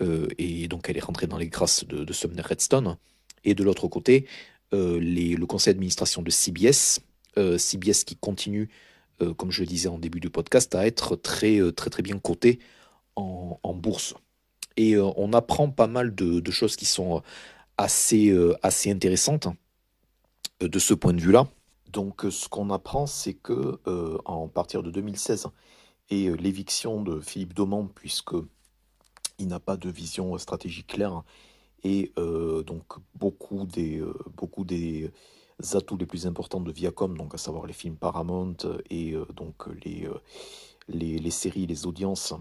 et 0.00 0.66
donc 0.68 0.88
elle 0.88 0.96
est 0.96 1.04
rentrée 1.04 1.26
dans 1.26 1.36
les 1.36 1.48
grâces 1.48 1.84
de, 1.84 2.04
de 2.04 2.12
Sumner 2.14 2.40
Redstone 2.40 2.96
et 3.44 3.54
de 3.54 3.62
l'autre 3.64 3.86
côté 3.86 4.26
euh, 4.74 4.98
le 5.00 5.44
conseil 5.46 5.74
d'administration 5.74 6.22
de 6.22 6.30
CBS, 6.30 7.00
euh, 7.36 7.58
CBS 7.58 8.04
qui 8.04 8.16
continue, 8.16 8.70
euh, 9.20 9.34
comme 9.34 9.50
je 9.50 9.60
le 9.60 9.66
disais 9.66 9.88
en 9.88 9.98
début 9.98 10.20
du 10.20 10.30
podcast, 10.30 10.74
à 10.74 10.86
être 10.86 11.14
très 11.16 11.60
très 11.72 11.90
très 11.90 12.02
bien 12.02 12.18
coté 12.18 12.58
en, 13.16 13.74
bourse. 13.74 14.14
Et 14.76 14.96
on 14.96 15.32
apprend 15.34 15.70
pas 15.70 15.86
mal 15.86 16.14
de, 16.14 16.50
choses 16.50 16.76
qui 16.76 16.86
sont 16.86 17.22
assez, 17.76 18.34
assez 18.62 18.90
intéressantes 18.90 19.48
de 20.62 20.78
ce 20.78 20.94
point 20.94 21.12
de 21.12 21.20
vue-là. 21.20 21.48
Donc 21.92 22.24
ce 22.30 22.48
qu'on 22.48 22.70
apprend, 22.70 23.06
c'est 23.06 23.34
que 23.34 23.78
en 24.24 24.48
partir 24.48 24.82
de 24.82 24.90
2016 24.90 25.48
et 26.10 26.30
l'éviction 26.36 27.02
de 27.02 27.20
Philippe 27.20 27.54
Domand, 27.54 27.88
puisque 27.94 28.34
il 29.38 29.48
n'a 29.48 29.60
pas 29.60 29.76
de 29.76 29.90
vision 29.90 30.36
stratégique 30.38 30.86
claire 30.86 31.22
et 31.84 32.12
euh, 32.18 32.62
donc 32.62 32.84
beaucoup 33.14 33.64
des, 33.64 33.98
euh, 33.98 34.14
beaucoup 34.36 34.64
des 34.64 35.10
atouts 35.74 35.96
les 35.96 36.06
plus 36.06 36.26
importants 36.26 36.60
de 36.60 36.72
Viacom, 36.72 37.16
donc 37.16 37.34
à 37.34 37.38
savoir 37.38 37.66
les 37.66 37.72
films 37.72 37.96
Paramount 37.96 38.56
et 38.90 39.12
euh, 39.12 39.26
donc 39.34 39.66
les, 39.84 40.08
les, 40.88 41.18
les, 41.18 41.30
séries, 41.30 41.66
les 41.66 41.86
audiences 41.86 42.34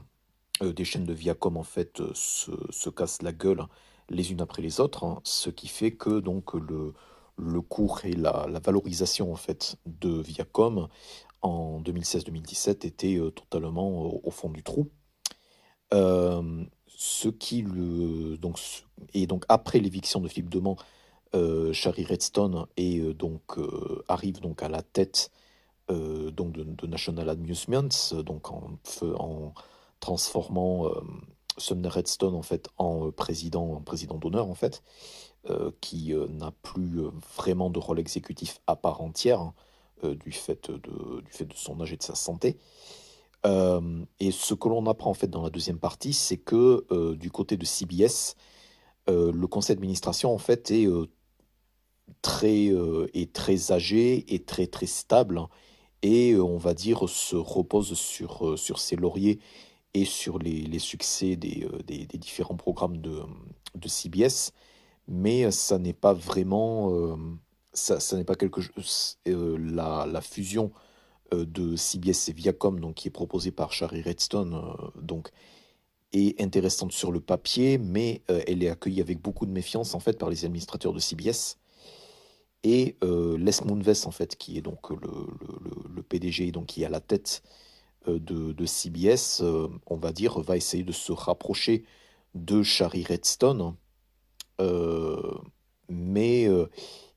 des 0.62 0.86
chaînes 0.86 1.06
de 1.06 1.14
Viacom 1.14 1.58
en 1.58 1.64
fait 1.64 2.02
se, 2.14 2.52
se, 2.70 2.90
cassent 2.90 3.22
la 3.24 3.32
gueule 3.32 3.66
les 4.10 4.32
unes 4.32 4.42
après 4.42 4.62
les 4.62 4.80
autres, 4.80 5.06
hein, 5.06 5.22
ce 5.24 5.50
qui 5.50 5.68
fait 5.68 5.92
que 5.92 6.20
donc 6.20 6.54
le, 6.54 6.94
le 7.42 7.62
cours 7.62 8.06
et 8.06 8.14
la, 8.14 8.48
valorisation 8.64 9.32
en 9.34 9.36
fait 9.36 9.76
de 9.86 10.22
Viacom 10.22 10.88
en 11.42 11.82
2016-2017 11.82 12.86
était 12.86 13.20
totalement 13.36 14.24
au, 14.24 14.32
fond 14.32 14.50
du 14.50 14.64
trou. 14.64 14.90
Euh, 15.94 16.64
ce 16.88 17.28
qui 17.28 17.64
le 17.64 18.38
donc 18.38 18.60
donc 19.28 19.46
après 19.50 19.80
l'éviction 19.80 20.22
de 20.22 20.28
Philippe 20.28 20.50
Demand, 20.50 20.78
euh, 21.34 21.72
Shari 21.72 22.04
Redstone 22.04 22.66
euh, 22.78 23.14
donc 23.14 23.58
euh, 23.58 24.04
arrive 24.10 24.42
donc 24.42 24.64
à 24.64 24.70
la 24.70 24.82
tête 24.82 25.32
donc 25.90 26.54
de, 26.54 26.88
National 26.88 27.28
Amusements, 27.28 27.90
donc 28.24 28.50
en, 28.50 29.54
transformant 30.00 30.90
Sumner 31.58 31.90
Redstone 31.90 32.34
en 32.34 32.42
fait 32.44 32.70
en 32.78 33.12
président, 33.12 33.74
en 33.74 33.82
président 33.82 34.16
d'honneur 34.16 34.48
en 34.48 34.54
fait. 34.54 34.84
Qui 35.80 36.14
n'a 36.30 36.52
plus 36.62 37.02
vraiment 37.36 37.70
de 37.70 37.80
rôle 37.80 38.00
exécutif 38.00 38.62
à 38.68 38.76
part 38.76 39.02
entière 39.02 39.40
hein, 39.40 39.54
du, 40.04 40.32
fait 40.32 40.70
de, 40.70 41.22
son 41.56 41.82
âge 41.82 41.94
et 41.94 41.98
de 41.98 42.04
sa 42.04 42.16
santé. 42.16 42.58
et 43.46 44.32
ce 44.32 44.54
que 44.54 44.70
l'on 44.70 44.86
apprend 44.86 45.10
en 45.10 45.16
fait 45.16 45.28
dans 45.28 45.42
la 45.42 45.50
deuxième 45.50 45.80
partie, 45.80 46.14
c'est 46.14 46.38
que 46.38 46.86
du 47.16 47.32
côté 47.32 47.58
de 47.58 47.66
CBS, 47.66 48.36
le 49.08 49.46
conseil 49.48 49.76
d'administration 49.76 50.34
en 50.34 50.38
fait 50.38 50.70
est 50.70 50.88
très, 52.22 52.72
est 53.14 53.34
très 53.34 53.72
âgé 53.72 54.34
et 54.34 54.44
très 54.44 54.68
très 54.68 54.86
stable 54.86 55.40
hein, 55.40 55.50
et 56.02 56.36
on 56.36 56.58
va 56.58 56.74
dire 56.74 57.08
se 57.08 57.36
repose 57.36 57.94
sur, 57.94 58.58
sur 58.58 58.80
ses 58.80 58.96
lauriers 58.96 59.40
et 59.94 60.06
sur 60.06 60.40
les, 60.40 60.80
succès 60.80 61.36
des, 61.36 61.68
différents 62.14 62.56
programmes 62.56 62.98
de 62.98 63.88
CBS, 63.88 64.54
mais 65.12 65.52
ça 65.52 65.78
n'est 65.78 65.94
pas 65.94 66.14
vraiment 66.14 67.18
ça, 67.74 68.00
ça 68.00 68.18
n'est 68.18 68.24
pas 68.24 68.36
quelque 68.36 68.62
chose 68.62 69.18
la, 69.26 70.08
la 70.12 70.22
fusion 70.22 70.72
de 71.32 71.76
CBS 71.76 72.30
et 72.30 72.34
Viacom 72.34 72.80
donc 72.80 72.96
qui 72.96 73.08
est 73.10 73.12
proposée 73.12 73.52
par 73.52 73.74
Shari 73.74 74.02
Redstone 74.02 74.62
donc 75.02 75.30
est 76.14 76.42
intéressante 76.42 76.92
sur 76.92 77.12
le 77.12 77.22
papier 77.22 77.78
mais 77.78 78.22
elle 78.28 78.64
est 78.64 78.70
accueillie 78.70 79.02
avec 79.02 79.22
beaucoup 79.22 79.46
de 79.46 79.52
méfiance 79.52 79.96
en 79.96 80.00
fait 80.00 80.18
par 80.18 80.30
les 80.30 80.46
administrateurs 80.46 80.94
de 80.94 81.00
CBS 81.00 81.58
et 82.64 82.98
euh, 83.04 83.38
Les 83.38 83.52
Moonves, 83.66 84.06
en 84.06 84.12
fait, 84.12 84.36
qui 84.36 84.58
est 84.58 84.62
donc 84.62 84.90
le, 84.90 84.98
le, 84.98 85.96
le, 85.96 86.04
PDG, 86.04 86.52
donc 86.52 86.68
qui 86.68 86.84
est 86.84 86.86
à 86.86 86.90
la 86.90 87.00
tête 87.00 87.42
euh, 88.08 88.20
de, 88.20 88.54
de, 88.54 88.66
CBS, 88.66 89.42
euh, 89.42 89.68
on 89.88 89.98
va 89.98 90.12
dire, 90.12 90.40
va 90.40 90.58
essayer 90.58 90.84
de 90.84 90.92
se 90.92 91.12
rapprocher 91.12 91.86
de 92.36 92.64
Shari 92.64 93.04
Redstone. 93.04 93.76
Euh, 94.62 95.34
mais 95.90 96.48
euh, 96.48 96.70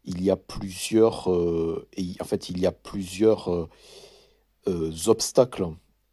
il 0.04 0.22
y 0.22 0.30
a 0.30 0.36
plusieurs, 0.36 1.28
et, 1.96 2.16
en 2.20 2.24
fait, 2.24 2.48
il 2.50 2.58
y 2.58 2.66
a 2.66 2.72
plusieurs 2.72 3.68
obstacles 5.06 5.66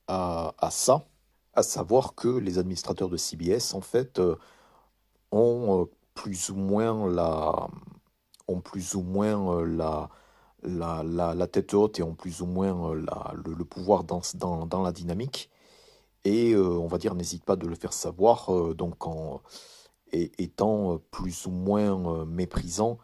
à, 0.07 0.69
ça, 0.71 1.05
à 1.53 1.63
savoir 1.63 2.15
que 2.15 2.27
les 2.27 2.57
administrateurs 2.57 3.09
de 3.09 3.17
CBS, 3.17 3.73
en 3.73 3.81
fait, 3.81 4.21
ont 5.31 5.89
plus 6.13 6.49
ou 6.49 6.55
moins 6.55 7.09
la 7.09 7.67
ont 8.51 8.61
plus 8.61 8.95
ou 8.95 9.01
moins 9.01 9.57
euh, 9.57 10.09
la, 10.63 11.03
la, 11.33 11.47
tête 11.47 11.73
haute 11.73 11.99
et 11.99 12.03
ont 12.03 12.15
plus 12.15 12.41
ou 12.41 12.45
moins 12.45 12.93
euh, 12.93 13.05
le, 13.33 13.65
pouvoir 13.65 14.03
dans, 14.03 14.21
dans, 14.35 14.81
la 14.81 14.91
dynamique. 14.91 15.49
Et 16.23 16.53
euh, 16.53 16.63
on 16.63 16.87
va 16.87 16.97
dire, 16.97 17.15
n'hésite 17.15 17.43
pas 17.43 17.55
de 17.55 17.67
le 17.67 17.75
faire 17.75 17.93
savoir, 17.93 18.51
donc 18.75 19.07
en 19.07 19.41
et, 20.11 20.31
étant 20.37 20.99
plus 21.11 21.45
ou 21.45 21.51
moins 21.51 22.25
méprisant 22.25 22.97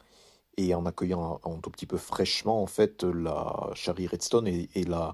et 0.57 0.73
en 0.73 0.85
accueillant 0.85 1.39
un, 1.45 1.59
tout 1.59 1.69
petit 1.69 1.85
peu 1.85 1.97
fraîchement 1.97 2.61
en 2.63 2.65
fait 2.65 3.03
la 3.03 3.69
Shari 3.75 4.07
Redstone 4.07 4.47
et, 4.47 4.83
la, 4.83 5.13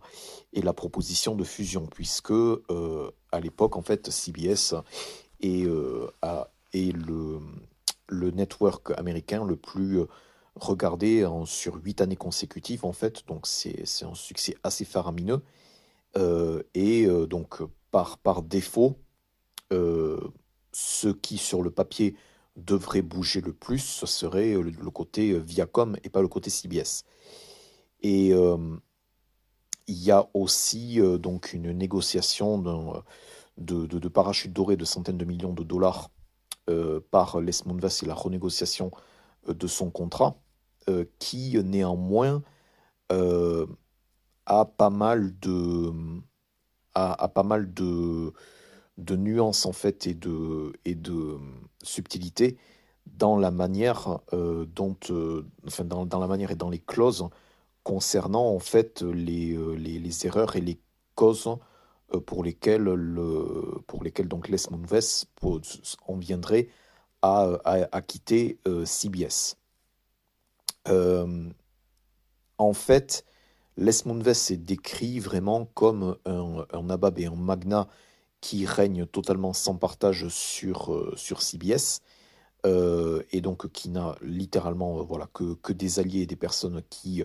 et 0.53 0.61
la 0.61 0.73
proposition 0.73 1.35
de 1.35 1.43
fusion, 1.43 1.85
puisque 1.85 2.31
euh, 2.31 3.11
à 3.31 3.39
l'époque 3.41 3.75
en 3.75 3.81
fait 3.81 4.09
CBS 4.09 4.75
est, 5.41 5.65
euh, 5.65 6.07
est 6.73 6.95
le, 6.95 7.39
le 8.07 8.31
network 8.31 8.91
américain 8.97 9.43
le 9.45 9.57
plus 9.57 9.99
euh, 9.99 10.05
regardé 10.55 11.25
en, 11.25 11.45
sur 11.45 11.75
huit 11.75 12.01
années 12.01 12.15
consécutives 12.15 12.85
en 12.85 12.93
fait, 12.93 13.27
donc 13.27 13.47
c'est 13.47 13.83
un 14.03 14.15
succès 14.15 14.55
assez 14.63 14.85
faramineux. 14.85 15.41
Euh, 16.15 16.61
et 16.75 17.05
euh, 17.05 17.25
donc 17.25 17.61
par, 17.91 18.19
par 18.19 18.43
défaut, 18.43 18.97
euh, 19.71 20.19
ce 20.73 21.09
qui 21.09 21.37
sur 21.37 21.61
le 21.63 21.71
papier 21.71 22.15
devrait 22.57 23.01
bouger 23.01 23.41
le 23.41 23.53
plus, 23.53 23.79
ce 23.79 24.05
serait 24.05 24.53
le, 24.53 24.71
le 24.71 24.89
côté 24.91 25.37
Viacom 25.39 25.97
et 26.03 26.09
pas 26.09 26.21
le 26.21 26.27
côté 26.27 26.49
CBS. 26.49 27.03
Et 28.01 28.33
euh, 28.33 28.57
il 29.87 30.01
y 30.01 30.11
a 30.11 30.29
aussi 30.33 30.99
euh, 31.01 31.17
donc 31.17 31.53
une 31.53 31.71
négociation 31.71 32.57
de, 33.57 33.85
de, 33.87 33.99
de 33.99 34.07
parachutes 34.07 34.53
dorés 34.53 34.77
de 34.77 34.85
centaines 34.85 35.17
de 35.17 35.25
millions 35.25 35.53
de 35.53 35.63
dollars 35.63 36.09
euh, 36.69 37.01
par 37.11 37.41
Les 37.41 37.53
Moonves 37.65 37.99
et 38.03 38.05
la 38.05 38.15
renégociation 38.15 38.91
euh, 39.49 39.53
de 39.53 39.67
son 39.67 39.91
contrat, 39.91 40.37
euh, 40.89 41.05
qui 41.19 41.57
néanmoins 41.63 42.43
a 44.45 44.65
pas 44.65 44.89
mal 44.89 45.37
de 45.39 45.91
a 46.95 47.27
pas 47.27 47.43
mal 47.43 47.73
de, 47.73 48.33
de 48.97 49.15
nuances 49.15 49.65
en 49.65 49.73
fait 49.73 50.07
et 50.07 50.13
de, 50.13 50.73
et 50.85 50.95
de 50.95 51.37
subtilité 51.81 52.57
dans 53.07 53.37
la 53.37 53.51
manière 53.51 54.19
euh, 54.33 54.65
dont 54.65 54.97
euh, 55.09 55.45
enfin 55.67 55.83
dans, 55.83 56.19
la 56.19 56.27
manière 56.27 56.51
et 56.51 56.55
dans 56.55 56.69
les 56.69 56.79
clauses 56.79 57.27
concernant 57.83 58.47
en 58.47 58.59
fait 58.59 59.01
les, 59.01 59.57
les, 59.77 60.25
erreurs 60.25 60.55
et 60.55 60.61
les 60.61 60.79
causes 61.15 61.49
euh, 62.13 62.19
pour 62.19 62.43
lesquels, 62.43 62.83
le, 62.83 63.81
pour 63.87 64.03
lesquels 64.03 64.27
donc 64.27 64.47
Les 64.47 64.57
Moonves 64.71 65.25
en 66.07 66.15
viendrait 66.17 66.69
à, 67.21 67.57
à, 67.63 68.01
quitter 68.01 68.59
euh, 68.67 68.85
CBS. 68.85 69.57
Euh, 70.89 71.49
en 72.57 72.73
fait, 72.73 73.25
Les 73.77 73.93
Moonves 74.05 74.27
est 74.27 74.57
décrit 74.57 75.19
vraiment 75.19 75.65
comme 75.73 76.17
un, 76.25 76.65
un 76.71 76.83
nabab 76.83 77.17
et 77.19 77.25
un 77.25 77.35
magnat 77.35 77.87
qui 78.43 78.65
règne 78.65 79.05
totalement 79.05 79.53
sans 79.53 79.77
partage 79.77 80.27
sur, 80.27 80.93
euh, 80.93 81.13
sur 81.15 81.41
CBS. 81.41 82.01
Euh, 82.65 83.23
et 83.31 83.39
donc 83.39 83.69
qui 83.71 83.89
n'a 83.89 84.15
littéralement 84.21 84.99
euh, 84.99 85.03
voilà, 85.03 85.27
que, 85.33 85.53
que, 85.55 85.71
des 85.71 85.99
alliés 85.99 86.21
et 86.21 86.25
des 86.25 86.35
personnes 86.35 86.81
qui 86.89 87.23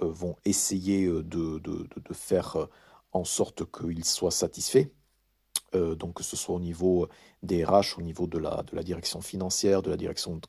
vont 0.00 0.36
essayer 0.44 1.06
de, 1.06 1.22
de, 1.22 1.58
de, 1.58 2.14
faire 2.14 2.68
en 3.12 3.24
sorte 3.24 3.64
qu'il 3.64 4.04
soit 4.04 4.30
satisfait. 4.30 4.92
Euh, 5.74 5.94
donc 5.94 6.14
que 6.14 6.22
ce 6.22 6.36
soit 6.36 6.54
au 6.54 6.60
niveau 6.60 7.08
des 7.42 7.64
RH, 7.64 7.98
au 7.98 8.02
niveau 8.02 8.26
de 8.26 8.38
la, 8.38 8.62
de 8.62 8.76
la 8.76 8.82
direction 8.82 9.20
financière, 9.22 9.82
de 9.82 9.90
la 9.90 9.96
direction 9.96 10.40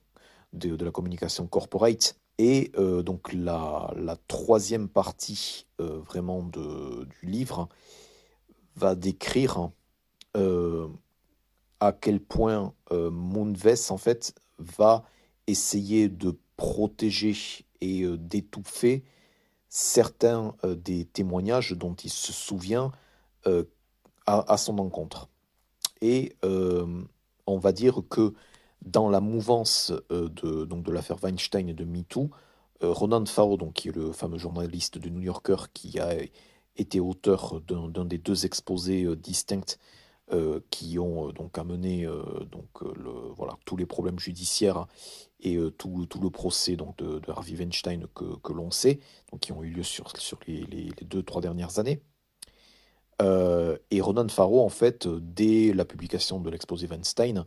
de, 0.53 0.75
de 0.75 0.85
la 0.85 0.91
communication 0.91 1.47
corporate. 1.47 2.17
Et 2.37 2.71
donc 3.03 3.33
la, 3.33 3.91
la, 3.97 4.15
troisième 4.29 4.87
partie 4.87 5.65
vraiment 5.77 6.41
du 6.43 7.27
livre 7.27 7.67
va 8.77 8.95
décrire 8.95 9.71
à 11.79 11.91
quel 11.93 12.19
point 12.19 12.73
euh, 12.91 13.09
Moonves 13.09 13.91
en 13.91 13.97
fait 13.97 14.35
va 14.57 15.03
essayer 15.47 16.09
de 16.09 16.37
protéger 16.57 17.35
et 17.81 18.03
euh, 18.03 18.17
d'étouffer 18.17 19.03
certains 19.69 20.55
euh, 20.63 20.75
des 20.75 21.05
témoignages 21.05 21.71
dont 21.71 21.93
il 21.95 22.09
se 22.09 22.33
souvient 22.33 22.91
euh, 23.47 23.63
à, 24.25 24.57
son 24.57 24.77
encontre. 24.77 25.27
Et 26.01 26.35
euh, 26.45 27.01
on 27.47 27.57
va 27.57 27.71
dire 27.71 28.01
que 28.09 28.35
dans 28.85 29.09
la 29.09 29.21
mouvance 29.21 29.91
euh, 30.11 30.29
de, 30.29 30.65
de 30.65 30.91
l'affaire 30.91 31.17
Weinstein 31.23 31.67
et 31.67 31.73
de 31.73 31.83
MeToo, 31.83 32.29
euh, 32.83 32.91
Ronan 32.91 33.25
Farrow, 33.25 33.57
donc, 33.57 33.73
qui 33.73 33.89
est 33.89 33.95
le 33.95 34.11
fameux 34.11 34.37
journaliste 34.37 34.99
du 34.99 35.09
New 35.09 35.21
Yorker 35.21 35.55
qui 35.73 35.99
a 35.99 36.13
été 36.75 36.99
auteur 36.99 37.59
d'un 37.61 38.05
des 38.05 38.19
deux 38.19 38.45
exposés 38.45 39.03
euh, 39.05 39.15
distincts 39.15 39.77
euh, 40.31 40.59
qui 40.69 40.99
ont 40.99 41.29
euh, 41.29 41.31
donc 41.31 41.57
amené 41.57 42.05
euh, 42.05 42.21
donc 42.51 42.81
le, 42.81 43.09
voilà 43.35 43.57
tous 43.65 43.75
les 43.77 43.87
problèmes 43.87 44.19
judiciaires 44.19 44.85
et 45.39 45.57
tout, 45.79 46.05
tout, 46.07 46.19
le 46.19 46.29
procès 46.29 46.75
donc 46.75 46.97
de, 46.97 47.19
Harvey 47.31 47.55
Weinstein 47.55 48.05
que, 48.13 48.35
que 48.43 48.53
l'on 48.53 48.69
sait 48.69 48.99
donc 49.31 49.39
qui 49.39 49.53
ont 49.53 49.63
eu 49.63 49.71
lieu 49.71 49.81
sur, 49.81 50.15
sur 50.17 50.37
les, 50.45 50.61
les, 50.65 50.91
les 50.99 51.05
deux 51.05 51.23
trois 51.23 51.41
dernières 51.41 51.79
années. 51.79 52.03
Et 53.21 54.01
Ronan 54.01 54.27
Farrow 54.29 54.61
en 54.61 54.69
fait 54.69 55.07
dès 55.07 55.73
la 55.73 55.83
publication 55.83 56.39
de 56.39 56.49
l'exposé 56.49 56.87
Weinstein 56.87 57.45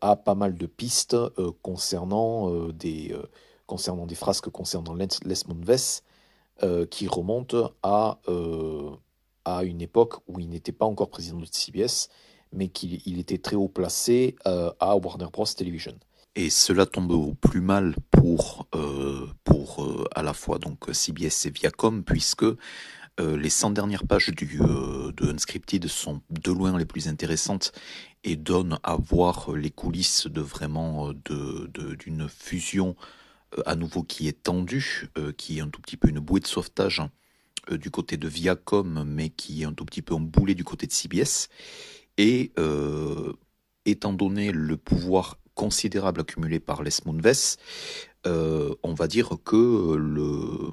a 0.00 0.16
pas 0.16 0.34
mal 0.34 0.54
de 0.54 0.66
pistes 0.66 1.16
concernant 1.62 2.68
des 2.68 3.14
concernant 3.66 4.06
des 4.06 4.14
frasques 4.14 4.48
concernant 4.48 4.94
Les, 4.94 5.08
Moonves 5.46 6.00
qui 6.90 7.06
remontent 7.06 7.72
à 7.82 8.18
à 9.44 9.64
une 9.64 9.80
époque 9.80 10.16
où 10.26 10.40
il 10.40 10.48
n'était 10.48 10.72
pas 10.72 10.86
encore 10.86 11.10
président 11.10 11.38
de 11.38 11.46
CBS, 11.50 12.08
mais 12.52 12.68
qu'il 12.68 13.18
était 13.18 13.38
très 13.38 13.56
haut 13.56 13.68
placé 13.68 14.36
euh, 14.46 14.70
à 14.80 14.96
Warner 14.96 15.26
Bros. 15.32 15.44
Television. 15.44 15.98
Et 16.34 16.50
cela 16.50 16.86
tombe 16.86 17.10
au 17.10 17.34
plus 17.34 17.60
mal 17.60 17.94
pour, 18.10 18.68
euh, 18.74 19.26
pour 19.44 19.84
euh, 19.84 20.04
à 20.14 20.22
la 20.22 20.32
fois 20.32 20.58
donc 20.58 20.84
CBS 20.92 21.46
et 21.46 21.50
Viacom, 21.50 22.04
puisque 22.04 22.44
les 23.20 23.50
100 23.50 23.70
dernières 23.70 24.06
pages 24.06 24.28
du, 24.28 24.58
de 24.58 25.32
Unscripted 25.32 25.88
sont 25.88 26.22
de 26.30 26.52
loin 26.52 26.78
les 26.78 26.84
plus 26.84 27.08
intéressantes 27.08 27.72
et 28.22 28.36
donnent 28.36 28.78
à 28.84 28.94
voir 28.94 29.50
les 29.56 29.72
coulisses 29.72 30.28
de 30.28 30.40
vraiment 30.40 31.12
d'une 31.12 31.66
de, 31.72 32.28
fusion 32.28 32.94
à 33.66 33.74
nouveau 33.74 34.04
qui 34.04 34.28
est 34.28 34.44
tendue, 34.44 35.10
qui 35.36 35.58
est 35.58 35.60
un 35.62 35.68
tout 35.68 35.80
petit 35.80 35.96
peu 35.96 36.08
une 36.10 36.20
bouée 36.20 36.38
de 36.38 36.46
sauvetage 36.46 37.02
du 37.76 37.90
côté 37.90 38.16
de 38.16 38.28
Viacom, 38.28 39.04
mais 39.04 39.30
qui 39.30 39.62
est 39.62 39.66
un 39.66 39.72
tout 39.72 39.84
petit 39.84 40.02
peu 40.02 40.14
emboulé 40.14 40.54
du 40.54 40.64
côté 40.64 40.86
de 40.86 40.92
CBS. 40.92 41.48
Et 42.16 42.52
euh, 42.58 43.32
étant 43.84 44.12
donné 44.12 44.52
le 44.52 44.76
pouvoir 44.76 45.38
considérable 45.54 46.20
accumulée 46.20 46.60
par 46.60 46.82
Les 46.82 46.92
euh, 48.26 48.74
on 48.82 48.94
va 48.94 49.06
dire 49.08 49.30
que 49.44 49.96
le, 49.96 50.72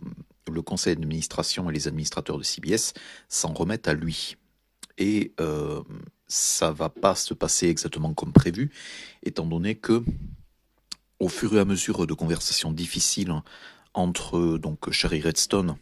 le 0.52 0.62
conseil 0.62 0.96
d'administration 0.96 1.70
et 1.70 1.74
les 1.74 1.88
administrateurs 1.88 2.38
de 2.38 2.44
CBS 2.44 2.94
s'en 3.30 3.54
remettent 3.54 3.88
à 3.88 3.94
lui. 3.94 4.36
Et 4.98 5.34
euh, 5.40 5.82
ça 6.28 6.72
va 6.72 6.90
pas 6.90 7.16
se 7.16 7.34
passer 7.34 7.68
exactement 7.68 8.14
comme 8.14 8.32
prévu, 8.32 8.72
étant 9.24 9.46
donné 9.46 9.76
que, 9.76 10.04
au 11.20 11.30
fur 11.30 11.56
et 11.56 11.60
à 11.60 11.66
mesure 11.66 12.08
de 12.08 12.14
conversations 12.14 12.72
difficiles 12.72 13.34
entre 13.94 14.58
donc 14.58 14.92
Sherry 14.92 15.22
Redstone, 15.22 15.78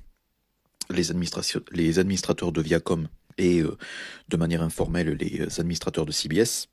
les, 0.90 1.12
administrateurs 2.00 2.52
de 2.52 2.62
Viacom 2.62 3.08
et 3.38 3.62
euh, 3.62 3.78
de 4.30 4.38
manière 4.38 4.62
informelle 4.62 5.10
les 5.10 5.60
administrateurs 5.60 6.06
de 6.06 6.12
CBS, 6.12 6.68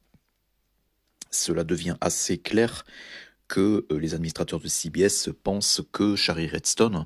cela 1.31 1.65
devient 1.65 1.97
assez 2.01 2.39
clair 2.39 2.85
que 3.49 3.87
euh, 3.91 3.99
les 3.99 4.15
administrateurs 4.15 4.61
de 4.61 4.69
CBS 4.69 5.31
pensent 5.43 5.83
que 5.93 6.17
Shari 6.17 6.47
Redstone 6.47 7.05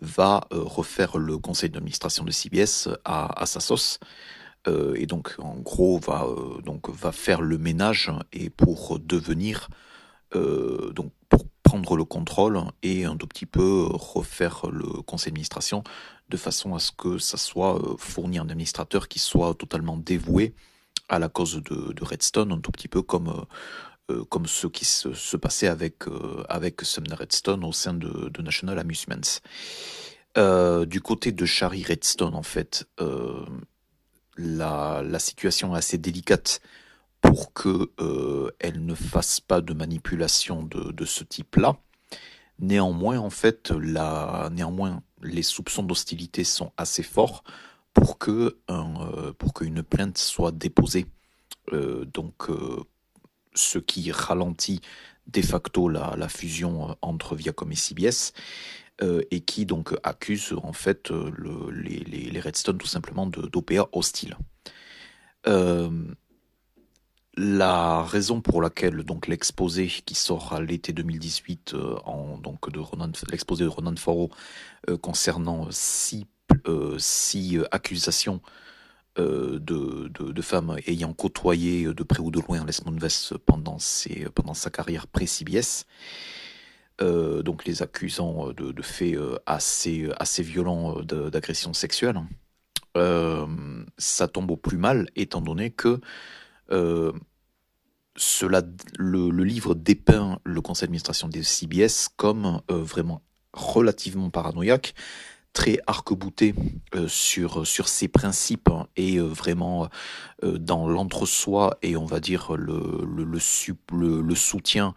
va 0.00 0.46
euh, 0.52 0.60
refaire 0.60 1.18
le 1.18 1.38
conseil 1.38 1.70
d'administration 1.70 2.24
de 2.24 2.30
CBS 2.30 2.88
à, 3.04 3.46
sa 3.46 3.60
sauce. 3.60 3.98
et 4.96 5.06
donc, 5.06 5.36
en 5.38 5.56
gros, 5.60 5.98
va, 6.00 6.26
donc, 6.64 6.90
va 6.90 7.12
faire 7.12 7.40
le 7.40 7.56
ménage 7.56 8.10
et 8.32 8.50
pour 8.50 8.98
devenir, 8.98 9.68
donc, 10.34 11.12
pour 11.28 11.46
prendre 11.62 11.96
le 11.96 12.04
contrôle 12.04 12.60
et 12.82 13.04
un 13.04 13.16
tout 13.16 13.28
petit 13.28 13.46
peu 13.46 13.86
refaire 13.92 14.66
le 14.70 15.02
conseil 15.02 15.30
d'administration 15.30 15.84
de 16.28 16.36
façon 16.36 16.74
à 16.74 16.78
ce 16.78 16.92
que 16.92 17.18
ça 17.18 17.36
soit 17.36 17.76
euh, 17.76 17.96
fourni 17.98 18.38
un 18.38 18.48
administrateur 18.48 19.08
qui 19.08 19.18
soit 19.18 19.54
totalement 19.54 19.96
dévoué 19.96 20.54
à 21.08 21.18
la 21.18 21.28
cause 21.28 21.62
de, 21.62 22.04
Redstone, 22.04 22.52
un 22.52 22.58
tout 22.58 22.72
petit 22.72 22.88
peu 22.88 23.00
comme, 23.02 23.46
euh, 24.10 24.24
euh, 24.24 24.44
ce 24.46 24.66
qui 24.66 24.84
se, 24.84 25.36
passait 25.36 25.68
avec, 25.68 26.04
avec 26.48 26.82
Sumner 26.82 27.14
Redstone 27.14 27.64
au 27.64 27.72
sein 27.72 27.94
de, 27.94 28.42
National 28.42 28.78
Amusements. 28.78 29.40
du 30.86 31.00
côté 31.00 31.30
de 31.30 31.46
Shari 31.46 31.84
Redstone, 31.84 32.34
en 32.34 32.42
fait, 32.42 32.88
la, 34.36 35.18
situation 35.20 35.74
est 35.74 35.78
assez 35.78 35.98
délicate 35.98 36.60
pour 37.20 37.52
que 37.52 37.92
elle 38.58 38.84
ne 38.84 38.94
fasse 38.94 39.40
pas 39.40 39.60
de 39.60 39.74
manipulation 39.74 40.64
de, 40.64 40.90
de 40.90 41.04
ce 41.04 41.22
type-là. 41.22 41.76
Néanmoins, 42.58 43.18
en 43.18 43.30
fait, 43.30 43.70
néanmoins, 43.70 45.02
les 45.22 45.42
soupçons 45.42 45.82
d'hostilité 45.82 46.44
sont 46.44 46.72
assez 46.76 47.02
forts 47.02 47.44
pour 47.92 48.18
que 48.18 48.58
euh, 48.70 49.32
qu'une 49.54 49.82
plainte 49.82 50.18
soit 50.18 50.52
déposée. 50.52 51.06
Euh, 51.72 52.04
donc, 52.04 52.50
euh, 52.50 52.84
ce 53.54 53.78
qui 53.78 54.12
ralentit 54.12 54.80
de 55.26 55.42
facto 55.42 55.88
la, 55.88 56.28
fusion 56.28 56.96
entre 57.02 57.34
Viacom 57.34 57.72
et 57.72 57.76
CBS. 57.76 58.32
et 59.30 59.40
qui 59.40 59.66
donc 59.66 59.94
accuse 60.02 60.54
en 60.62 60.72
fait 60.72 61.10
les, 61.10 62.30
les, 62.30 62.40
Redstone 62.40 62.78
tout 62.78 62.86
simplement 62.86 63.26
d'OPA 63.26 63.88
hostile. 63.92 64.36
La 67.38 68.02
raison 68.02 68.40
pour 68.40 68.62
laquelle 68.62 69.02
donc 69.02 69.26
l'exposé 69.26 69.88
qui 69.88 70.14
sort 70.14 70.54
à 70.54 70.62
l'été 70.62 70.94
2018 70.94 71.74
euh, 71.74 71.96
en 72.06 72.38
donc 72.38 72.70
de 72.70 72.80
l'exposé 73.30 73.64
de 73.64 73.68
Ronan 73.68 73.94
Faro 73.96 74.30
euh, 74.88 74.96
concernant 74.96 75.68
six, 75.70 76.26
euh, 76.66 76.98
accusations 77.70 78.40
de, 79.18 79.58
de, 79.58 80.42
femmes 80.42 80.76
ayant 80.86 81.14
côtoyé 81.14 81.86
de 81.86 82.02
près 82.02 82.20
ou 82.20 82.30
de 82.30 82.40
loin 82.40 82.64
Les 82.66 82.98
Vess 82.98 83.32
pendant 83.46 83.78
ses, 83.78 84.26
pendant 84.34 84.52
sa 84.52 84.68
carrière 84.68 85.06
pré-CBS 85.06 85.86
donc 87.00 87.64
les 87.64 87.82
accusant 87.82 88.48
de, 88.48 88.72
de 88.72 88.82
faits 88.82 89.16
assez 89.46 90.10
assez 90.18 90.42
violents 90.42 91.00
d'agression 91.00 91.72
sexuelle 91.72 92.20
ça 93.96 94.28
tombe 94.28 94.50
au 94.50 94.58
plus 94.58 94.76
mal 94.76 95.08
étant 95.16 95.40
donné 95.40 95.70
que 95.70 95.98
euh, 96.70 97.12
cela, 98.16 98.62
le, 98.98 99.28
livre 99.44 99.74
dépeint 99.74 100.38
le 100.44 100.60
conseil 100.60 100.86
d'administration 100.86 101.28
des 101.28 101.42
CBS 101.42 102.08
comme 102.16 102.62
euh, 102.70 102.82
vraiment 102.82 103.22
relativement 103.52 104.30
paranoïaque, 104.30 104.94
très 105.52 105.78
arc-bouté 105.86 106.54
euh, 106.94 107.08
sur, 107.08 107.66
sur 107.66 107.88
ses 107.88 108.08
principes 108.08 108.70
et 108.96 109.18
vraiment 109.18 109.88
dans 110.42 110.88
l'entre-soi 110.88 111.78
et 111.82 111.96
on 111.96 112.04
va 112.06 112.20
dire 112.20 112.56
le, 112.56 113.06
le, 113.06 114.20
le 114.20 114.34
soutien 114.34 114.94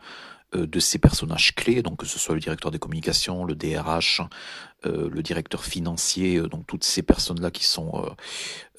de 0.54 0.80
ces 0.80 0.98
personnages 0.98 1.54
clés, 1.54 1.84
donc 1.84 1.98
que 1.98 2.06
ce 2.06 2.18
soit 2.18 2.34
le 2.34 2.42
directeur 2.42 2.72
des 2.72 2.80
communications, 2.80 3.46
le 3.46 3.56
DRH, 3.56 4.22
euh, 4.86 5.10
le 5.12 5.22
directeur 5.22 5.66
financier, 5.66 6.38
euh, 6.38 6.48
donc 6.48 6.66
toutes 6.66 6.86
ces 6.86 7.02
personnes-là 7.02 7.52
qui 7.52 7.66
sont 7.66 8.16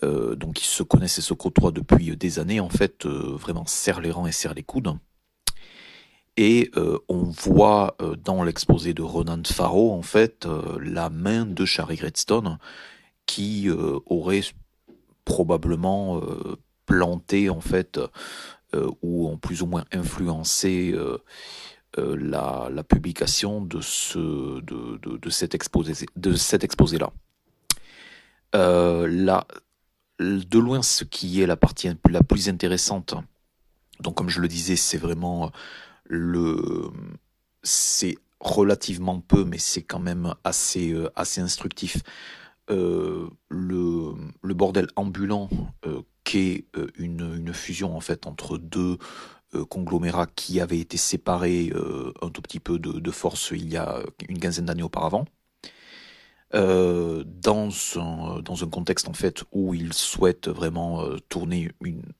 euh, 0.02 0.34
donc 0.34 0.54
qui 0.54 0.64
se 0.64 0.82
connaissent 0.82 1.18
et 1.18 1.22
se 1.22 1.34
côtoient 1.34 1.72
depuis 1.72 2.16
des 2.16 2.38
années, 2.38 2.58
en 2.58 2.70
fait, 2.70 3.04
vraiment 3.04 3.66
serrent 3.66 4.00
les 4.00 4.10
rangs 4.10 4.26
et 4.26 4.32
serrent 4.32 4.54
les 4.54 4.62
coudes. 4.62 4.96
Et 6.38 6.70
on 7.08 7.24
voit 7.24 7.98
dans 8.24 8.42
l'exposé 8.42 8.94
de 8.94 9.02
Ronan 9.02 9.42
Farrow, 9.44 9.92
en 9.92 10.00
fait, 10.00 10.48
la 10.80 11.10
main 11.10 11.44
de 11.44 11.66
Shari 11.66 11.96
Redstone 11.96 12.58
qui 13.26 13.68
aurait 14.06 14.40
probablement 15.26 16.22
planté, 16.86 17.50
en 17.50 17.60
fait, 17.60 18.00
ou 19.02 19.28
ont 19.28 19.36
plus 19.36 19.62
ou 19.62 19.66
moins 19.66 19.84
influencé 19.92 20.94
euh, 21.98 22.16
la, 22.16 22.84
publication 22.84 23.60
de, 23.60 23.80
ce, 23.80 24.60
de, 24.60 25.30
cet 25.30 25.56
exposé, 25.56 26.06
de 26.14 26.34
cet 26.34 26.62
exposé-là. 26.62 27.12
Euh, 28.54 29.08
là, 29.08 29.44
de 30.20 30.58
loin, 30.60 30.82
ce 30.82 31.02
qui 31.02 31.42
est 31.42 31.46
la 31.46 31.56
partie 31.56 31.90
la 32.08 32.22
plus 32.22 32.48
intéressante, 32.48 33.16
donc 33.98 34.14
comme 34.14 34.28
je 34.28 34.40
le 34.40 34.46
disais, 34.46 34.76
c'est 34.76 34.98
vraiment 34.98 35.50
le, 36.04 36.92
c'est 37.64 38.16
relativement 38.38 39.20
peu, 39.20 39.44
mais 39.44 39.58
c'est 39.58 39.82
quand 39.82 39.98
même 39.98 40.34
assez, 40.44 40.92
euh, 40.92 41.10
assez 41.16 41.40
instructif. 41.40 41.96
Le, 42.70 43.28
le, 44.42 44.54
bordel 44.54 44.86
ambulant 44.96 45.48
qui 46.24 46.38
est 46.38 46.64
une, 46.96 47.34
une, 47.36 47.52
fusion 47.52 47.96
en 47.96 48.00
fait 48.00 48.26
entre 48.26 48.58
deux 48.58 48.98
euh, 49.56 49.64
conglomérat 49.64 50.28
qui 50.28 50.60
avait 50.60 50.78
été 50.78 50.96
séparé 50.96 51.72
euh, 51.74 52.12
un 52.22 52.30
tout 52.30 52.40
petit 52.40 52.60
peu 52.60 52.78
de, 52.78 53.10
force 53.10 53.50
il 53.50 53.68
y 53.68 53.76
a 53.76 54.00
une 54.28 54.38
quinzaine 54.38 54.66
d'années 54.66 54.84
auparavant. 54.84 55.24
Euh, 56.54 57.24
dans, 57.26 57.68
un, 57.96 58.40
dans 58.42 58.62
un 58.64 58.68
contexte 58.68 59.08
en 59.08 59.12
fait 59.12 59.42
où 59.50 59.74
ils 59.74 59.92
souhaitent 59.92 60.48
vraiment 60.48 61.04
tourner 61.28 61.72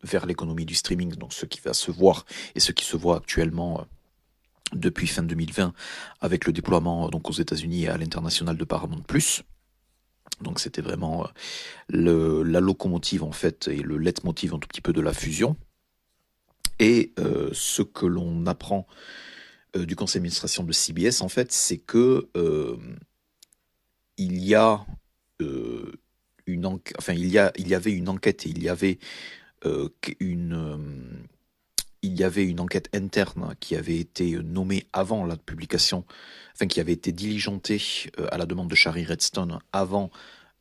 vers 0.03 0.26
l'économie 0.26 0.64
du 0.64 0.74
streaming, 0.74 1.14
donc 1.14 1.32
ce 1.32 1.46
qui 1.46 1.61
va 1.61 1.72
se 1.72 1.92
voir 1.92 2.26
et 2.57 2.61
ce 2.61 2.72
qui 2.72 2.84
se 2.84 2.96
voit 2.96 3.18
actuellement 3.18 3.86
depuis 4.72 5.07
fin 5.07 5.22
2020 5.22 5.72
avec 6.20 6.46
le 6.46 6.53
déploiement 6.53 7.09
donc 7.11 7.28
aux 7.28 7.34
États-Unis 7.34 7.84
et 7.84 7.88
à 7.88 7.96
l'international 7.96 8.57
de 8.57 8.64
Paramount+. 8.64 9.05
Donc 10.41 10.61
c'était 10.61 10.82
vraiment 10.82 11.28
le, 11.88 12.43
la 12.43 12.61
locomotive 12.61 13.22
en 13.24 13.32
fait 13.32 13.68
et 13.68 13.82
le 13.82 13.99
leitmotiv 13.99 14.55
un 14.55 14.59
tout 14.59 14.68
petit 14.68 14.80
peu 14.80 14.93
de 14.93 15.01
la 15.01 15.12
fusion. 15.12 15.57
Et 16.78 17.12
euh, 17.18 17.51
ce 17.53 17.82
que 17.82 18.07
l'on 18.07 18.47
apprend 18.47 18.86
euh, 19.76 19.84
du 19.84 19.97
conseil 19.97 20.20
d'administration 20.20 20.64
de 20.64 20.72
CBS, 20.72 21.20
en 21.20 21.28
fait, 21.28 21.53
c'est 21.53 21.76
que 21.76 22.28
euh, 22.36 22.76
il 24.16 24.43
y 24.43 24.55
a 24.55 24.84
une 26.47 26.66
enfin 26.99 27.14
il 27.14 27.26
y 27.26 27.41
il 27.57 27.68
y 27.68 27.74
avait 27.74 27.93
une 27.93 28.11
enquête 28.11 28.45
et 28.45 28.51
il 28.51 28.62
y 28.62 28.68
avait 28.68 28.99
une 30.20 31.24
il 32.03 32.18
y 32.18 32.24
avait 32.24 32.44
une 32.44 32.61
enquête 32.61 32.88
interne 32.94 33.55
qui 33.61 33.76
avait 33.76 33.98
été 33.98 34.38
nommée 34.42 34.86
avant 34.92 35.24
la 35.24 35.36
publication, 35.36 36.05
enfin 36.55 36.66
qui 36.66 36.80
avait 36.80 36.92
été 36.92 37.12
diligentée 37.12 37.80
à 38.30 38.38
la 38.38 38.46
demande 38.46 38.68
de 38.68 38.74
Shari 38.74 39.05
Redstone 39.05 39.59
avant 39.72 40.11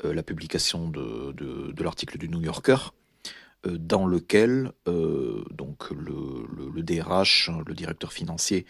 la 0.03 0.23
publication 0.23 0.89
de, 0.89 1.33
de 1.33 1.83
l'article 1.83 2.17
du 2.17 2.29
New 2.29 2.41
Yorker, 2.41 2.77
euh, 3.67 3.77
dans 3.77 4.05
lequel 4.05 4.71
euh, 4.87 5.43
donc 5.51 5.91
le, 5.91 6.47
le, 6.73 6.81
DRH, 6.81 7.51
le 7.67 7.73
directeur 7.73 8.13
financier, 8.13 8.65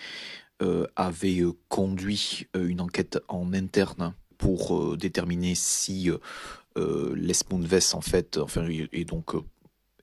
euh, 0.63 0.87
avait 0.95 1.43
conduit 1.67 2.47
une 2.55 2.81
enquête 2.81 3.19
en 3.27 3.53
interne 3.53 4.13
pour 4.39 4.97
déterminer 4.97 5.53
si 5.53 6.09
Les 6.75 7.33
Moonves 7.51 7.93
en 7.93 8.01
fait, 8.01 8.37
enfin, 8.37 8.67
et 8.69 9.05
donc 9.05 9.33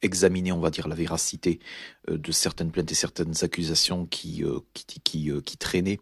examiner, 0.07 0.53
on 0.53 0.61
va 0.61 0.71
dire, 0.71 0.89
la 0.89 0.95
véracité 0.95 1.61
de 2.09 2.33
certaines 2.33 2.71
plaintes 2.71 2.91
et 2.91 2.95
certaines 2.95 3.35
accusations 3.43 4.07
qui, 4.07 4.43
qui, 4.73 5.01
qui, 5.01 5.31
qui 5.45 5.57
traînaient. 5.59 6.01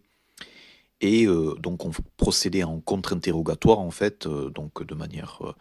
Et 1.01 1.27
donc 1.59 1.85
on 1.85 1.91
procédait 2.17 2.63
en 2.63 2.81
contre-interrogatoire, 2.81 3.81
en 3.81 3.91
fait, 3.91 4.29
donc 4.29 4.83
de 4.83 4.95
manière 4.95 5.55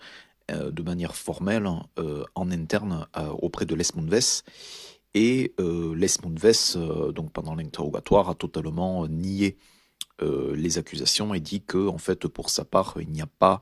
euh, 0.52 0.72
de 0.72 0.84
manière 0.84 1.16
formelle 1.16 1.70
euh, 1.98 2.26
en 2.36 2.52
interne 2.52 3.08
euh, 3.16 3.30
auprès 3.30 3.66
de 3.66 3.76
Les 3.76 3.86
Et 5.14 5.54
Les 5.58 6.08
donc 7.16 7.32
pendant 7.32 7.56
l'interrogatoire, 7.56 8.30
a 8.30 8.36
totalement 8.36 9.08
nié 9.08 9.58
les 10.22 10.78
accusations 10.78 11.34
et 11.34 11.40
dit 11.40 11.62
que, 11.62 11.88
en 11.88 11.98
fait, 11.98 12.28
pour 12.28 12.50
sa 12.50 12.66
part, 12.66 12.96
il 13.00 13.10
n'y 13.10 13.22
a 13.22 13.28
pas 13.28 13.62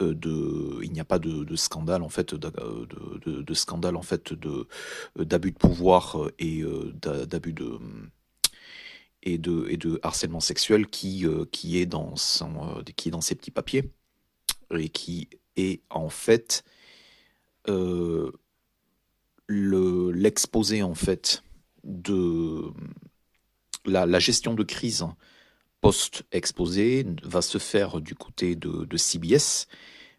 de, 0.00 0.78
il 0.82 0.92
n'y 0.92 1.00
a 1.00 1.04
pas 1.04 1.18
de, 1.18 1.56
scandale 1.56 2.02
en 2.02 2.08
fait, 2.08 2.34
de, 2.34 3.54
scandale 3.54 3.96
en 3.96 4.02
fait 4.02 4.32
d'abus 5.16 5.52
de 5.52 5.56
pouvoir 5.56 6.30
et 6.38 6.62
d'abus 7.02 7.52
de 7.52 7.78
et 9.22 9.38
de, 9.38 10.00
harcèlement 10.02 10.40
sexuel 10.40 10.86
qui, 10.86 11.26
euh, 11.26 11.44
est 11.64 11.86
dans 11.86 12.16
son, 12.16 12.78
euh, 12.78 13.20
ses 13.20 13.34
petits 13.34 13.50
papiers. 13.50 13.90
Et 14.70 14.90
qui 14.90 15.28
est 15.56 15.82
en 15.88 16.10
fait 16.10 16.62
euh, 17.68 18.32
l'exposé 19.48 20.82
en 20.82 20.94
fait 20.94 21.42
de 21.84 22.64
la, 23.86 24.04
la 24.04 24.18
gestion 24.18 24.52
de 24.52 24.62
crise 24.62 25.06
post-exposé 25.80 27.06
va 27.22 27.42
se 27.42 27.58
faire 27.58 28.00
du 28.00 28.14
côté 28.14 28.56
de, 28.56 28.96
CBS, 28.96 29.66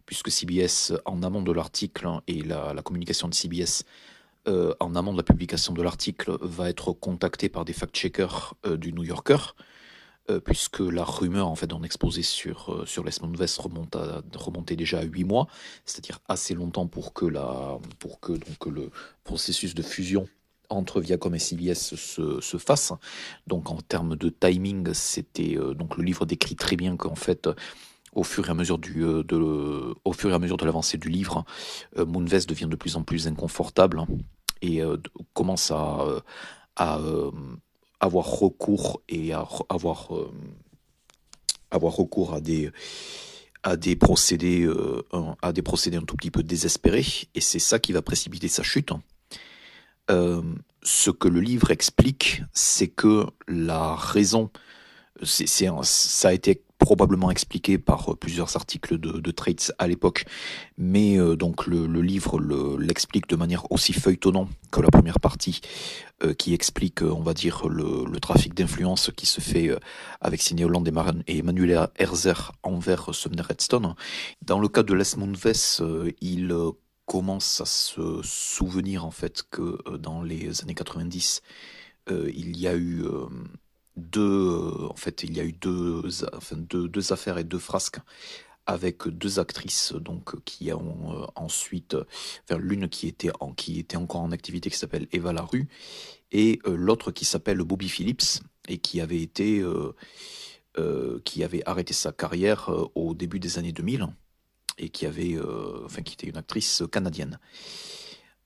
puisque 0.06 0.30
CBS, 0.30 0.92
en 1.04 1.22
amont 1.22 1.42
de 1.42 1.52
l'article 1.52 2.06
hein, 2.06 2.22
et 2.26 2.42
la, 2.42 2.74
communication 2.82 3.28
de 3.28 3.34
CBS 3.34 3.84
euh, 4.48 4.74
en 4.80 4.96
amont 4.96 5.12
de 5.12 5.18
la 5.18 5.22
publication 5.22 5.74
de 5.74 5.82
l'article, 5.82 6.38
va 6.40 6.70
être 6.70 6.92
contacté 6.92 7.48
par 7.48 7.64
des 7.64 7.72
fact-checkers 7.72 8.54
euh, 8.66 8.76
du 8.76 8.92
New 8.92 9.04
Yorker, 9.04 9.54
euh, 10.30 10.40
puisque 10.40 10.80
la 10.80 11.04
rumeur 11.04 11.46
en 11.46 11.54
fait 11.54 11.66
d'un 11.66 11.82
exposé 11.82 12.22
sur, 12.22 12.84
sur 12.86 13.04
Les 13.04 13.12
Vest 13.36 13.58
remonte 13.58 13.96
remontait 14.34 14.76
déjà 14.76 15.00
à 15.00 15.02
8 15.02 15.24
mois, 15.24 15.46
c'est-à-dire 15.84 16.20
assez 16.28 16.54
longtemps 16.54 16.86
pour 16.86 17.12
que, 17.12 17.26
la, 17.26 17.78
pour 17.98 18.20
que 18.20 18.32
donc, 18.32 18.66
le 18.66 18.90
processus 19.24 19.74
de 19.74 19.82
fusion 19.82 20.26
entre 20.70 21.00
Viacom 21.00 21.34
et 21.34 21.38
CBS 21.38 21.94
se, 21.96 22.40
se 22.40 22.56
fasse. 22.56 22.92
Donc 23.46 23.70
en 23.70 23.76
termes 23.76 24.16
de 24.16 24.28
timing, 24.28 24.94
c'était 24.94 25.56
donc 25.76 25.96
le 25.96 26.04
livre 26.04 26.24
décrit 26.26 26.56
très 26.56 26.76
bien 26.76 26.96
qu'en 26.96 27.14
fait 27.14 27.48
au 28.12 28.24
fur 28.24 28.46
et 28.46 28.50
à 28.50 28.54
mesure 28.54 28.78
du 28.78 29.04
euh, 29.04 29.22
de, 29.22 29.94
au 30.04 30.12
fur 30.12 30.30
et 30.30 30.34
à 30.34 30.38
mesure 30.38 30.56
de 30.56 30.64
l'avancée 30.64 30.98
du 30.98 31.08
livre, 31.08 31.44
euh, 31.98 32.06
Moonves 32.06 32.46
devient 32.46 32.68
de 32.68 32.76
plus 32.76 32.96
en 32.96 33.02
plus 33.02 33.26
inconfortable 33.26 34.04
et 34.62 34.82
euh, 34.82 34.96
commence 35.32 35.70
à, 35.70 36.22
avoir 38.00 38.26
recours 38.26 39.02
à 43.62 43.76
des 43.76 43.96
procédés 43.96 44.68
à 45.42 45.52
des 45.52 45.62
procédés 45.62 45.96
un 45.98 46.02
tout 46.02 46.16
petit 46.16 46.30
peu 46.30 46.42
désespérés 46.42 47.04
et 47.34 47.40
c'est 47.40 47.58
ça 47.58 47.78
qui 47.78 47.92
va 47.92 48.00
précipiter 48.02 48.48
sa 48.48 48.62
chute. 48.62 48.92
Ce 50.82 51.10
que 51.10 51.28
le 51.28 51.40
livre 51.40 51.70
explique, 51.70 52.42
c'est 52.52 52.88
que 52.88 53.26
la 53.46 53.94
raison, 53.94 54.50
ça 55.22 56.28
a 56.28 56.32
été 56.32 56.62
probablement 56.80 57.30
expliqué 57.30 57.78
par 57.78 58.10
euh, 58.10 58.16
plusieurs 58.16 58.56
articles 58.56 58.98
de, 58.98 59.20
de 59.20 59.30
Traits 59.30 59.72
à 59.78 59.86
l'époque, 59.86 60.24
mais 60.78 61.18
euh, 61.18 61.36
donc 61.36 61.66
le, 61.66 61.86
livre 62.00 62.40
l'explique 62.78 63.28
de 63.28 63.36
manière 63.36 63.70
aussi 63.70 63.92
feuilletonnante 63.92 64.48
que 64.72 64.80
la 64.80 64.88
première 64.88 65.20
partie, 65.20 65.60
euh, 66.24 66.32
qui 66.32 66.54
explique, 66.54 67.02
on 67.02 67.20
va 67.20 67.34
dire, 67.34 67.68
le, 67.68 68.18
trafic 68.20 68.54
d'influence 68.54 69.10
qui 69.14 69.26
se 69.26 69.40
fait 69.40 69.70
avec 70.20 70.42
Sidney 70.42 70.64
Holland 70.64 70.86
et, 71.26 71.38
Emmanuel 71.38 71.88
Herzer 71.96 72.52
envers 72.62 73.14
Sumner 73.14 73.42
Redstone. 73.42 73.94
Dans 74.42 74.58
le 74.58 74.68
cas 74.68 74.82
de 74.82 74.94
Les 74.94 75.16
Moonves, 75.16 76.12
il 76.20 76.52
commence 77.10 77.60
à 77.60 77.66
se 77.66 78.20
souvenir 78.22 79.04
en 79.04 79.10
fait 79.10 79.42
que 79.50 79.96
dans 79.96 80.22
les 80.22 80.62
années 80.62 80.76
90, 80.76 81.42
il 82.08 82.56
y 82.56 82.68
a 82.68 82.76
eu 82.76 83.04
deux, 83.96 84.20
euh, 84.20 84.88
en 84.88 84.96
fait, 84.96 85.22
il 85.22 85.36
y 85.36 85.40
a 85.40 85.44
eu 85.44 85.52
deux, 85.52 86.02
deux, 86.52 86.88
deux, 86.88 87.12
affaires 87.12 87.38
et 87.38 87.44
deux 87.44 87.58
frasques 87.58 87.98
avec 88.66 89.08
deux 89.08 89.38
actrices 89.38 89.92
donc 89.94 90.42
qui 90.44 90.72
ont 90.72 91.22
euh, 91.22 91.26
ensuite, 91.34 91.96
l'une 92.50 92.88
qui 92.88 93.08
était 93.08 93.30
en, 93.40 93.52
qui 93.52 93.78
était 93.78 93.96
encore 93.96 94.20
en 94.22 94.32
activité 94.32 94.70
qui 94.70 94.76
s'appelle 94.76 95.08
Eva 95.12 95.32
Larue 95.32 95.68
et 96.32 96.60
euh, 96.66 96.76
l'autre 96.76 97.10
qui 97.10 97.24
s'appelle 97.24 97.58
Bobby 97.58 97.88
Phillips 97.88 98.42
et 98.68 98.78
qui 98.78 99.00
avait 99.00 99.28
arrêté 101.66 101.94
sa 101.94 102.12
carrière 102.12 102.70
au 102.94 103.14
début 103.14 103.40
des 103.40 103.58
années 103.58 103.72
2000 103.72 104.08
et 104.80 104.88
qui 104.88 105.06
avait 105.06 105.38
enfin 105.84 106.02
qui 106.02 106.14
était 106.14 106.26
une 106.26 106.36
actrice 106.36 106.82
canadienne. 106.90 107.38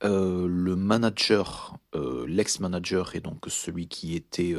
le 0.03 0.75
manager, 0.77 1.79
l'ex-manager 2.27 3.15
et 3.15 3.21
donc 3.21 3.47
celui 3.49 3.89
qui 3.89 4.15
était 4.15 4.55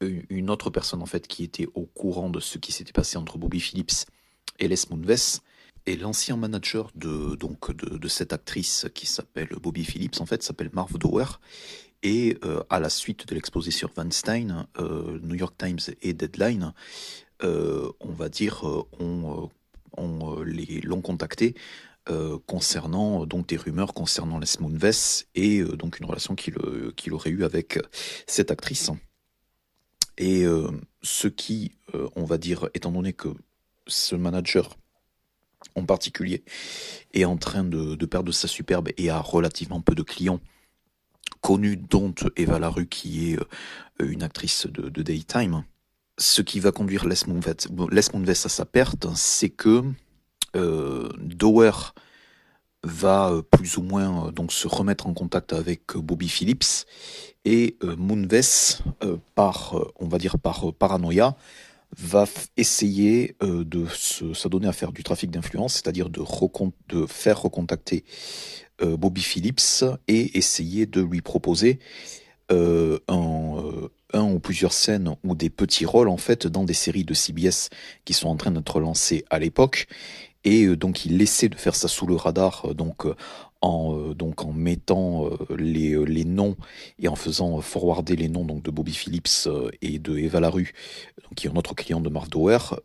une 0.00 0.50
autre 0.50 0.70
personne 0.70 1.02
en 1.02 1.06
fait 1.06 1.28
qui 1.28 1.44
était 1.44 1.68
au 1.74 1.84
courant 1.84 2.30
de 2.30 2.40
ce 2.40 2.58
qui 2.58 2.72
s'était 2.72 2.92
passé 2.92 3.16
entre 3.18 3.38
Bobby 3.38 3.60
Phillips 3.60 4.06
et 4.58 4.68
Les 4.68 4.76
Moonves. 4.90 5.40
Et 5.86 5.96
l'ancien 5.96 6.36
manager 6.36 6.90
de, 6.94 7.34
donc, 7.36 7.74
de, 7.74 8.08
cette 8.08 8.32
actrice 8.32 8.86
qui 8.94 9.06
s'appelle 9.06 9.48
Bobby 9.60 9.84
Phillips, 9.84 10.20
en 10.20 10.26
fait, 10.26 10.42
s'appelle 10.42 10.70
Marv 10.72 10.98
Dower. 10.98 11.24
Et 12.02 12.38
euh, 12.44 12.62
à 12.70 12.80
la 12.80 12.90
suite 12.90 13.26
de 13.26 13.34
l'exposé 13.34 13.70
sur 13.70 13.90
Weinstein, 13.96 14.66
euh, 14.78 15.18
New 15.22 15.34
York 15.34 15.54
Times 15.58 15.94
et 16.02 16.12
Deadline, 16.12 16.74
euh, 17.42 17.90
on 18.00 18.12
va 18.12 18.28
dire, 18.28 18.62
on, 18.98 19.50
on 20.00 20.42
les 20.42 20.80
l'ont 20.80 21.00
contacté 21.02 21.54
concernant 22.46 23.24
donc 23.24 23.46
des 23.46 23.56
rumeurs 23.56 23.94
concernant 23.94 24.40
les 24.40 24.48
Moonves 24.58 25.26
et 25.36 25.62
donc 25.62 26.00
une 26.00 26.06
relation 26.06 26.34
qu'il 26.34 27.12
aurait 27.12 27.30
eue 27.30 27.44
avec 27.44 27.78
cette 28.26 28.50
actrice. 28.50 28.90
Et 30.20 30.44
euh, 30.44 30.70
ce 31.02 31.28
qui, 31.28 31.72
euh, 31.94 32.06
on 32.14 32.24
va 32.24 32.36
dire, 32.36 32.68
étant 32.74 32.92
donné 32.92 33.14
que 33.14 33.28
ce 33.86 34.14
manager 34.14 34.76
en 35.74 35.84
particulier 35.86 36.44
est 37.14 37.24
en 37.24 37.38
train 37.38 37.64
de, 37.64 37.94
perdre 38.04 38.30
sa 38.30 38.46
superbe 38.46 38.90
et 38.98 39.08
a 39.08 39.18
relativement 39.18 39.80
peu 39.80 39.94
de 39.94 40.02
clients 40.02 40.40
connus, 41.40 41.78
dont 41.78 42.14
Eva 42.36 42.58
Larue 42.58 42.86
qui 42.86 43.32
est 43.32 43.38
euh, 43.38 44.10
une 44.10 44.22
actrice 44.22 44.66
de, 44.66 45.02
Daytime, 45.02 45.64
ce 46.20 46.42
qui 46.42 46.60
va 46.60 46.70
conduire 46.70 47.06
Les 47.06 47.16
Moonves 47.26 48.30
à 48.30 48.34
sa 48.34 48.64
perte, 48.64 49.08
c'est 49.14 49.48
que 49.48 49.82
Dower 50.54 51.72
va 52.82 53.30
euh, 53.30 53.42
plus 53.42 53.76
ou 53.76 53.82
moins 53.82 54.28
euh, 54.28 54.30
donc 54.30 54.52
se 54.52 54.66
remettre 54.68 55.06
en 55.06 55.14
contact 55.14 55.52
avec 55.52 55.96
euh, 55.96 56.00
Bobby 56.00 56.28
Phillips 56.28 56.86
et 57.44 57.76
Moonves 57.96 58.82
par 59.34 59.74
on 59.98 60.08
va 60.08 60.18
dire 60.18 60.38
par 60.38 60.74
paranoïa 60.74 61.36
va 61.96 62.26
essayer 62.58 63.34
de 63.40 63.86
s'adonner 64.34 64.68
à 64.68 64.72
faire 64.72 64.92
du 64.92 65.02
trafic 65.02 65.30
d'influence, 65.30 65.72
c'est-à-dire 65.72 66.10
de, 66.10 66.22
faire 67.06 67.40
recontacter 67.40 68.04
Bobby 68.78 69.22
Phillips 69.22 69.84
et 70.06 70.36
essayer 70.36 70.84
de 70.84 71.00
lui 71.00 71.22
proposer 71.22 71.78
un, 72.50 72.98
un, 74.12 74.32
ou 74.32 74.38
plusieurs 74.38 74.72
scènes 74.72 75.16
ou 75.24 75.34
des 75.34 75.50
petits 75.50 75.86
rôles 75.86 76.08
en 76.08 76.16
fait 76.16 76.46
dans 76.46 76.64
des 76.64 76.74
séries 76.74 77.04
de 77.04 77.14
CBS 77.14 77.68
qui 78.04 78.12
sont 78.12 78.28
en 78.28 78.36
train 78.36 78.50
d'être 78.50 78.80
lancées 78.80 79.24
à 79.30 79.38
l'époque 79.38 79.86
et 80.44 80.64
euh, 80.64 80.76
donc 80.76 81.04
il 81.04 81.20
essaie 81.20 81.48
de 81.48 81.54
faire 81.56 81.74
ça 81.74 81.88
sous 81.88 82.06
le 82.06 82.14
radar 82.14 82.62
euh, 82.64 82.74
donc 82.74 83.06
euh, 83.06 83.14
en 83.60 84.14
donc 84.14 84.42
en 84.42 84.52
mettant 84.52 85.28
les, 85.54 85.94
les 86.06 86.24
noms 86.24 86.56
et 86.98 87.08
en 87.08 87.14
faisant 87.14 87.60
forwarder 87.60 88.16
les 88.16 88.30
noms 88.30 88.46
donc 88.46 88.62
de 88.62 88.70
Bobby 88.70 88.94
Phillips 88.94 89.46
et 89.82 89.98
de 89.98 90.16
Eva 90.16 90.40
Larue 90.40 90.72
qui 91.36 91.46
est 91.46 91.50
un 91.50 91.56
autre 91.56 91.74
client 91.74 92.00
de 92.00 92.08
Marv 92.08 92.28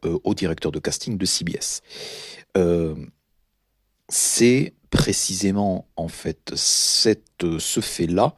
au 0.03 0.33
directeur 0.33 0.73
de 0.73 0.79
casting 0.79 1.17
de 1.17 1.25
CBS. 1.25 1.81
c'est 4.09 4.73
précisément 4.89 5.87
en 5.95 6.09
fait 6.09 6.51
cette, 6.55 7.45
ce 7.57 7.79
fait 7.79 8.07
là 8.07 8.35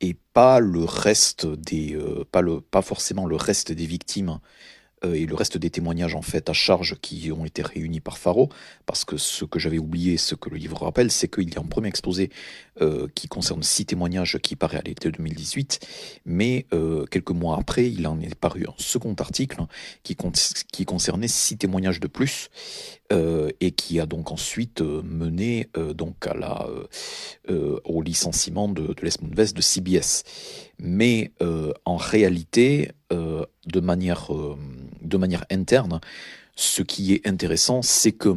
et 0.00 0.16
pas 0.32 0.60
le 0.60 0.84
reste 0.84 1.46
des 1.46 1.98
pas 2.32 2.40
le 2.40 2.60
pas 2.60 2.82
forcément 2.82 3.26
le 3.26 3.36
reste 3.36 3.72
des 3.72 3.86
victimes 3.86 4.40
euh, 5.04 5.14
et 5.14 5.26
le 5.26 5.34
reste 5.34 5.56
des 5.56 5.70
témoignages 5.70 6.14
en 6.14 6.22
fait 6.22 6.48
à 6.50 6.52
charge 6.52 6.96
qui 7.00 7.32
ont 7.32 7.44
été 7.44 7.62
réunis 7.62 8.00
par 8.00 8.18
Faro, 8.18 8.50
parce 8.86 9.04
que 9.04 9.16
ce 9.16 9.44
que 9.44 9.58
j'avais 9.58 9.78
oublié, 9.78 10.16
ce 10.16 10.34
que 10.34 10.50
le 10.50 10.56
livre 10.56 10.82
rappelle, 10.82 11.10
c'est 11.10 11.28
qu'il 11.28 11.52
y 11.52 11.56
a 11.56 11.60
un 11.60 11.64
premier 11.64 11.88
exposé 11.88 12.30
euh, 12.80 13.08
qui 13.14 13.28
concerne 13.28 13.62
six 13.62 13.86
témoignages 13.86 14.38
qui 14.38 14.56
paraît 14.56 14.78
à 14.78 14.82
l'été 14.82 15.10
2018, 15.10 15.80
mais 16.26 16.66
euh, 16.72 17.06
quelques 17.06 17.30
mois 17.30 17.56
après, 17.58 17.90
il 17.90 18.06
en 18.06 18.20
est 18.20 18.34
paru 18.34 18.64
un 18.68 18.74
second 18.76 19.14
article 19.18 19.62
qui, 20.02 20.16
qui 20.72 20.84
concernait 20.84 21.28
six 21.28 21.56
témoignages 21.56 22.00
de 22.00 22.08
plus 22.08 22.50
et 23.12 23.72
qui 23.72 23.98
a 23.98 24.06
donc 24.06 24.30
ensuite 24.30 24.82
mené 24.82 25.68
donc 25.94 26.26
à 26.26 26.34
la 26.34 26.66
au 27.84 28.02
licenciement 28.02 28.68
de, 28.68 28.88
de 28.88 29.02
Les 29.02 29.10
Moonves 29.20 29.52
de 29.52 29.60
CBS. 29.60 30.22
Mais 30.78 31.32
en 31.84 31.96
réalité, 31.96 32.92
de 33.10 33.80
manière 33.80 34.30
de 35.02 35.16
manière 35.16 35.44
interne, 35.50 36.00
ce 36.54 36.82
qui 36.82 37.14
est 37.14 37.26
intéressant, 37.26 37.82
c'est 37.82 38.12
que 38.12 38.36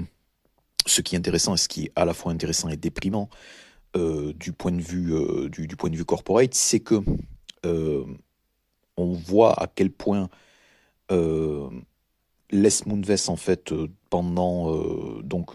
ce 0.85 1.01
qui 1.01 1.15
est 1.15 1.17
intéressant 1.17 1.53
et 1.53 1.57
ce 1.57 1.67
qui 1.67 1.85
est 1.85 1.91
à 1.95 2.05
la 2.05 2.13
fois 2.13 2.31
intéressant 2.31 2.69
et 2.69 2.77
déprimant 2.77 3.29
du 3.95 4.53
point 4.53 4.71
de 4.71 4.81
vue 4.81 5.49
du, 5.49 5.75
point 5.75 5.91
de 5.91 5.95
vue 5.95 6.05
corporate, 6.05 6.55
c'est 6.55 6.79
que 6.79 6.95
on 8.97 9.11
voit 9.13 9.53
à 9.61 9.67
quel 9.67 9.91
point 9.91 10.29
Les 12.53 12.69
Moonves 12.85 13.29
en 13.29 13.35
fait 13.35 13.73
pendant 14.11 14.71
donc 15.23 15.51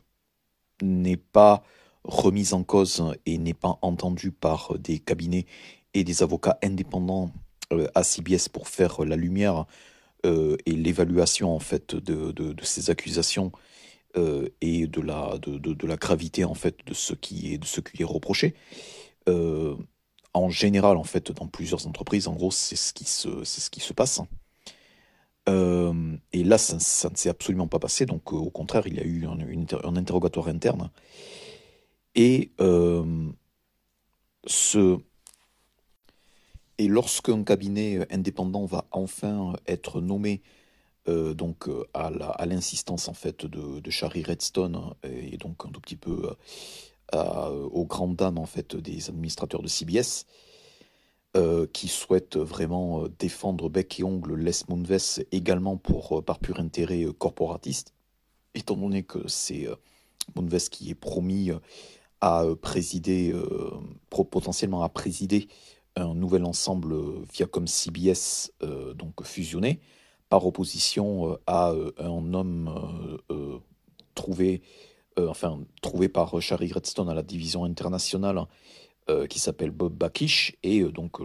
n'est 0.83 1.17
pas 1.17 1.63
remise 2.03 2.55
en 2.55 2.65
cause 2.65 3.15
et 3.25 3.39
n'est 3.39 3.55
pas 3.55 3.79
entendue 3.83 4.33
par 4.33 4.77
des 4.81 4.99
cabinets 4.99 5.47
et 5.95 6.03
des 6.03 6.25
avocats 6.25 6.59
indépendants 6.61 7.31
à 7.95 8.03
CBS 8.03 8.49
pour 8.53 8.67
faire 8.67 9.05
la 9.05 9.15
lumière 9.15 9.67
et 10.25 10.73
l'évaluation 10.73 11.55
en 11.55 11.61
fait 11.61 11.95
de, 11.95 12.33
de, 12.33 12.65
ces 12.65 12.91
accusations 12.91 13.53
et 14.61 14.89
de 14.89 15.01
la, 15.01 15.39
de, 15.39 15.57
de, 15.59 15.87
la 15.87 15.97
gravité 15.97 16.45
en 16.45 16.55
fait 16.55 16.79
de 16.85 16.95
ce 16.95 17.15
qui 17.15 17.55
est, 17.55 17.59
de 17.59 17.67
ce 17.67 17.81
qui 17.81 18.03
est 18.03 18.07
reproché. 18.07 18.57
en 20.35 20.51
général, 20.51 20.97
en 20.97 21.05
fait, 21.05 21.31
dans 21.31 21.47
plusieurs 21.47 21.87
entreprises, 21.87 22.27
en 22.27 22.35
gros, 22.35 22.51
c'est 22.51 22.77
ce 22.77 22.93
qui 22.93 23.05
se, 23.05 23.45
c'est 23.45 23.61
ce 23.61 23.71
qui 23.71 23.81
se 23.81 23.93
passe. 23.93 24.21
Et 25.49 26.45
là, 26.45 26.59
ça, 26.59 26.77
ne 27.11 27.17
s'est 27.17 27.29
absolument 27.29 27.69
pas 27.69 27.79
passé. 27.79 28.07
Donc, 28.07 28.33
au 28.33 28.51
contraire, 28.51 28.87
il 28.87 28.95
y 28.95 29.01
a 29.01 29.05
eu 29.05 29.27
un, 29.27 29.97
interrogatoire 29.97 30.49
interne. 30.49 30.91
Et 32.15 32.53
ce, 34.47 34.99
et 36.79 36.87
lorsqu'un 36.87 37.43
cabinet 37.43 38.07
indépendant 38.13 38.65
va 38.65 38.87
enfin 38.93 39.55
être 39.67 40.01
nommé 40.01 40.43
euh, 41.09 41.35
donc 41.35 41.69
euh, 41.69 41.85
à 41.95 42.47
l'insistance 42.47 43.09
en 43.09 43.15
fait 43.15 43.45
de, 43.45 43.81
de 43.81 43.91
Shari 43.91 44.23
Redstone 44.23 44.95
et 45.03 45.37
donc 45.37 45.65
un 45.67 45.71
tout 45.71 45.81
petit 45.81 45.97
peu 45.97 46.31
euh, 47.15 47.69
aux 47.71 47.85
grandes 47.85 48.17
dames 48.17 48.39
en 48.39 48.47
fait 48.47 48.77
des 48.77 49.09
administrateurs 49.09 49.63
de 49.63 49.69
CBS 49.69 50.27
qui 51.73 51.89
souhaitent 51.89 52.37
vraiment 52.37 53.05
défendre 53.19 53.69
bec 53.69 54.01
et 54.01 54.05
ongle 54.05 54.37
Les 54.37 54.53
Moonves 54.69 55.21
également 55.33 55.77
pour 55.77 56.25
par 56.25 56.39
pur 56.39 56.59
intérêt 56.61 57.07
corporatiste 57.19 57.95
étant 58.55 58.77
donné 58.77 59.03
que 59.03 59.27
c'est 59.29 59.69
Moonves 60.35 60.69
qui 60.71 60.91
est 60.91 60.95
promis 60.95 61.51
à 62.21 62.45
présider 62.61 63.35
potentiellement 64.11 64.83
à 64.83 64.89
présider 64.89 65.49
un 66.01 66.15
nouvel 66.15 66.45
ensemble 66.45 66.95
Viacom 67.33 67.67
CBS 67.67 68.53
euh, 68.63 68.95
donc 68.95 69.25
fusionné 69.25 69.81
par 70.29 70.47
opposition 70.47 71.33
euh, 71.33 71.37
à 71.47 71.71
euh, 71.71 71.93
un 71.99 72.35
homme 72.35 73.19
trouvé 74.15 74.63
enfin 75.17 75.61
trouvé 75.83 76.09
par 76.09 76.41
Shari 76.41 76.73
Redstone 76.73 77.09
à 77.09 77.15
la 77.15 77.25
division 77.25 77.65
internationale 77.65 78.41
qui 79.31 79.39
s'appelle 79.39 79.71
Bob 79.71 79.95
Bakish 79.95 80.57
et 80.63 80.83
donc 80.83 81.19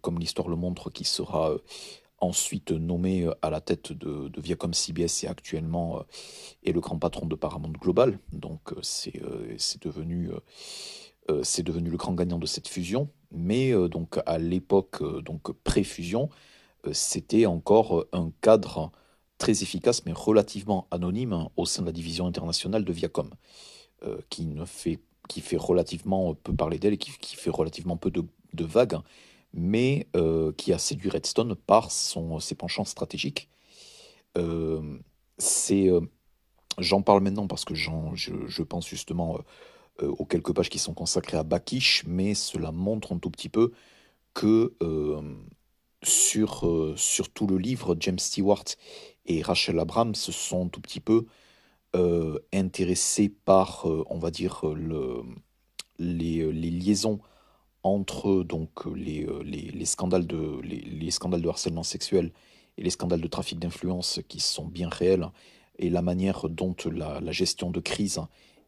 comme 0.00 0.18
l'histoire 0.18 0.48
le 0.48 0.56
montre 0.56 0.90
qui 0.90 1.04
sera 1.04 1.54
ensuite 2.20 2.72
nommé 2.72 3.28
à 3.42 3.50
la 3.50 3.60
tête 3.60 3.92
de, 3.92 4.28
de, 4.28 4.40
Viacom 4.40 4.72
CBS 4.72 5.24
et 5.24 5.26
actuellement 5.26 6.04
est 6.64 6.72
le 6.72 6.80
grand 6.80 6.98
patron 6.98 7.26
de 7.26 7.34
Paramount 7.34 7.72
Global. 7.72 8.18
Donc 8.32 8.72
c'est 8.82 9.20
devenu 9.82 10.30
devenu 11.28 11.90
le 11.90 11.96
grand 11.96 12.14
gagnant 12.14 12.38
de 12.38 12.46
cette 12.46 12.68
fusion. 12.68 13.10
Mais 13.30 13.72
euh, 13.72 13.88
donc 13.88 14.18
à 14.26 14.38
l'époque 14.38 15.02
euh, 15.02 15.20
donc 15.20 15.52
pré-fusion, 15.52 16.28
euh, 16.86 16.90
c'était 16.92 17.46
encore 17.46 18.06
un 18.12 18.30
cadre 18.40 18.90
très 19.36 19.62
efficace 19.62 20.04
mais 20.04 20.12
relativement 20.12 20.88
anonyme 20.90 21.48
au 21.56 21.66
sein 21.66 21.82
de 21.82 21.86
la 21.86 21.92
division 21.92 22.26
internationale 22.26 22.84
de 22.84 22.92
Viacom, 22.92 23.30
qui 24.30 24.46
ne 24.46 24.64
fait 24.64 24.98
qui 25.28 25.40
fait 25.40 25.56
relativement 25.56 26.34
peu 26.34 26.54
parler 26.54 26.78
d'elle 26.78 26.94
et 26.94 26.98
qui, 26.98 27.36
fait 27.36 27.50
relativement 27.50 27.96
peu 27.96 28.10
de, 28.10 28.24
vagues, 28.64 28.98
mais 29.52 30.08
qui 30.56 30.72
a 30.72 30.78
séduit 30.78 31.10
Redstone 31.10 31.54
par 31.54 31.90
ses 31.90 32.54
penchants 32.54 32.84
stratégiques. 32.84 33.48
c'est, 35.38 35.90
j'en 36.78 37.02
parle 37.02 37.22
maintenant 37.22 37.46
parce 37.46 37.64
que 37.64 37.74
je, 37.74 38.62
pense 38.62 38.88
justement 38.88 39.38
euh, 40.02 40.08
aux 40.18 40.24
quelques 40.24 40.52
pages 40.52 40.70
qui 40.70 40.78
sont 40.78 40.94
consacrées 40.94 41.38
à 41.38 41.42
Bakish, 41.42 42.04
mais 42.06 42.34
cela 42.34 42.72
montre 42.72 43.12
un 43.12 43.18
tout 43.18 43.30
petit 43.30 43.48
peu 43.48 43.72
que 44.34 44.74
euh, 44.82 45.20
sur, 46.04 46.66
euh, 46.66 46.94
sur 46.96 47.28
tout 47.30 47.46
le 47.46 47.58
livre, 47.58 47.96
James 47.98 48.18
Stewart 48.18 48.64
et 49.26 49.42
Rachel 49.42 49.78
Abrams 49.78 50.14
se 50.14 50.30
sont 50.30 50.66
un 50.66 50.68
tout 50.68 50.80
petit 50.80 51.00
peu 51.00 51.26
intéressés 52.52 53.28
par, 53.28 53.86
on 54.10 54.18
va 54.18 54.30
dire, 54.30 54.62
le, 54.74 55.22
les, 55.98 56.52
les, 56.52 56.70
liaisons 56.70 57.18
entre 57.82 58.42
donc 58.42 58.84
les, 58.94 59.26
les, 59.44 59.70
les 59.70 59.84
scandales 59.84 60.26
de, 60.26 60.60
les, 60.62 60.80
les, 60.80 61.10
scandales 61.10 61.42
de 61.42 61.48
harcèlement 61.48 61.82
sexuel 61.82 62.32
et 62.76 62.82
les 62.82 62.90
scandales 62.90 63.20
de 63.20 63.26
trafic 63.28 63.58
d'influence 63.58 64.20
qui 64.28 64.40
sont 64.40 64.66
bien 64.66 64.88
réels 64.88 65.28
et 65.78 65.90
la 65.90 66.02
manière 66.02 66.48
dont 66.48 66.76
la, 66.92 67.20
la 67.20 67.32
gestion 67.32 67.70
de 67.70 67.80
crise 67.80 68.20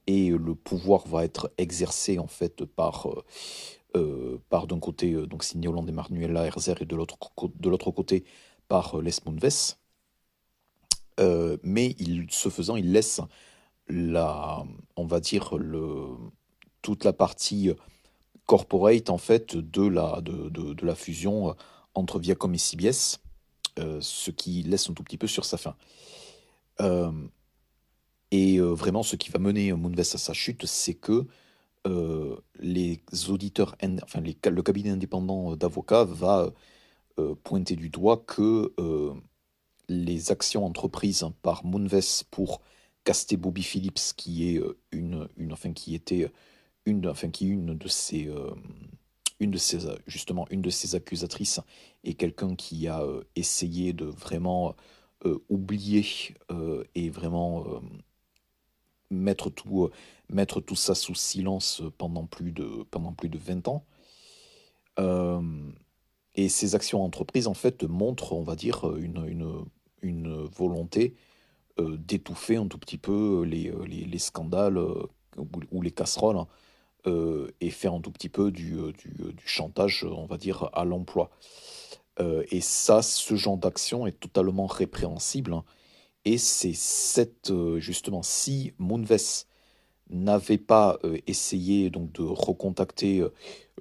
et 0.06 0.30
le 0.30 0.54
pouvoir 0.54 1.06
va 1.06 1.24
être 1.24 1.52
exercé 1.58 2.18
en 2.18 2.26
fait 2.26 2.64
par, 2.64 3.08
euh, 3.08 3.24
euh, 3.96 4.38
par 4.48 4.66
d'un 4.66 4.78
côté 4.78 5.12
euh, 5.12 5.26
donc 5.26 5.44
Sidney 5.44 5.68
Holland 5.68 5.88
et 5.88 5.92
Manuela 5.92 6.46
Herzer 6.46 6.80
et 6.80 6.86
de 6.86 6.96
l'autre 6.96 7.18
de 7.58 7.68
l'autre 7.68 7.90
côté 7.90 8.24
par 8.68 9.00
Les 9.00 9.12
Moonves. 9.26 9.76
Mais 11.62 11.94
il, 11.98 12.26
ce 12.30 12.48
faisant, 12.48 12.76
il 12.76 12.92
laisse 12.92 13.20
la, 13.88 14.64
on 14.96 15.06
va 15.06 15.20
dire 15.20 15.56
le, 15.56 16.06
toute 16.82 17.04
la 17.04 17.12
partie 17.12 17.70
corporate 18.46 19.10
en 19.10 19.18
fait 19.18 19.56
de 19.56 19.86
la, 19.86 20.20
de, 20.22 20.48
de, 20.48 20.86
la 20.86 20.94
fusion 20.94 21.54
entre 21.94 22.18
Viacom 22.18 22.54
et 22.54 22.58
CBS, 22.58 23.20
ce 23.76 24.30
qui 24.30 24.62
laisse 24.62 24.88
un 24.88 24.94
tout 24.94 25.02
petit 25.02 25.18
peu 25.18 25.26
sur 25.26 25.44
sa 25.44 25.56
fin. 25.56 25.76
Et 28.30 28.58
euh, 28.58 28.72
vraiment, 28.72 29.02
ce 29.02 29.16
qui 29.16 29.30
va 29.30 29.38
mener 29.38 29.72
Moonves 29.72 30.00
à 30.00 30.04
sa 30.04 30.32
chute, 30.32 30.66
c'est 30.66 30.94
que 30.94 31.26
euh, 31.86 32.36
les 32.58 33.00
auditeurs, 33.28 33.74
enfin 34.02 34.20
le 34.20 34.62
cabinet 34.62 34.90
indépendant 34.90 35.56
d'avocats 35.56 36.04
va 36.04 36.52
euh, 37.18 37.34
pointer 37.42 37.74
du 37.76 37.88
doigt 37.88 38.22
que 38.26 38.72
les 39.90 40.30
actions 40.30 40.64
entreprises 40.64 41.24
par 41.42 41.64
Moonves 41.64 42.24
pour 42.30 42.60
caster 43.04 43.36
Bobby 43.36 43.62
Phillips, 43.62 44.14
qui 44.16 44.48
est 44.48 44.62
une, 44.92 45.28
une 45.36 45.52
enfin 45.52 45.72
qui 45.72 45.94
était 45.94 46.30
une, 46.86 47.08
enfin 47.08 47.30
qui 47.30 47.46
une 47.46 47.76
de 47.76 47.88
ses 47.88 48.30
une 49.40 49.50
de 49.50 49.58
justement 50.06 50.46
une 50.50 50.62
de 50.62 50.70
ses 50.70 50.94
accusatrices 50.94 51.60
et 52.04 52.14
quelqu'un 52.14 52.54
qui 52.54 52.88
a 52.88 53.02
essayé 53.36 53.92
de 53.92 54.04
vraiment 54.04 54.76
oublier 55.48 56.06
et 56.94 57.10
vraiment 57.10 57.80
mettre 59.10 59.50
tout, 59.50 59.84
euh, 59.84 59.90
mettre 60.28 60.60
tout 60.60 60.76
ça 60.76 60.94
sous 60.94 61.14
silence 61.14 61.82
pendant 61.98 62.26
plus 62.26 62.52
de, 62.52 62.84
pendant 62.90 63.12
plus 63.12 63.28
de 63.28 63.38
20 63.38 63.68
ans. 63.68 63.84
Euh, 64.98 65.42
et 66.34 66.48
ces 66.48 66.74
actions 66.74 67.04
entreprises, 67.04 67.46
en 67.46 67.54
fait, 67.54 67.82
montrent, 67.84 68.32
on 68.32 68.42
va 68.42 68.56
dire, 68.56 68.96
une, 68.96 69.64
une 70.02 70.44
volonté 70.44 71.14
euh, 71.78 71.96
d'étouffer 71.96 72.56
un 72.56 72.66
tout 72.66 72.78
petit 72.78 72.98
peu 72.98 73.42
les, 73.42 73.72
les, 73.86 74.04
les 74.04 74.18
scandales 74.18 74.78
ou, 75.72 75.82
les 75.82 75.90
casseroles 75.90 76.36
hein, 76.36 76.46
et 77.60 77.70
faire 77.70 77.94
un 77.94 78.00
tout 78.00 78.10
petit 78.10 78.28
peu 78.28 78.50
du, 78.50 78.76
du, 78.98 79.46
chantage, 79.46 80.04
on 80.04 80.26
va 80.26 80.36
dire, 80.36 80.68
à 80.72 80.84
l'emploi. 80.84 81.30
et 82.18 82.60
ça, 82.60 83.00
ce 83.00 83.36
genre 83.36 83.56
d'action 83.56 84.06
est 84.06 84.18
totalement 84.20 84.66
répréhensible. 84.66 85.54
Hein, 85.54 85.64
et 86.24 86.38
c'est 86.38 86.74
cette, 86.74 87.50
euh, 87.50 87.78
justement, 87.78 88.22
si 88.22 88.72
Moonves 88.78 89.46
n'avait 90.10 90.58
pas 90.58 90.98
euh, 91.04 91.18
essayé 91.26 91.88
donc 91.88 92.12
de 92.12 92.22
recontacter, 92.22 93.24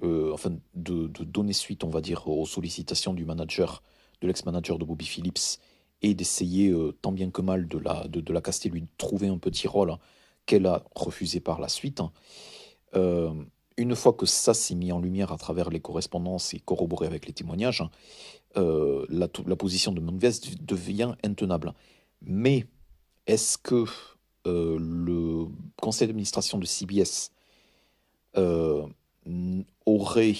euh, 0.03 0.31
enfin 0.33 0.55
de, 0.75 1.07
donner 1.07 1.53
suite, 1.53 1.83
on 1.83 1.89
va 1.89 2.01
dire, 2.01 2.27
aux 2.27 2.45
sollicitations 2.45 3.13
du 3.13 3.25
manager, 3.25 3.83
de 4.21 4.27
l'ex-manager 4.27 4.77
de 4.79 4.85
Bobby 4.85 5.05
Phillips, 5.05 5.59
et 6.01 6.13
d'essayer 6.13 6.73
tant 7.01 7.11
bien 7.11 7.29
que 7.29 7.41
mal 7.41 7.67
de 7.67 7.77
la, 7.77 8.07
de, 8.07 8.33
la 8.33 8.41
caster, 8.41 8.69
lui 8.69 8.85
trouver 8.97 9.27
un 9.27 9.37
petit 9.37 9.67
rôle 9.67 9.95
qu'elle 10.45 10.65
a 10.65 10.83
refusé 10.95 11.39
par 11.39 11.59
la 11.59 11.67
suite. 11.67 12.01
une 12.93 13.95
fois 13.95 14.13
que 14.13 14.25
ça 14.25 14.53
s'est 14.53 14.75
mis 14.75 14.91
en 14.91 14.99
lumière 14.99 15.31
à 15.31 15.37
travers 15.37 15.69
les 15.69 15.79
correspondances 15.79 16.53
et 16.53 16.59
corroboré 16.59 17.05
avec 17.05 17.25
les 17.27 17.33
témoignages, 17.33 17.83
la, 18.55 19.27
la, 19.45 19.55
position 19.57 19.91
de 19.91 19.99
Moonves 19.99 20.39
devient 20.61 21.15
intenable. 21.23 21.73
Mais 22.21 22.65
est-ce 23.27 23.57
que 23.57 23.85
euh, 24.47 24.77
le 24.79 25.47
conseil 25.81 26.07
d'administration 26.07 26.57
de 26.57 26.65
CBS 26.65 27.31
euh, 28.37 28.87
aurait 29.85 30.35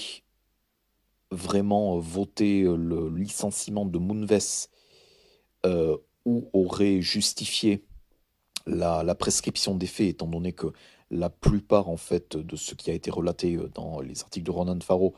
vraiment 1.30 1.98
voté 1.98 2.62
le 2.62 3.08
licenciement 3.10 3.84
de 3.84 3.98
Moonves 3.98 4.68
euh, 5.66 5.96
ou 6.24 6.48
aurait 6.52 7.00
justifié 7.00 7.84
la, 8.66 9.14
prescription 9.14 9.74
des 9.74 9.86
faits, 9.86 10.08
étant 10.08 10.26
donné 10.26 10.52
que 10.52 10.68
la 11.10 11.30
plupart 11.30 11.88
en 11.88 11.96
fait 11.96 12.36
de 12.36 12.56
ce 12.56 12.74
qui 12.74 12.90
a 12.90 12.94
été 12.94 13.10
relaté 13.10 13.58
dans 13.74 14.00
les 14.00 14.20
articles 14.22 14.46
de 14.46 14.50
Ronan 14.50 14.78
Farrow 14.80 15.14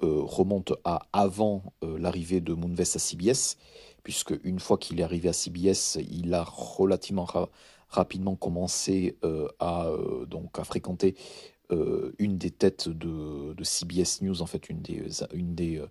remonte 0.00 0.72
à 0.84 1.06
avant 1.12 1.64
l'arrivée 1.82 2.40
de 2.40 2.54
Moonves 2.54 2.80
à 2.80 2.84
CBS, 2.84 3.56
puisque 4.04 4.34
une 4.44 4.60
fois 4.60 4.78
qu'il 4.78 5.00
est 5.00 5.02
arrivé 5.02 5.28
à 5.28 5.32
CBS, 5.32 5.98
il 6.10 6.32
a 6.34 6.44
relativement 6.44 7.26
rapidement 7.88 8.36
commencé 8.36 9.18
à 9.58 9.90
donc 10.28 10.58
à 10.58 10.64
fréquenter 10.64 11.16
euh, 11.16 11.53
une 11.70 12.38
des 12.38 12.50
têtes 12.50 12.88
de, 12.88 13.54
CBS 13.62 14.22
News, 14.22 14.42
en 14.42 14.46
fait, 14.46 14.68
une 14.68 14.82
des, 14.82 15.02
une 15.32 15.54
des 15.54 15.82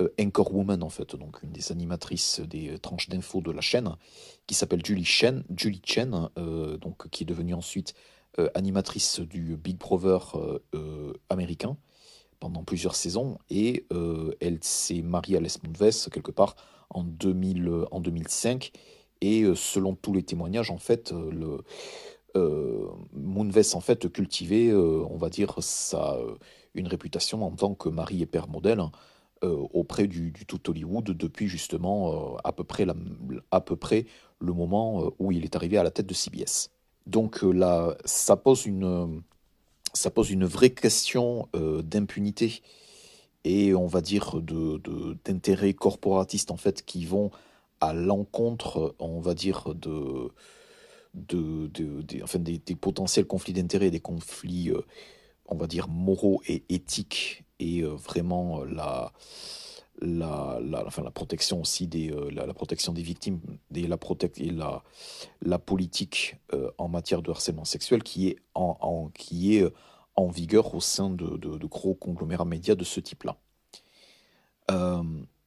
euh, 0.00 0.08
anchorwomen, 0.18 0.82
en 0.82 0.88
fait, 0.88 1.16
donc 1.16 1.42
une 1.42 1.52
des 1.52 1.70
animatrices 1.70 2.40
des 2.40 2.78
tranches 2.78 3.08
d'infos 3.10 3.42
de 3.42 3.50
la 3.50 3.60
chaîne, 3.60 3.96
qui 4.46 4.54
s'appelle 4.54 4.84
Julie 4.84 5.04
Chen, 5.04 5.44
Julie 5.54 5.82
Chen 5.84 6.30
euh, 6.38 6.78
donc, 6.78 7.08
qui 7.10 7.24
est 7.24 7.26
devenue 7.26 7.54
ensuite 7.54 7.94
animatrice 8.54 9.20
du 9.20 9.58
Big 9.58 9.76
Brother 9.76 10.34
américain 11.28 11.76
pendant 12.40 12.64
plusieurs 12.64 12.94
saisons, 12.94 13.36
et 13.50 13.86
elle 14.40 14.56
s'est 14.62 15.02
mariée 15.02 15.36
à 15.36 15.40
Les 15.40 15.50
Moonves 15.62 16.08
quelque 16.08 16.30
part 16.30 16.56
en, 16.88 17.04
2000, 17.04 17.70
en 17.90 18.00
2005, 18.00 18.72
et 19.20 19.44
selon 19.54 19.94
tous 19.94 20.14
les 20.14 20.22
témoignages, 20.22 20.70
en 20.70 20.78
fait, 20.78 21.12
le 21.12 21.58
euh, 22.36 22.88
Moonves 23.12 23.74
en 23.74 23.80
fait 23.80 24.10
cultivait, 24.10 24.68
euh, 24.68 25.04
on 25.10 25.16
va 25.16 25.28
dire, 25.28 25.56
sa, 25.60 26.14
euh, 26.14 26.34
une 26.74 26.88
réputation 26.88 27.44
en 27.44 27.50
tant 27.50 27.74
que 27.74 27.88
mari 27.88 28.22
et 28.22 28.26
père 28.26 28.48
modèle 28.48 28.82
auprès 29.44 30.06
du, 30.06 30.32
tout 30.46 30.70
Hollywood 30.70 31.04
depuis 31.04 31.48
justement 31.48 32.36
à, 32.44 32.52
peu 32.52 32.62
près 32.62 32.86
à 33.50 33.60
peu 33.60 33.74
près 33.74 34.06
le 34.38 34.52
moment 34.52 35.10
où 35.18 35.32
il 35.32 35.42
est 35.42 35.56
arrivé 35.56 35.78
à 35.78 35.82
la 35.82 35.90
tête 35.90 36.06
de 36.06 36.14
CBS. 36.14 36.70
Donc 37.08 37.42
là, 37.42 37.96
ça 38.04 38.36
pose 38.36 38.66
une, 38.66 39.20
ça 39.94 40.12
pose 40.12 40.30
une 40.30 40.44
vraie 40.44 40.70
question 40.70 41.48
d'impunité 41.54 42.62
et 43.42 43.74
on 43.74 43.88
va 43.88 44.00
dire 44.00 44.40
de, 44.40 44.80
d'intérêts 45.24 45.74
corporatistes 45.74 46.52
en 46.52 46.56
fait 46.56 46.84
qui 46.84 47.04
vont 47.04 47.32
à 47.80 47.92
l'encontre, 47.92 48.94
on 49.00 49.18
va 49.18 49.34
dire, 49.34 49.74
de, 49.74 50.30
de, 51.14 52.22
enfin, 52.22 52.38
des, 52.38 52.58
potentiels 52.74 53.26
conflits 53.26 53.52
d'intérêts, 53.52 53.90
des 53.90 54.00
conflits, 54.00 54.70
euh, 54.70 54.82
on 55.46 55.56
va 55.56 55.66
dire, 55.66 55.88
moraux 55.88 56.42
et 56.46 56.64
éthiques, 56.68 57.44
et 57.58 57.82
euh, 57.82 57.94
vraiment 57.94 58.62
euh, 58.62 58.64
la, 58.66 59.12
la, 60.00 60.86
enfin, 60.86 61.02
la 61.02 61.10
protection 61.10 61.60
aussi 61.60 61.86
des, 61.86 62.12
la, 62.32 62.52
protection 62.54 62.92
des 62.92 63.02
victimes, 63.02 63.40
des, 63.70 63.86
la, 63.86 63.98
et 64.38 64.50
la, 64.50 64.82
la 65.42 65.58
politique 65.58 66.36
en 66.78 66.88
matière 66.88 67.22
de 67.22 67.30
harcèlement 67.30 67.64
sexuel 67.64 68.02
qui 68.02 68.28
est 68.28 68.38
en, 68.54 68.76
en 68.80 69.08
qui 69.10 69.56
est 69.56 69.64
en 70.16 70.28
vigueur 70.28 70.74
au 70.74 70.80
sein 70.80 71.08
de, 71.08 71.36
de, 71.36 71.66
gros 71.66 71.94
conglomérats 71.94 72.44
médias 72.44 72.74
de 72.74 72.84
ce 72.84 72.98
type-là. 73.00 73.36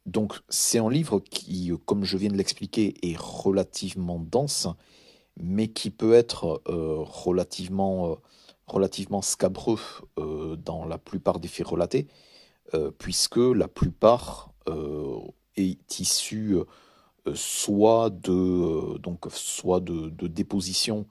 donc 0.06 0.40
c'est 0.48 0.80
un 0.80 0.90
livre 0.90 1.20
qui, 1.20 1.74
comme 1.86 2.06
je 2.06 2.16
viens 2.16 2.30
de 2.30 2.38
l'expliquer, 2.38 2.94
est 3.02 3.18
relativement 3.18 4.20
dense 4.20 4.70
mais 5.38 5.68
qui 5.68 5.90
peut 5.90 6.14
être 6.14 6.62
euh, 6.68 6.98
relativement, 7.00 8.12
euh, 8.12 8.16
relativement 8.68 9.22
scabreux 9.22 9.80
euh, 10.18 10.56
dans 10.56 10.86
la 10.86 10.98
plupart 10.98 11.40
des 11.40 11.48
faits 11.48 11.68
relatés, 11.68 12.08
puisque 12.98 13.38
la 13.38 13.68
plupart 13.70 14.52
est 15.56 16.00
issue 16.00 16.58
soit 17.36 18.10
de, 18.10 18.98
donc, 18.98 19.28
soit 19.30 19.80
de, 19.80 20.10
de 20.10 20.28
dépositions 20.28 21.06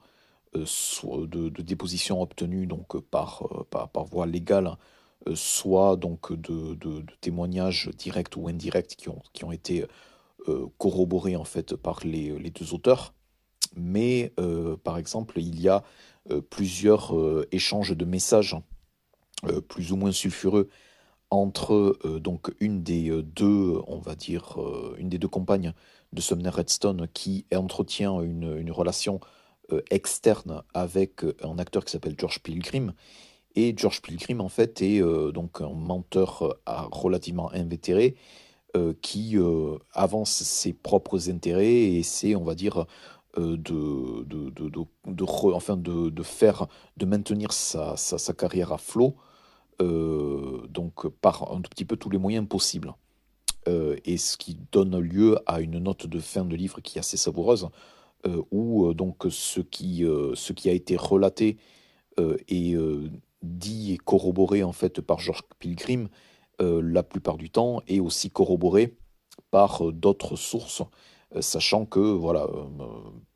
soit 0.65 1.25
de, 1.27 1.49
de 1.49 1.61
déposition 1.61 2.21
obtenues 2.21 2.67
donc 2.67 2.99
par, 3.01 3.47
par, 3.71 3.89
par 3.89 4.03
voie 4.03 4.27
légale, 4.27 4.75
soit 5.33 5.95
donc 5.95 6.33
de, 6.33 6.75
de, 6.75 7.03
témoignages 7.21 7.89
directs 7.97 8.35
ou 8.35 8.47
indirects 8.47 8.95
qui 8.95 9.09
ont, 9.09 9.23
qui 9.33 9.43
ont 9.45 9.51
été 9.51 9.85
corroborés 10.77 11.37
en 11.37 11.45
fait 11.45 11.75
par 11.75 12.01
les, 12.05 12.37
les 12.37 12.51
deux 12.51 12.73
auteurs 12.73 13.14
mais 13.75 14.33
euh, 14.39 14.77
par 14.77 14.97
exemple, 14.97 15.39
il 15.39 15.59
y 15.59 15.69
a 15.69 15.83
euh, 16.31 16.41
plusieurs 16.41 17.15
euh, 17.15 17.47
échanges 17.51 17.95
de 17.95 18.05
messages 18.05 18.55
plus 19.67 19.91
ou 19.91 19.95
moins 19.95 20.13
sulfureux 20.13 20.69
entre 21.29 21.99
donc 22.19 22.55
une 22.59 22.81
des 22.81 23.11
deux, 23.21 23.79
on 23.85 23.99
va 23.99 24.15
dire, 24.15 24.57
une 24.97 25.09
des 25.09 25.19
deux 25.19 25.27
compagnes 25.27 25.73
de 26.13 26.21
Sumner 26.21 26.49
Redstone 26.49 27.07
qui 27.13 27.45
entretient 27.53 28.21
une, 28.21 28.57
une 28.57 28.71
relation 28.71 29.19
externe 29.91 30.63
avec 30.73 31.25
un 31.43 31.59
acteur 31.59 31.85
qui 31.85 31.91
s'appelle 31.91 32.15
George 32.17 32.41
Pilgrim. 32.41 32.93
Et 33.55 33.75
George 33.77 34.01
Pilgrim, 34.01 34.41
en 34.41 34.49
fait, 34.49 34.81
est 34.81 35.01
donc 35.31 35.61
un 35.61 35.73
menteur 35.73 36.57
relativement 36.65 37.51
invétéré 37.51 38.15
qui 39.01 39.35
avance 39.93 40.31
ses 40.31 40.73
propres 40.73 41.29
intérêts 41.29 41.83
et 41.83 42.03
c'est, 42.03 42.35
on 42.35 42.43
va 42.43 42.55
dire, 42.55 42.87
euh, 43.37 43.57
de, 43.57 44.23
de, 44.23 44.49
de, 44.49 44.69
de, 44.69 45.23
enfin 45.53 45.75
de, 45.75 46.23
faire, 46.23 46.67
de 46.95 47.05
maintenir 47.05 47.51
sa, 47.51 47.97
sa, 47.97 48.17
sa 48.17 48.33
carrière 48.33 48.71
à 48.71 48.77
flot, 48.77 49.15
euh, 49.81 50.65
donc 50.69 51.07
par 51.07 51.51
un 51.51 51.59
petit 51.61 51.83
peu 51.83 51.97
tous 51.97 52.09
les 52.09 52.17
moyens 52.17 52.47
possibles. 52.47 52.93
Euh, 53.67 53.97
et 54.05 54.17
ce 54.17 54.37
qui 54.37 54.57
donne 54.71 54.97
lieu 54.99 55.37
à 55.47 55.59
une 55.59 55.79
note 55.79 56.07
de 56.07 56.19
fin 56.19 56.45
de 56.45 56.55
livre 56.55 56.79
qui 56.79 56.97
est 56.97 56.99
assez 56.99 57.17
savoureuse, 57.17 57.67
où 58.51 58.91
donc 58.95 59.25
ce 59.29 59.59
qui, 59.59 60.03
ce 60.33 60.51
qui 60.51 60.67
a 60.67 60.73
été 60.73 60.95
relaté 60.95 61.57
et 62.47 62.75
dit 63.43 63.93
et 63.93 63.97
corroboré 63.97 64.63
en 64.63 64.71
fait 64.71 64.99
par 64.99 65.19
George 65.19 65.43
Pilgrim 65.59 66.09
la 66.59 67.03
plupart 67.03 67.37
du 67.37 67.51
temps 67.51 67.83
est 67.87 67.99
aussi 67.99 68.31
corroboré 68.31 68.97
par 69.51 69.91
d'autres 69.91 70.35
sources 70.37 70.81
sachant 71.39 71.85
que 71.85 71.99
voilà, 71.99 72.43
euh, 72.43 72.65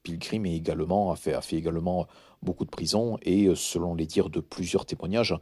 Pilgrim 0.03 0.45
est 0.45 0.55
également, 0.55 1.11
a, 1.11 1.15
fait, 1.15 1.33
a 1.33 1.41
fait 1.41 1.57
également 1.57 2.07
beaucoup 2.41 2.65
de 2.65 2.69
prison 2.69 3.17
et 3.23 3.47
euh, 3.47 3.55
selon 3.55 3.95
les 3.95 4.05
dires 4.05 4.29
de 4.29 4.39
plusieurs 4.39 4.85
témoignages, 4.85 5.35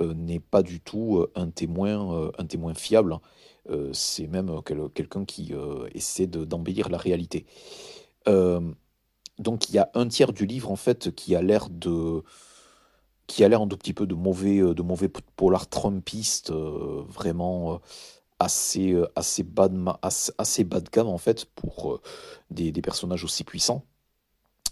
n'est 0.00 0.40
pas 0.40 0.64
du 0.64 0.80
tout 0.80 1.24
un 1.36 1.50
témoin, 1.50 2.28
un 2.36 2.46
témoin 2.46 2.74
fiable. 2.74 3.20
C'est 3.92 4.26
même 4.26 4.60
quelqu'un 4.92 5.24
qui 5.24 5.52
essaie 5.94 6.26
d'embellir 6.26 6.88
la 6.88 6.98
réalité. 6.98 7.46
donc 8.26 9.68
il 9.68 9.74
y 9.76 9.78
a 9.78 9.92
un 9.94 10.08
tiers 10.08 10.32
du 10.32 10.46
livre 10.46 10.72
en 10.72 10.74
fait 10.74 11.14
qui 11.14 11.36
a 11.36 11.42
l'air 11.42 11.68
de 11.70 12.24
qui 13.28 13.44
a 13.44 13.48
l'air 13.48 13.62
un 13.62 13.68
tout 13.68 13.76
petit 13.76 13.92
peu 13.92 14.08
de 14.08 14.16
mauvais 14.16 14.58
de 14.58 14.82
mauvais 14.82 15.08
polar 15.36 15.68
trumpiste 15.68 16.50
vraiment 16.50 17.80
assez, 18.38 18.92
euh, 18.92 19.06
assez, 19.16 19.42
bas 19.42 19.68
de, 19.68 19.78
assez, 20.38 20.64
bas 20.64 20.80
de 20.80 20.90
gamme 20.90 21.08
en 21.08 21.18
fait 21.18 21.44
pour 21.44 21.94
euh, 21.94 22.00
des, 22.50 22.72
des 22.72 22.82
personnages 22.82 23.24
aussi 23.24 23.44
puissants. 23.44 23.84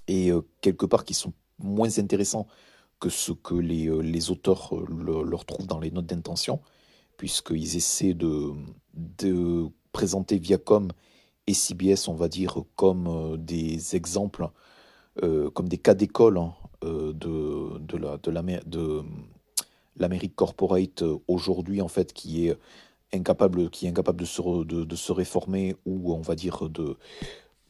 Et 0.09 0.31
euh, 0.31 0.43
quelque 0.61 0.87
part 0.87 1.05
qui 1.05 1.15
sont 1.15 1.33
moins 1.59 1.99
intéressants 1.99 2.47
que 3.01 3.09
ce 3.09 3.33
que 3.33 3.55
les, 3.55 3.87
les 4.03 4.31
auteurs 4.31 4.73
leur 4.75 5.45
trouvent 5.45 5.67
dans 5.67 5.81
les 5.81 5.91
notes 5.91 6.07
d'intention, 6.07 6.61
puisqu'ils 7.17 7.77
essaient 7.77 8.15
de, 8.15 8.53
de 8.95 9.67
présenter 9.91 10.39
Viacom 10.39 10.89
et 11.49 11.55
CBS, 11.55 12.07
on 12.07 12.15
va 12.15 12.29
dire, 12.29 12.63
comme 12.77 13.37
des 13.39 13.97
exemples, 13.97 14.49
comme 15.21 15.69
des 15.69 15.79
cas 15.79 15.95
d'école 15.95 16.39
hein, 16.39 16.55
de, 16.83 17.77
de, 17.81 17.97
la, 17.97 18.19
de 18.19 19.03
l'Amérique 19.97 20.37
corporate 20.37 21.03
aujourd'hui, 21.27 21.81
en 21.81 21.89
fait, 21.89 22.13
qui 22.13 22.47
est 22.47 22.57
incapable, 23.13 23.71
qui 23.71 23.87
est 23.87 23.91
incapable 23.91 24.21
de 24.21 24.25
se, 24.25 24.65
de, 24.65 24.97
se 24.97 25.13
réformer 25.13 25.77
ou 25.87 26.13
on 26.15 26.21
va 26.21 26.35
dire 26.35 26.69
de 26.69 26.97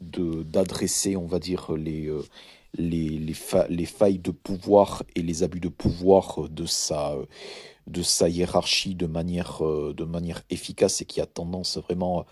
d'adresser 0.01 1.17
on 1.17 1.27
va 1.27 1.39
dire 1.39 1.73
les 1.73 2.09
euh, 2.09 2.23
les, 2.75 3.09
les, 3.11 3.37
les, 3.69 3.85
failles 3.87 4.19
de 4.19 4.31
pouvoir 4.31 5.03
et 5.15 5.23
les 5.23 5.43
abus 5.43 5.61
de 5.61 5.69
pouvoir 5.69 6.49
de 6.49 6.67
sa 6.67 7.15
de 7.87 8.03
sa 8.03 8.29
hiérarchie 8.29 8.95
de 8.95 9.07
manière 9.07 9.65
euh, 9.65 9.95
de 9.95 10.05
manière 10.05 10.43
efficace 10.51 11.03
et 11.03 11.05
qui 11.05 11.21
a 11.21 11.27
tendance 11.27 11.79
vraiment 11.79 12.25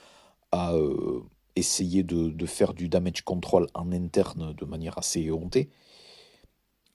à 0.50 0.74
euh, 0.74 1.20
essayer 1.54 2.02
de, 2.02 2.30
de, 2.30 2.46
faire 2.46 2.74
du 2.74 2.88
damage 2.88 3.22
control 3.22 3.68
en 3.74 3.92
interne 3.92 4.52
de 4.54 4.64
manière 4.64 4.98
assez 4.98 5.20
éhontée 5.20 5.68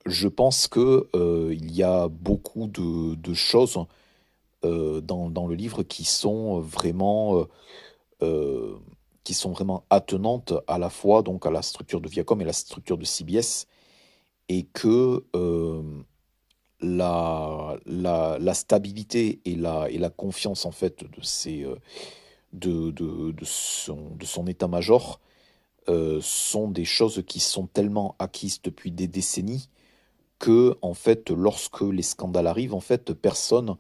je 0.05 0.27
pense 0.27 0.67
que 0.67 1.07
il 1.53 1.73
y 1.73 1.83
a 1.83 2.07
beaucoup 2.09 2.67
de, 2.67 3.15
de 3.15 3.33
choses 3.33 3.77
euh, 3.77 3.85
dans, 5.01 5.29
dans, 5.29 5.47
le 5.47 5.55
livre 5.55 5.83
qui 5.83 6.03
sont 6.03 6.59
vraiment 6.59 7.39
euh, 7.39 7.45
euh, 8.23 8.75
qui 9.23 9.33
sont 9.33 9.51
vraiment 9.51 9.85
attenantes 9.89 10.53
à 10.67 10.77
la 10.77 10.89
fois 10.89 11.21
donc 11.21 11.45
à 11.45 11.51
la 11.51 11.61
structure 11.61 12.01
de 12.01 12.07
Viacom 12.07 12.39
et 12.41 12.45
la 12.45 12.53
structure 12.53 12.97
de 12.97 13.05
CBS 13.05 13.67
et 14.49 14.63
que 14.63 15.23
la, 16.81 17.77
la, 17.85 18.37
la, 18.39 18.53
stabilité 18.53 19.39
et 19.45 19.55
la, 19.55 19.89
et 19.89 19.97
la 19.97 20.11
confiance 20.11 20.65
en 20.65 20.71
fait 20.71 21.03
de, 21.03 21.21
ces, 21.23 21.65
de, 22.53 22.91
de, 22.91 23.33
son, 23.43 24.11
de 24.11 24.25
son 24.25 24.45
état-major 24.45 25.19
sont 26.21 26.67
des 26.67 26.85
choses 26.85 27.23
qui 27.25 27.39
sont 27.39 27.65
tellement 27.65 28.15
acquises 28.19 28.61
depuis 28.61 28.91
des 28.91 29.07
décennies 29.07 29.69
que 30.39 30.77
en 30.81 30.93
fait, 30.93 31.29
lorsque 31.31 31.81
les 31.81 32.01
scandales 32.01 32.47
arrivent, 32.47 32.73
en 32.73 32.79
fait, 32.79 33.13
personne 33.13 33.75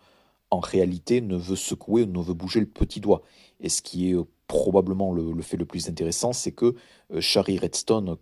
en 0.55 0.59
réalité 0.59 1.21
ne 1.21 1.35
veut 1.35 1.55
secouer 1.55 2.03
ou 2.03 2.07
ne 2.07 2.21
veut 2.21 2.33
bouger 2.33 2.59
le 2.59 2.65
petit 2.65 2.99
doigt. 2.99 3.21
Et 3.59 3.69
ce 3.69 3.81
qui 3.81 4.09
est 4.09 4.15
euh, 4.15 4.25
probablement 4.47 5.13
le, 5.13 5.41
fait 5.41 5.57
le 5.57 5.65
plus 5.65 5.89
intéressant, 5.89 6.33
c'est 6.33 6.51
que 6.51 6.75
euh, 7.13 7.21
Shari 7.21 7.57
Redstone, 7.59 8.17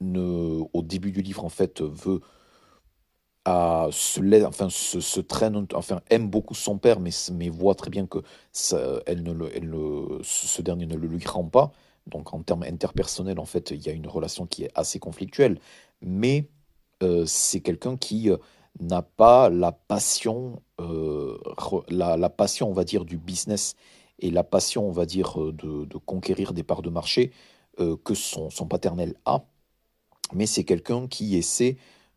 ne, 0.00 0.62
au 0.72 0.82
début 0.82 1.12
du 1.12 1.22
livre, 1.22 1.44
en 1.44 1.48
fait, 1.48 1.80
veut 1.80 2.20
se, 3.46 4.44
enfin, 4.46 4.68
se, 4.70 5.20
traîne, 5.20 5.66
enfin, 5.74 6.00
aime 6.10 6.28
beaucoup 6.28 6.54
son 6.54 6.78
père, 6.78 7.00
mais, 7.00 7.48
voit 7.48 7.74
très 7.74 7.90
bien 7.90 8.06
que 8.06 8.18
elle 9.06 9.22
ne 9.22 9.48
elle 9.54 9.74
ce 10.22 10.62
dernier 10.62 10.86
ne 10.86 10.96
le 10.96 11.08
lui 11.08 11.24
rend 11.26 11.44
pas. 11.44 11.72
Donc 12.06 12.34
en 12.34 12.42
termes 12.42 12.64
interpersonnels, 12.64 13.38
en 13.38 13.44
fait, 13.44 13.70
il 13.70 13.82
y 13.82 13.88
a 13.88 13.92
une 13.92 14.08
relation 14.08 14.46
qui 14.46 14.64
est 14.64 14.70
assez 14.74 14.98
conflictuelle. 14.98 15.58
Mais 16.02 16.48
euh, 17.02 17.24
c'est 17.26 17.60
quelqu'un 17.60 17.96
qui 17.96 18.30
n'a 18.80 19.02
pas 19.02 19.48
la 19.50 19.72
passion, 19.72 20.62
euh, 20.80 21.38
la, 21.88 22.30
passion, 22.30 22.68
on 22.68 22.72
va 22.72 22.84
dire, 22.84 23.04
du 23.04 23.18
business 23.18 23.74
et 24.18 24.30
la 24.30 24.44
passion, 24.44 24.88
on 24.88 24.92
va 24.92 25.06
dire, 25.06 25.38
de, 25.38 25.84
de 25.84 25.98
conquérir 25.98 26.52
des 26.52 26.62
parts 26.62 26.82
de 26.82 26.90
marché 26.90 27.32
que 28.04 28.14
son, 28.14 28.50
paternel 28.68 29.14
a. 29.24 29.44
Mais 30.34 30.46
c'est 30.46 30.64
quelqu'un 30.64 31.08
qui 31.08 31.36
essaie 31.36 31.76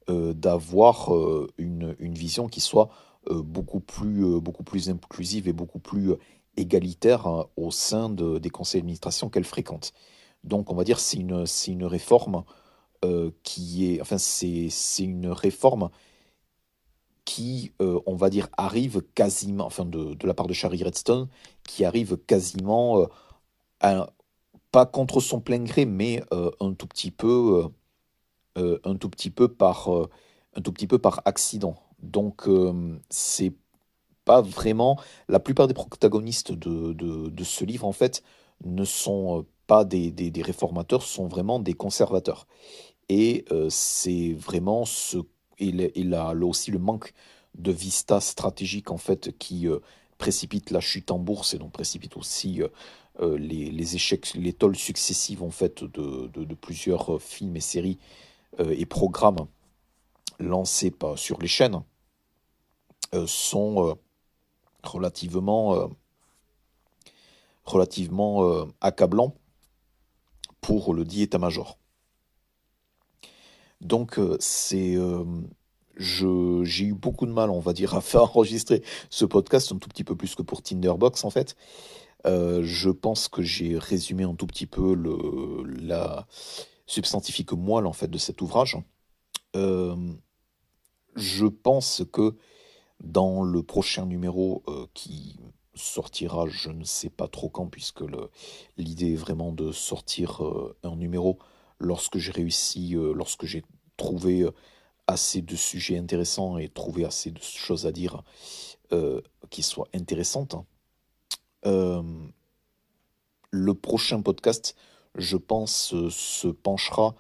euh, 0.10 0.34
d'avoir 0.34 1.16
euh, 1.16 1.52
une, 1.58 1.96
vision 2.00 2.48
qui 2.48 2.62
soit 2.62 2.90
euh, 3.32 3.42
beaucoup, 3.42 3.80
plus, 3.80 4.40
beaucoup 4.40 4.64
plus 4.64 4.90
inclusive 4.90 5.48
et 5.48 5.54
beaucoup 5.54 5.80
plus 5.80 6.14
égalitaire 6.58 7.26
hein, 7.26 7.48
au 7.58 7.72
sein 7.72 8.10
de, 8.10 8.38
des 8.38 8.52
conseils 8.52 8.82
d'administration 8.82 9.30
qu'elle 9.30 9.46
fréquente. 9.46 9.94
Donc 10.44 10.72
on 10.72 10.76
va 10.76 10.84
dire 10.84 11.00
c'est 11.00 11.18
une, 11.18 11.46
une 11.68 11.86
réforme 11.86 12.44
qui 13.44 13.94
est, 13.94 14.02
enfin 14.02 14.18
c'est 14.18 14.70
une 15.04 15.28
réforme 15.28 15.92
qui, 17.26 17.74
on 17.80 18.16
va 18.16 18.30
dire, 18.30 18.50
arrive 18.58 19.02
quasiment, 19.16 19.66
enfin 19.66 19.86
de, 19.86 20.16
la 20.26 20.34
part 20.34 20.48
de 20.48 20.54
Shari 20.54 20.84
Redstone, 20.84 21.28
qui 21.64 21.84
arrive 21.84 22.18
quasiment, 22.18 23.08
pas 24.72 24.86
contre 24.86 25.20
son 25.20 25.42
plein 25.42 25.60
gré, 25.64 25.86
mais 25.86 26.24
un 26.32 26.74
tout 26.74 26.88
petit 26.88 27.12
peu 27.12 27.70
euh, 28.58 28.80
un, 28.86 28.96
tout 28.96 29.10
petit 29.10 29.30
peu 29.32 29.50
par, 29.50 29.94
euh, 29.94 30.10
un 30.56 30.62
tout 30.62 30.72
petit 30.72 30.88
peu 30.88 30.98
par 30.98 31.22
accident. 31.26 31.76
Donc, 32.00 32.48
euh, 32.48 32.98
c'est 33.10 33.54
pas 34.24 34.42
vraiment. 34.42 35.00
La 35.28 35.40
plupart 35.40 35.68
des 35.68 35.74
protagonistes 35.74 36.54
de, 36.54 36.94
de, 36.94 37.44
ce 37.44 37.66
livre, 37.66 37.86
en 37.86 37.92
fait, 37.92 38.24
ne 38.64 38.86
sont 38.86 39.46
pas 39.68 39.84
des, 39.84 40.12
des, 40.12 40.42
réformateurs, 40.42 41.04
sont 41.04 41.28
vraiment 41.28 41.60
des 41.60 41.74
conservateurs. 41.74 42.48
Et 43.10 43.46
c'est 43.70 44.34
vraiment 44.34 44.86
ce. 44.86 45.18
Il, 45.60 45.92
il 45.96 46.14
a 46.14 46.34
aussi 46.34 46.72
le 46.72 46.80
manque 46.80 47.14
de 47.58 47.72
vista 47.72 48.20
stratégique, 48.20 48.92
en 48.92 48.98
fait, 48.98 49.38
qui 49.38 49.68
précipite 50.18 50.72
la 50.72 50.80
chute 50.80 51.12
en 51.12 51.20
bourse 51.20 51.54
et 51.54 51.58
donc 51.58 51.72
précipite 51.72 52.18
aussi 52.18 52.62
les, 53.22 53.72
les, 53.72 53.96
échecs, 53.96 54.34
les 54.34 54.54
tolls 54.54 54.76
successifs, 54.76 55.42
en 55.42 55.52
fait, 55.52 55.84
de, 55.84 56.56
plusieurs 56.56 57.22
films 57.22 57.56
et 57.56 57.62
séries 57.62 57.98
euh, 58.60 58.76
et 58.78 58.86
programmes 58.86 59.48
lancés 60.40 60.94
sur 61.16 61.40
les 61.40 61.48
chaînes 61.48 61.82
euh, 63.14 63.28
sont 63.28 63.90
euh, 63.90 63.94
relativement, 64.84 65.90
relativement 67.66 68.68
accablants 68.82 69.34
pour 70.62 70.94
le 70.94 71.04
dit 71.04 71.24
état-major. 71.24 71.80
Donc 73.86 74.20
c'est 74.40 74.98
j'ai 75.98 76.84
eu 76.86 76.94
beaucoup 76.94 77.26
de 77.26 77.32
mal, 77.32 77.50
on 77.50 77.60
va 77.60 77.72
dire, 77.72 77.96
à 77.96 78.02
faire 78.02 78.24
enregistrer 78.36 78.84
ce 79.10 79.24
podcast 79.26 79.72
un 79.72 79.78
tout 79.78 79.88
petit 79.88 80.04
peu 80.04 80.16
plus 80.16 80.36
que 80.36 80.42
pour 80.42 80.62
Tinderbox 80.62 81.24
en 81.24 81.30
fait. 81.30 81.56
je 82.26 82.90
pense 82.90 83.28
que 83.28 83.42
j'ai 83.42 83.78
résumé 83.78 84.24
un 84.24 84.36
tout 84.36 84.48
petit 84.48 84.68
peu 84.68 84.94
le, 84.94 85.64
la, 85.80 86.28
substantifique 86.88 87.54
moelle 87.54 87.88
en 87.88 87.94
fait 87.94 88.08
de 88.08 88.18
cet 88.18 88.42
ouvrage. 88.42 88.78
Euh, 89.56 89.96
je 91.16 91.46
pense 91.46 92.04
que 92.12 92.36
dans 93.04 93.42
le 93.44 93.64
prochain 93.64 94.06
numéro 94.06 94.64
euh, 94.68 94.86
qui 94.94 95.38
sortira, 95.74 96.48
je 96.48 96.70
ne 96.70 96.84
sais 96.84 97.10
pas 97.10 97.28
trop 97.28 97.50
quand, 97.50 97.68
puisque 97.68 98.04
l'idée 98.78 99.14
est 99.14 99.18
vraiment 99.18 99.52
de 99.52 99.72
sortir 99.72 100.44
euh, 100.44 100.78
un 100.84 100.96
numéro 100.96 101.38
lorsque 101.80 102.18
j'ai 102.18 102.32
réussi, 102.32 102.96
lorsque 102.96 103.46
j'ai 103.46 103.64
trouvé 103.98 104.48
assez 105.08 105.42
de 105.42 105.56
sujets 105.56 105.98
intéressants 105.98 106.58
et 106.58 106.70
trouvé 106.70 107.06
assez 107.06 107.32
de 107.32 107.42
choses 107.42 107.86
à 107.86 107.92
dire 107.92 108.24
qui 109.50 109.64
soient 109.64 109.88
intéressantes. 109.94 110.56
le 111.64 112.14
prochain 113.74 114.22
podcast 114.22 114.76
je 115.18 115.38
pense, 115.38 115.94
euh, 115.94 116.10
se 116.10 116.48
penchera 116.48 117.16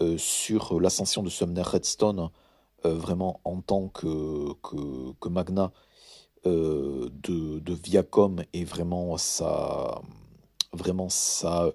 euh, 0.00 0.18
sur 0.18 0.80
l'ascension 0.80 1.22
de 1.22 1.30
Sumner 1.30 1.62
Redstone 1.62 2.30
euh, 2.84 2.94
vraiment 2.94 3.40
en 3.44 3.60
tant 3.60 3.88
que, 3.88 4.52
que, 4.62 5.28
magna 5.28 5.72
de, 6.44 7.10
de, 7.58 7.72
Viacom 7.72 8.42
et 8.52 8.64
vraiment 8.64 9.16
ça 9.16 10.02
vraiment 10.74 11.08
ça 11.08 11.72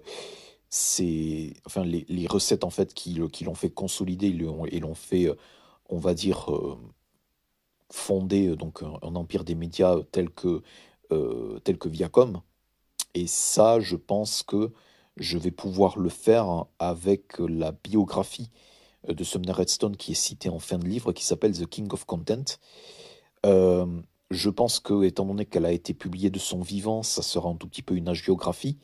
c'est 0.70 1.54
enfin 1.66 1.84
les, 1.84 2.06
les, 2.08 2.26
recettes 2.26 2.64
en 2.64 2.70
fait 2.70 2.94
qui, 2.94 3.20
qui 3.32 3.44
l'ont 3.44 3.54
fait 3.54 3.70
consolider 3.70 4.28
et 4.28 4.80
l'ont 4.80 4.94
fait 4.94 5.28
on 5.88 5.98
va 5.98 6.14
dire 6.14 6.48
fonder 7.90 8.56
donc 8.56 8.82
un, 8.82 9.14
empire 9.16 9.44
des 9.44 9.56
médias 9.56 9.96
tel 10.12 10.30
que 10.30 10.62
tel 11.64 11.76
que 11.76 11.88
Viacom 11.88 12.40
et 13.14 13.26
ça 13.26 13.80
je 13.80 13.96
pense 13.96 14.44
que 14.44 14.72
je 15.16 15.38
vais 15.38 15.50
pouvoir 15.50 15.98
le 15.98 16.08
faire 16.08 16.66
avec 16.78 17.38
la 17.40 17.72
biographie 17.72 18.50
de 19.08 19.24
Sumner 19.24 19.52
Redstone 19.52 19.96
qui 19.96 20.12
est 20.12 20.16
citée 20.16 20.48
en 20.48 20.58
fin 20.58 20.78
de 20.78 20.86
livre, 20.86 21.12
qui 21.12 21.24
s'appelle 21.24 21.56
The 21.56 21.66
King 21.66 21.88
of 21.92 22.04
Content. 22.04 22.44
Euh, 23.46 23.86
je 24.30 24.50
pense 24.50 24.80
que, 24.80 25.04
étant 25.04 25.24
donné 25.24 25.46
qu'elle 25.46 25.66
a 25.66 25.72
été 25.72 25.94
publiée 25.94 26.30
de 26.30 26.38
son 26.38 26.60
vivant, 26.60 27.02
ça 27.02 27.22
sera 27.22 27.48
un 27.48 27.56
tout 27.56 27.66
petit 27.66 27.82
peu 27.82 27.96
une 27.96 28.08
agiographie, 28.08 28.78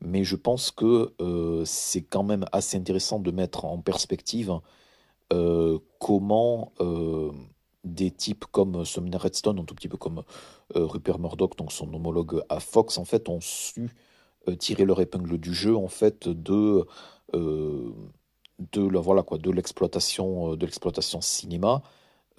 mais 0.00 0.24
je 0.24 0.36
pense 0.36 0.70
que 0.70 1.14
euh, 1.20 1.64
c'est 1.64 2.02
quand 2.02 2.22
même 2.22 2.44
assez 2.52 2.76
intéressant 2.76 3.18
de 3.18 3.30
mettre 3.30 3.64
en 3.64 3.78
perspective 3.78 4.60
euh, 5.32 5.78
comment 5.98 6.72
des 7.84 8.10
types 8.10 8.44
comme 8.50 8.84
Sumner 8.84 9.16
Redstone, 9.16 9.58
un 9.60 9.64
tout 9.64 9.74
petit 9.74 9.88
peu 9.88 9.96
comme 9.96 10.24
Rupert 10.74 11.18
Murdoch, 11.18 11.56
donc 11.56 11.72
son 11.72 11.92
homologue 11.94 12.42
à 12.48 12.60
Fox, 12.60 12.98
en 12.98 13.04
fait, 13.04 13.28
ont 13.28 13.40
su 13.40 13.94
euh, 14.48 14.56
tirer 14.56 14.84
leur 14.84 15.00
épingle 15.00 15.38
du 15.38 15.52
jeu 15.52 15.76
en 15.76 15.88
fait 15.88 16.28
de 16.28 16.86
euh, 17.34 17.92
de 18.72 18.88
la 18.88 19.00
voilà 19.00 19.22
quoi 19.22 19.38
de 19.38 19.50
l'exploitation 19.50 20.52
euh, 20.52 20.56
de 20.56 20.64
l'exploitation 20.66 21.20
cinéma 21.20 21.82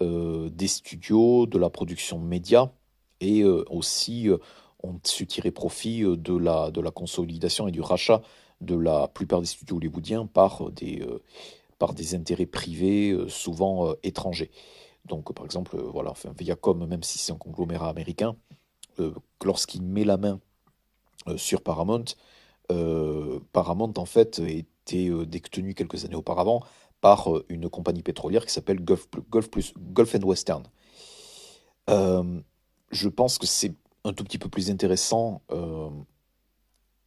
des 0.00 0.66
studios 0.66 1.44
de 1.44 1.58
la 1.58 1.68
production 1.68 2.18
média 2.18 2.72
et 3.20 3.44
aussi 3.44 4.30
ont 4.82 5.00
su 5.04 5.26
tirer 5.26 5.50
profit 5.50 6.02
de 6.02 6.36
la 6.36 6.70
de 6.70 6.80
la 6.80 6.90
consolidation 6.90 7.68
et 7.68 7.72
du 7.72 7.80
rachat 7.80 8.22
de 8.60 8.74
la 8.74 9.08
plupart 9.08 9.40
des 9.40 9.46
studios 9.46 9.76
hollywoodiens 9.76 10.26
par 10.26 10.70
des 10.70 11.04
par 11.78 11.94
des 11.94 12.14
intérêts 12.14 12.46
privés 12.46 13.16
souvent 13.28 13.94
étrangers 14.02 14.50
donc 15.06 15.32
par 15.34 15.44
exemple 15.44 15.76
voilà 15.78 16.12
Viacom 16.38 16.86
même 16.86 17.02
si 17.02 17.18
c'est 17.18 17.32
un 17.32 17.36
conglomérat 17.36 17.88
américain 17.88 18.36
lorsqu'il 19.44 19.82
met 19.82 20.04
la 20.04 20.16
main 20.16 20.40
euh, 21.28 21.36
sur 21.36 21.62
Paramount. 21.62 22.04
Euh, 22.72 23.40
Paramount, 23.52 23.92
en 23.96 24.06
fait, 24.06 24.38
était 24.38 25.08
euh, 25.08 25.26
détenu 25.26 25.74
quelques 25.74 26.04
années 26.04 26.16
auparavant 26.16 26.62
par 27.00 27.28
une 27.48 27.68
compagnie 27.68 28.02
pétrolière 28.02 28.44
qui 28.44 28.52
s'appelle 28.52 28.80
Gulf, 28.80 29.08
Gulf, 29.30 29.48
Gulf 29.78 30.14
and 30.14 30.22
Western. 30.22 30.64
je 31.88 33.08
pense 33.08 33.38
que 33.38 33.46
c'est 33.46 33.72
un 34.04 34.12
tout 34.12 34.24
petit 34.24 34.38
peu 34.38 34.48
plus 34.48 34.70
intéressant 34.70 35.42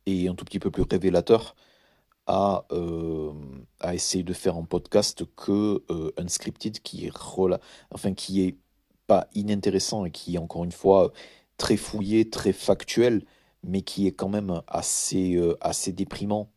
et 0.06 0.28
un 0.28 0.36
tout 0.36 0.46
petit 0.46 0.60
peu 0.60 0.72
plus 0.72 0.84
révélateur 0.84 1.56
à, 2.28 2.66
à 3.80 3.94
essayer 3.96 4.24
de 4.24 4.34
faire 4.34 4.56
un 4.56 4.64
podcast 4.64 5.24
que 5.36 5.84
Unscripted 6.18 6.80
qui 6.82 7.06
est, 7.06 7.12
enfin, 7.92 8.14
qui 8.14 8.42
est 8.42 8.58
pas 9.08 9.28
inintéressant 9.34 10.06
et 10.06 10.12
qui 10.12 10.36
est 10.36 10.38
encore 10.38 10.64
une 10.64 10.72
fois 10.72 11.12
très 11.58 11.78
fouillé, 11.78 12.30
très 12.30 12.54
factuel, 12.54 13.24
mais 13.64 13.82
qui 13.82 14.08
est 14.08 14.12
quand 14.12 14.30
même 14.30 14.62
assez, 14.68 15.36
euh, 15.36 15.58
assez 15.62 15.92
déprimant, 15.92 16.52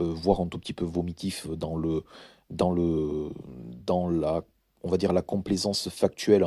euh, 0.00 0.04
voire 0.04 0.40
un 0.40 0.46
tout 0.46 0.58
petit 0.58 0.72
peu 0.72 0.84
vomitif 0.84 1.48
dans, 1.48 1.76
le, 1.76 2.04
dans, 2.50 2.72
le, 2.72 3.30
dans 3.86 4.08
la, 4.08 4.42
on 4.82 4.88
va 4.88 4.96
dire 4.98 5.12
la 5.12 5.22
complaisance 5.22 5.88
factuelle 5.88 6.44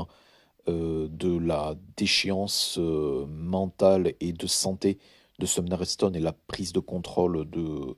euh, 0.68 1.08
de 1.10 1.38
la 1.38 1.76
déchéance 1.98 2.80
mentale 2.80 4.14
et 4.20 4.34
de 4.34 4.48
santé 4.48 4.98
de 5.40 5.46
Sumner 5.46 5.84
Stone 5.86 6.16
et 6.16 6.20
la 6.20 6.34
prise 6.34 6.74
de 6.74 6.80
contrôle 6.80 7.50
de, 7.50 7.96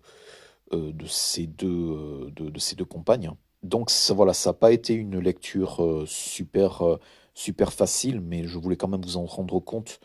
de, 0.71 1.05
ces, 1.05 1.47
deux, 1.47 2.31
de, 2.31 2.59
ces 2.59 2.75
deux 2.75 2.85
compagnes. 2.85 3.31
donc 3.63 3.89
ça, 3.89 4.13
voilà, 4.13 4.33
ça 4.33 4.49
n'a 4.49 4.53
pas 4.53 4.71
été 4.71 4.93
une 4.93 5.19
lecture 5.19 5.83
euh, 5.83 6.05
super, 6.07 6.81
euh, 6.81 6.99
super 7.33 7.71
facile, 7.73 8.21
mais 8.21 8.45
je 8.47 8.57
voulais 8.57 8.75
quand 8.75 8.87
même 8.87 9.01
vous 9.01 9.17
en 9.17 9.25
rendre 9.25 9.59
compte 9.59 9.99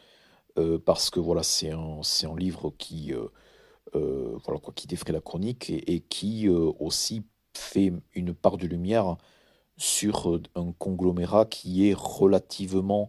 euh, 0.59 0.79
parce 0.79 1.11
que 1.11 1.21
voilà, 1.21 1.43
c'est 1.43 1.71
un, 1.71 2.01
un 2.01 2.37
livre 2.37 2.73
qui, 2.79 3.13
voilà, 3.93 4.59
quoi, 4.61 4.73
qui 4.75 4.87
défrait 4.87 5.13
la 5.13 5.21
chronique 5.21 5.71
et, 5.71 5.95
et 5.95 6.01
qui 6.01 6.49
aussi 6.49 7.23
fait 7.55 7.93
une 8.15 8.35
part 8.35 8.57
de 8.57 8.67
lumière 8.67 9.17
sur 9.83 10.41
un 10.55 10.73
conglomérat 10.79 11.47
qui 11.47 11.89
est 11.89 11.95
relativement 11.97 13.09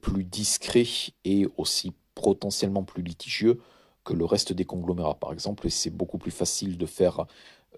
plus 0.00 0.24
discret 0.24 0.84
et 1.24 1.46
aussi 1.56 1.92
potentiellement 2.14 2.84
plus 2.84 3.02
litigieux 3.02 3.60
que 4.04 4.12
le 4.12 4.24
reste 4.24 4.52
des 4.52 4.64
conglomérats, 4.64 5.14
par 5.14 5.32
exemple, 5.32 5.68
c'est 5.70 5.90
beaucoup 5.90 6.18
plus 6.18 6.30
facile 6.30 6.76
de 6.76 6.86
faire 6.86 7.26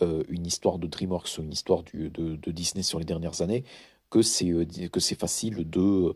euh, 0.03 0.23
une 0.29 0.45
histoire 0.45 0.79
de 0.79 0.87
DreamWorks 0.87 1.39
ou 1.39 1.43
une 1.43 1.53
histoire 1.53 1.83
de, 1.85 2.51
Disney 2.51 2.83
sur 2.83 2.99
les 2.99 3.05
dernières 3.05 3.41
années 3.41 3.65
que 4.11 4.23
c'est 4.23 4.51
euh, 4.51 4.67
que 4.93 5.01
c'est 5.01 5.19
facile 5.19 5.69
de 5.69 6.15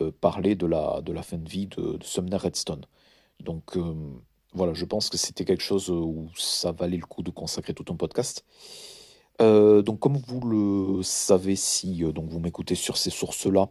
euh, 0.00 0.10
parler 0.20 0.56
de 0.56 0.66
la, 0.66 1.00
de 1.02 1.12
la 1.12 1.22
fin 1.22 1.38
de 1.38 1.48
vie 1.48 1.66
de, 1.66 1.98
de 1.98 2.04
Sumner 2.04 2.36
Redstone. 2.36 2.84
Donc 3.38 3.78
voilà, 4.52 4.74
je 4.74 4.84
pense 4.84 5.08
que 5.08 5.16
c'était 5.16 5.44
quelque 5.44 5.62
chose 5.62 5.88
où 5.88 6.28
ça 6.36 6.72
valait 6.72 6.98
le 6.98 7.06
coup 7.06 7.22
de 7.22 7.30
consacrer 7.30 7.72
tout 7.72 7.90
un 7.90 7.96
podcast. 7.96 8.44
Donc 9.40 9.98
comme 9.98 10.16
vous 10.16 10.40
le 10.40 11.02
savez, 11.02 11.56
si 11.56 12.02
donc 12.12 12.28
vous 12.28 12.40
m'écoutez 12.40 12.74
sur 12.74 12.96
ces 12.96 13.10
sources-là, 13.10 13.70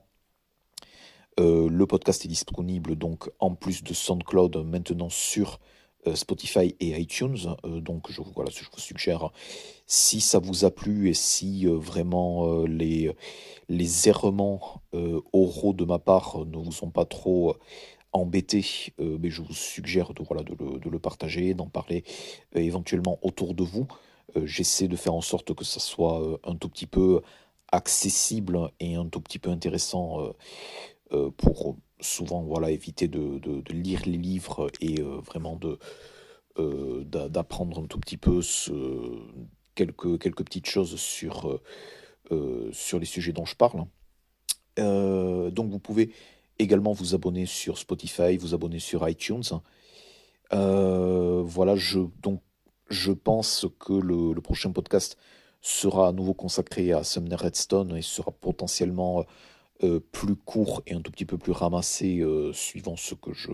le 1.38 1.86
podcast 1.86 2.26
est 2.26 2.28
disponible 2.28 2.96
donc 2.96 3.30
en 3.40 3.56
plus 3.56 3.84
de 3.84 3.94
SoundCloud 3.94 4.58
maintenant 4.66 5.10
sur 5.10 5.60
euh, 6.08 6.16
Spotify 6.16 6.76
et 6.80 6.98
iTunes. 7.00 7.38
Euh, 7.66 7.82
donc 7.82 8.10
je, 8.10 8.22
voilà, 8.34 8.50
je 8.50 8.64
vous 8.64 8.80
suggère, 8.80 9.32
si 9.86 10.22
ça 10.22 10.40
vous 10.40 10.64
a 10.64 10.72
plu 10.72 11.10
et 11.10 11.14
si 11.14 11.68
euh, 11.68 11.78
vraiment 11.78 12.64
les, 12.64 13.14
errements 14.06 14.82
oraux 15.34 15.74
de 15.74 15.84
ma 15.84 16.00
part 16.00 16.46
ne 16.46 16.58
vous 16.58 16.84
ont 16.84 16.90
pas 16.90 17.06
trop 17.06 17.56
embêté, 18.12 18.66
mais 18.98 19.30
je 19.30 19.42
vous 19.42 19.54
suggère 19.54 20.14
de 20.14 20.90
le 20.90 21.00
partager, 21.00 21.54
d'en 21.54 21.68
parler 21.68 22.04
éventuellement 22.56 23.20
autour 23.22 23.54
de 23.54 23.64
vous. 23.64 23.88
J'essaie 24.44 24.88
de 24.88 24.96
faire 24.96 25.14
en 25.14 25.22
sorte 25.22 25.54
que 25.54 25.64
ça 25.64 25.80
soit 25.80 26.40
un 26.44 26.56
tout 26.56 26.70
petit 26.70 26.88
peu 26.88 27.22
accessible 27.72 28.72
et 28.80 28.96
un 28.96 29.06
tout 29.08 29.22
petit 29.22 29.40
peu 29.40 29.50
intéressant 29.50 30.34
pour 31.38 31.78
souvent 32.02 32.42
voilà, 32.42 32.72
éviter 32.72 33.08
de, 33.08 33.62
lire 33.72 34.02
les 34.06 34.18
livres 34.18 34.72
et 34.82 35.02
euh, 35.02 35.20
vraiment 35.20 35.60
euh, 36.58 37.04
d'apprendre 37.04 37.82
un 37.84 37.88
tout 37.88 38.00
petit 38.00 38.18
peu 38.18 38.42
quelques, 39.76 40.20
quelques 40.20 40.44
petites 40.44 40.68
choses 40.68 40.96
sur, 41.00 41.60
euh, 42.32 42.70
sur 42.72 43.00
les 43.00 43.06
sujets 43.06 43.34
dont 43.34 43.46
je 43.46 43.56
parle. 43.56 43.86
donc 44.78 45.70
vous 45.70 45.80
pouvez 45.80 46.12
également 46.58 46.94
vous 46.94 47.16
abonner 47.16 47.46
sur 47.46 47.78
Spotify, 47.78 48.38
vous 48.38 48.54
abonner 48.54 48.80
sur 48.80 49.08
iTunes. 49.08 49.44
voilà, 50.52 51.76
je, 51.76 52.00
donc, 52.22 52.42
je 52.90 53.12
pense 53.12 53.68
que 53.80 53.94
le, 53.94 54.34
prochain 54.42 54.72
podcast 54.72 55.18
sera 55.62 56.08
à 56.08 56.12
nouveau 56.12 56.34
consacré 56.34 56.92
à 56.92 57.04
Sumner 57.04 57.36
Redstone 57.36 57.96
et 57.96 58.02
sera 58.02 58.32
potentiellement 58.32 59.26
euh, 59.84 60.00
plus 60.12 60.36
court 60.36 60.82
et 60.88 60.94
un 60.94 61.02
tout 61.02 61.12
petit 61.12 61.26
peu 61.26 61.38
plus 61.38 61.52
ramassé 61.52 62.20
euh, 62.20 62.52
suivant 62.54 62.96
ce 62.96 63.16
que 63.16 63.34
je, 63.34 63.52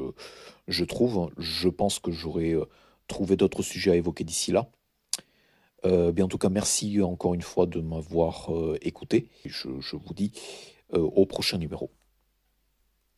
je 0.67 0.85
trouve. 0.85 1.31
Je 1.37 1.69
pense 1.69 1.99
que 1.99 2.11
j'aurai 2.11 2.51
euh, 2.51 2.65
trouvé 3.07 3.35
d'autres 3.35 3.63
sujets 3.63 3.91
à 3.91 3.95
évoquer 3.95 4.23
d'ici 4.23 4.51
là. 4.51 4.69
en 5.83 6.27
tout 6.27 6.37
cas, 6.37 6.49
merci 6.49 7.01
encore 7.01 7.33
une 7.33 7.43
fois 7.43 7.65
de 7.67 7.79
m'avoir 7.79 8.49
écouté. 8.81 9.29
Je, 9.45 9.67
vous 9.69 10.13
dis 10.15 10.31
au 10.91 11.25
prochain 11.27 11.59
numéro. 11.59 11.91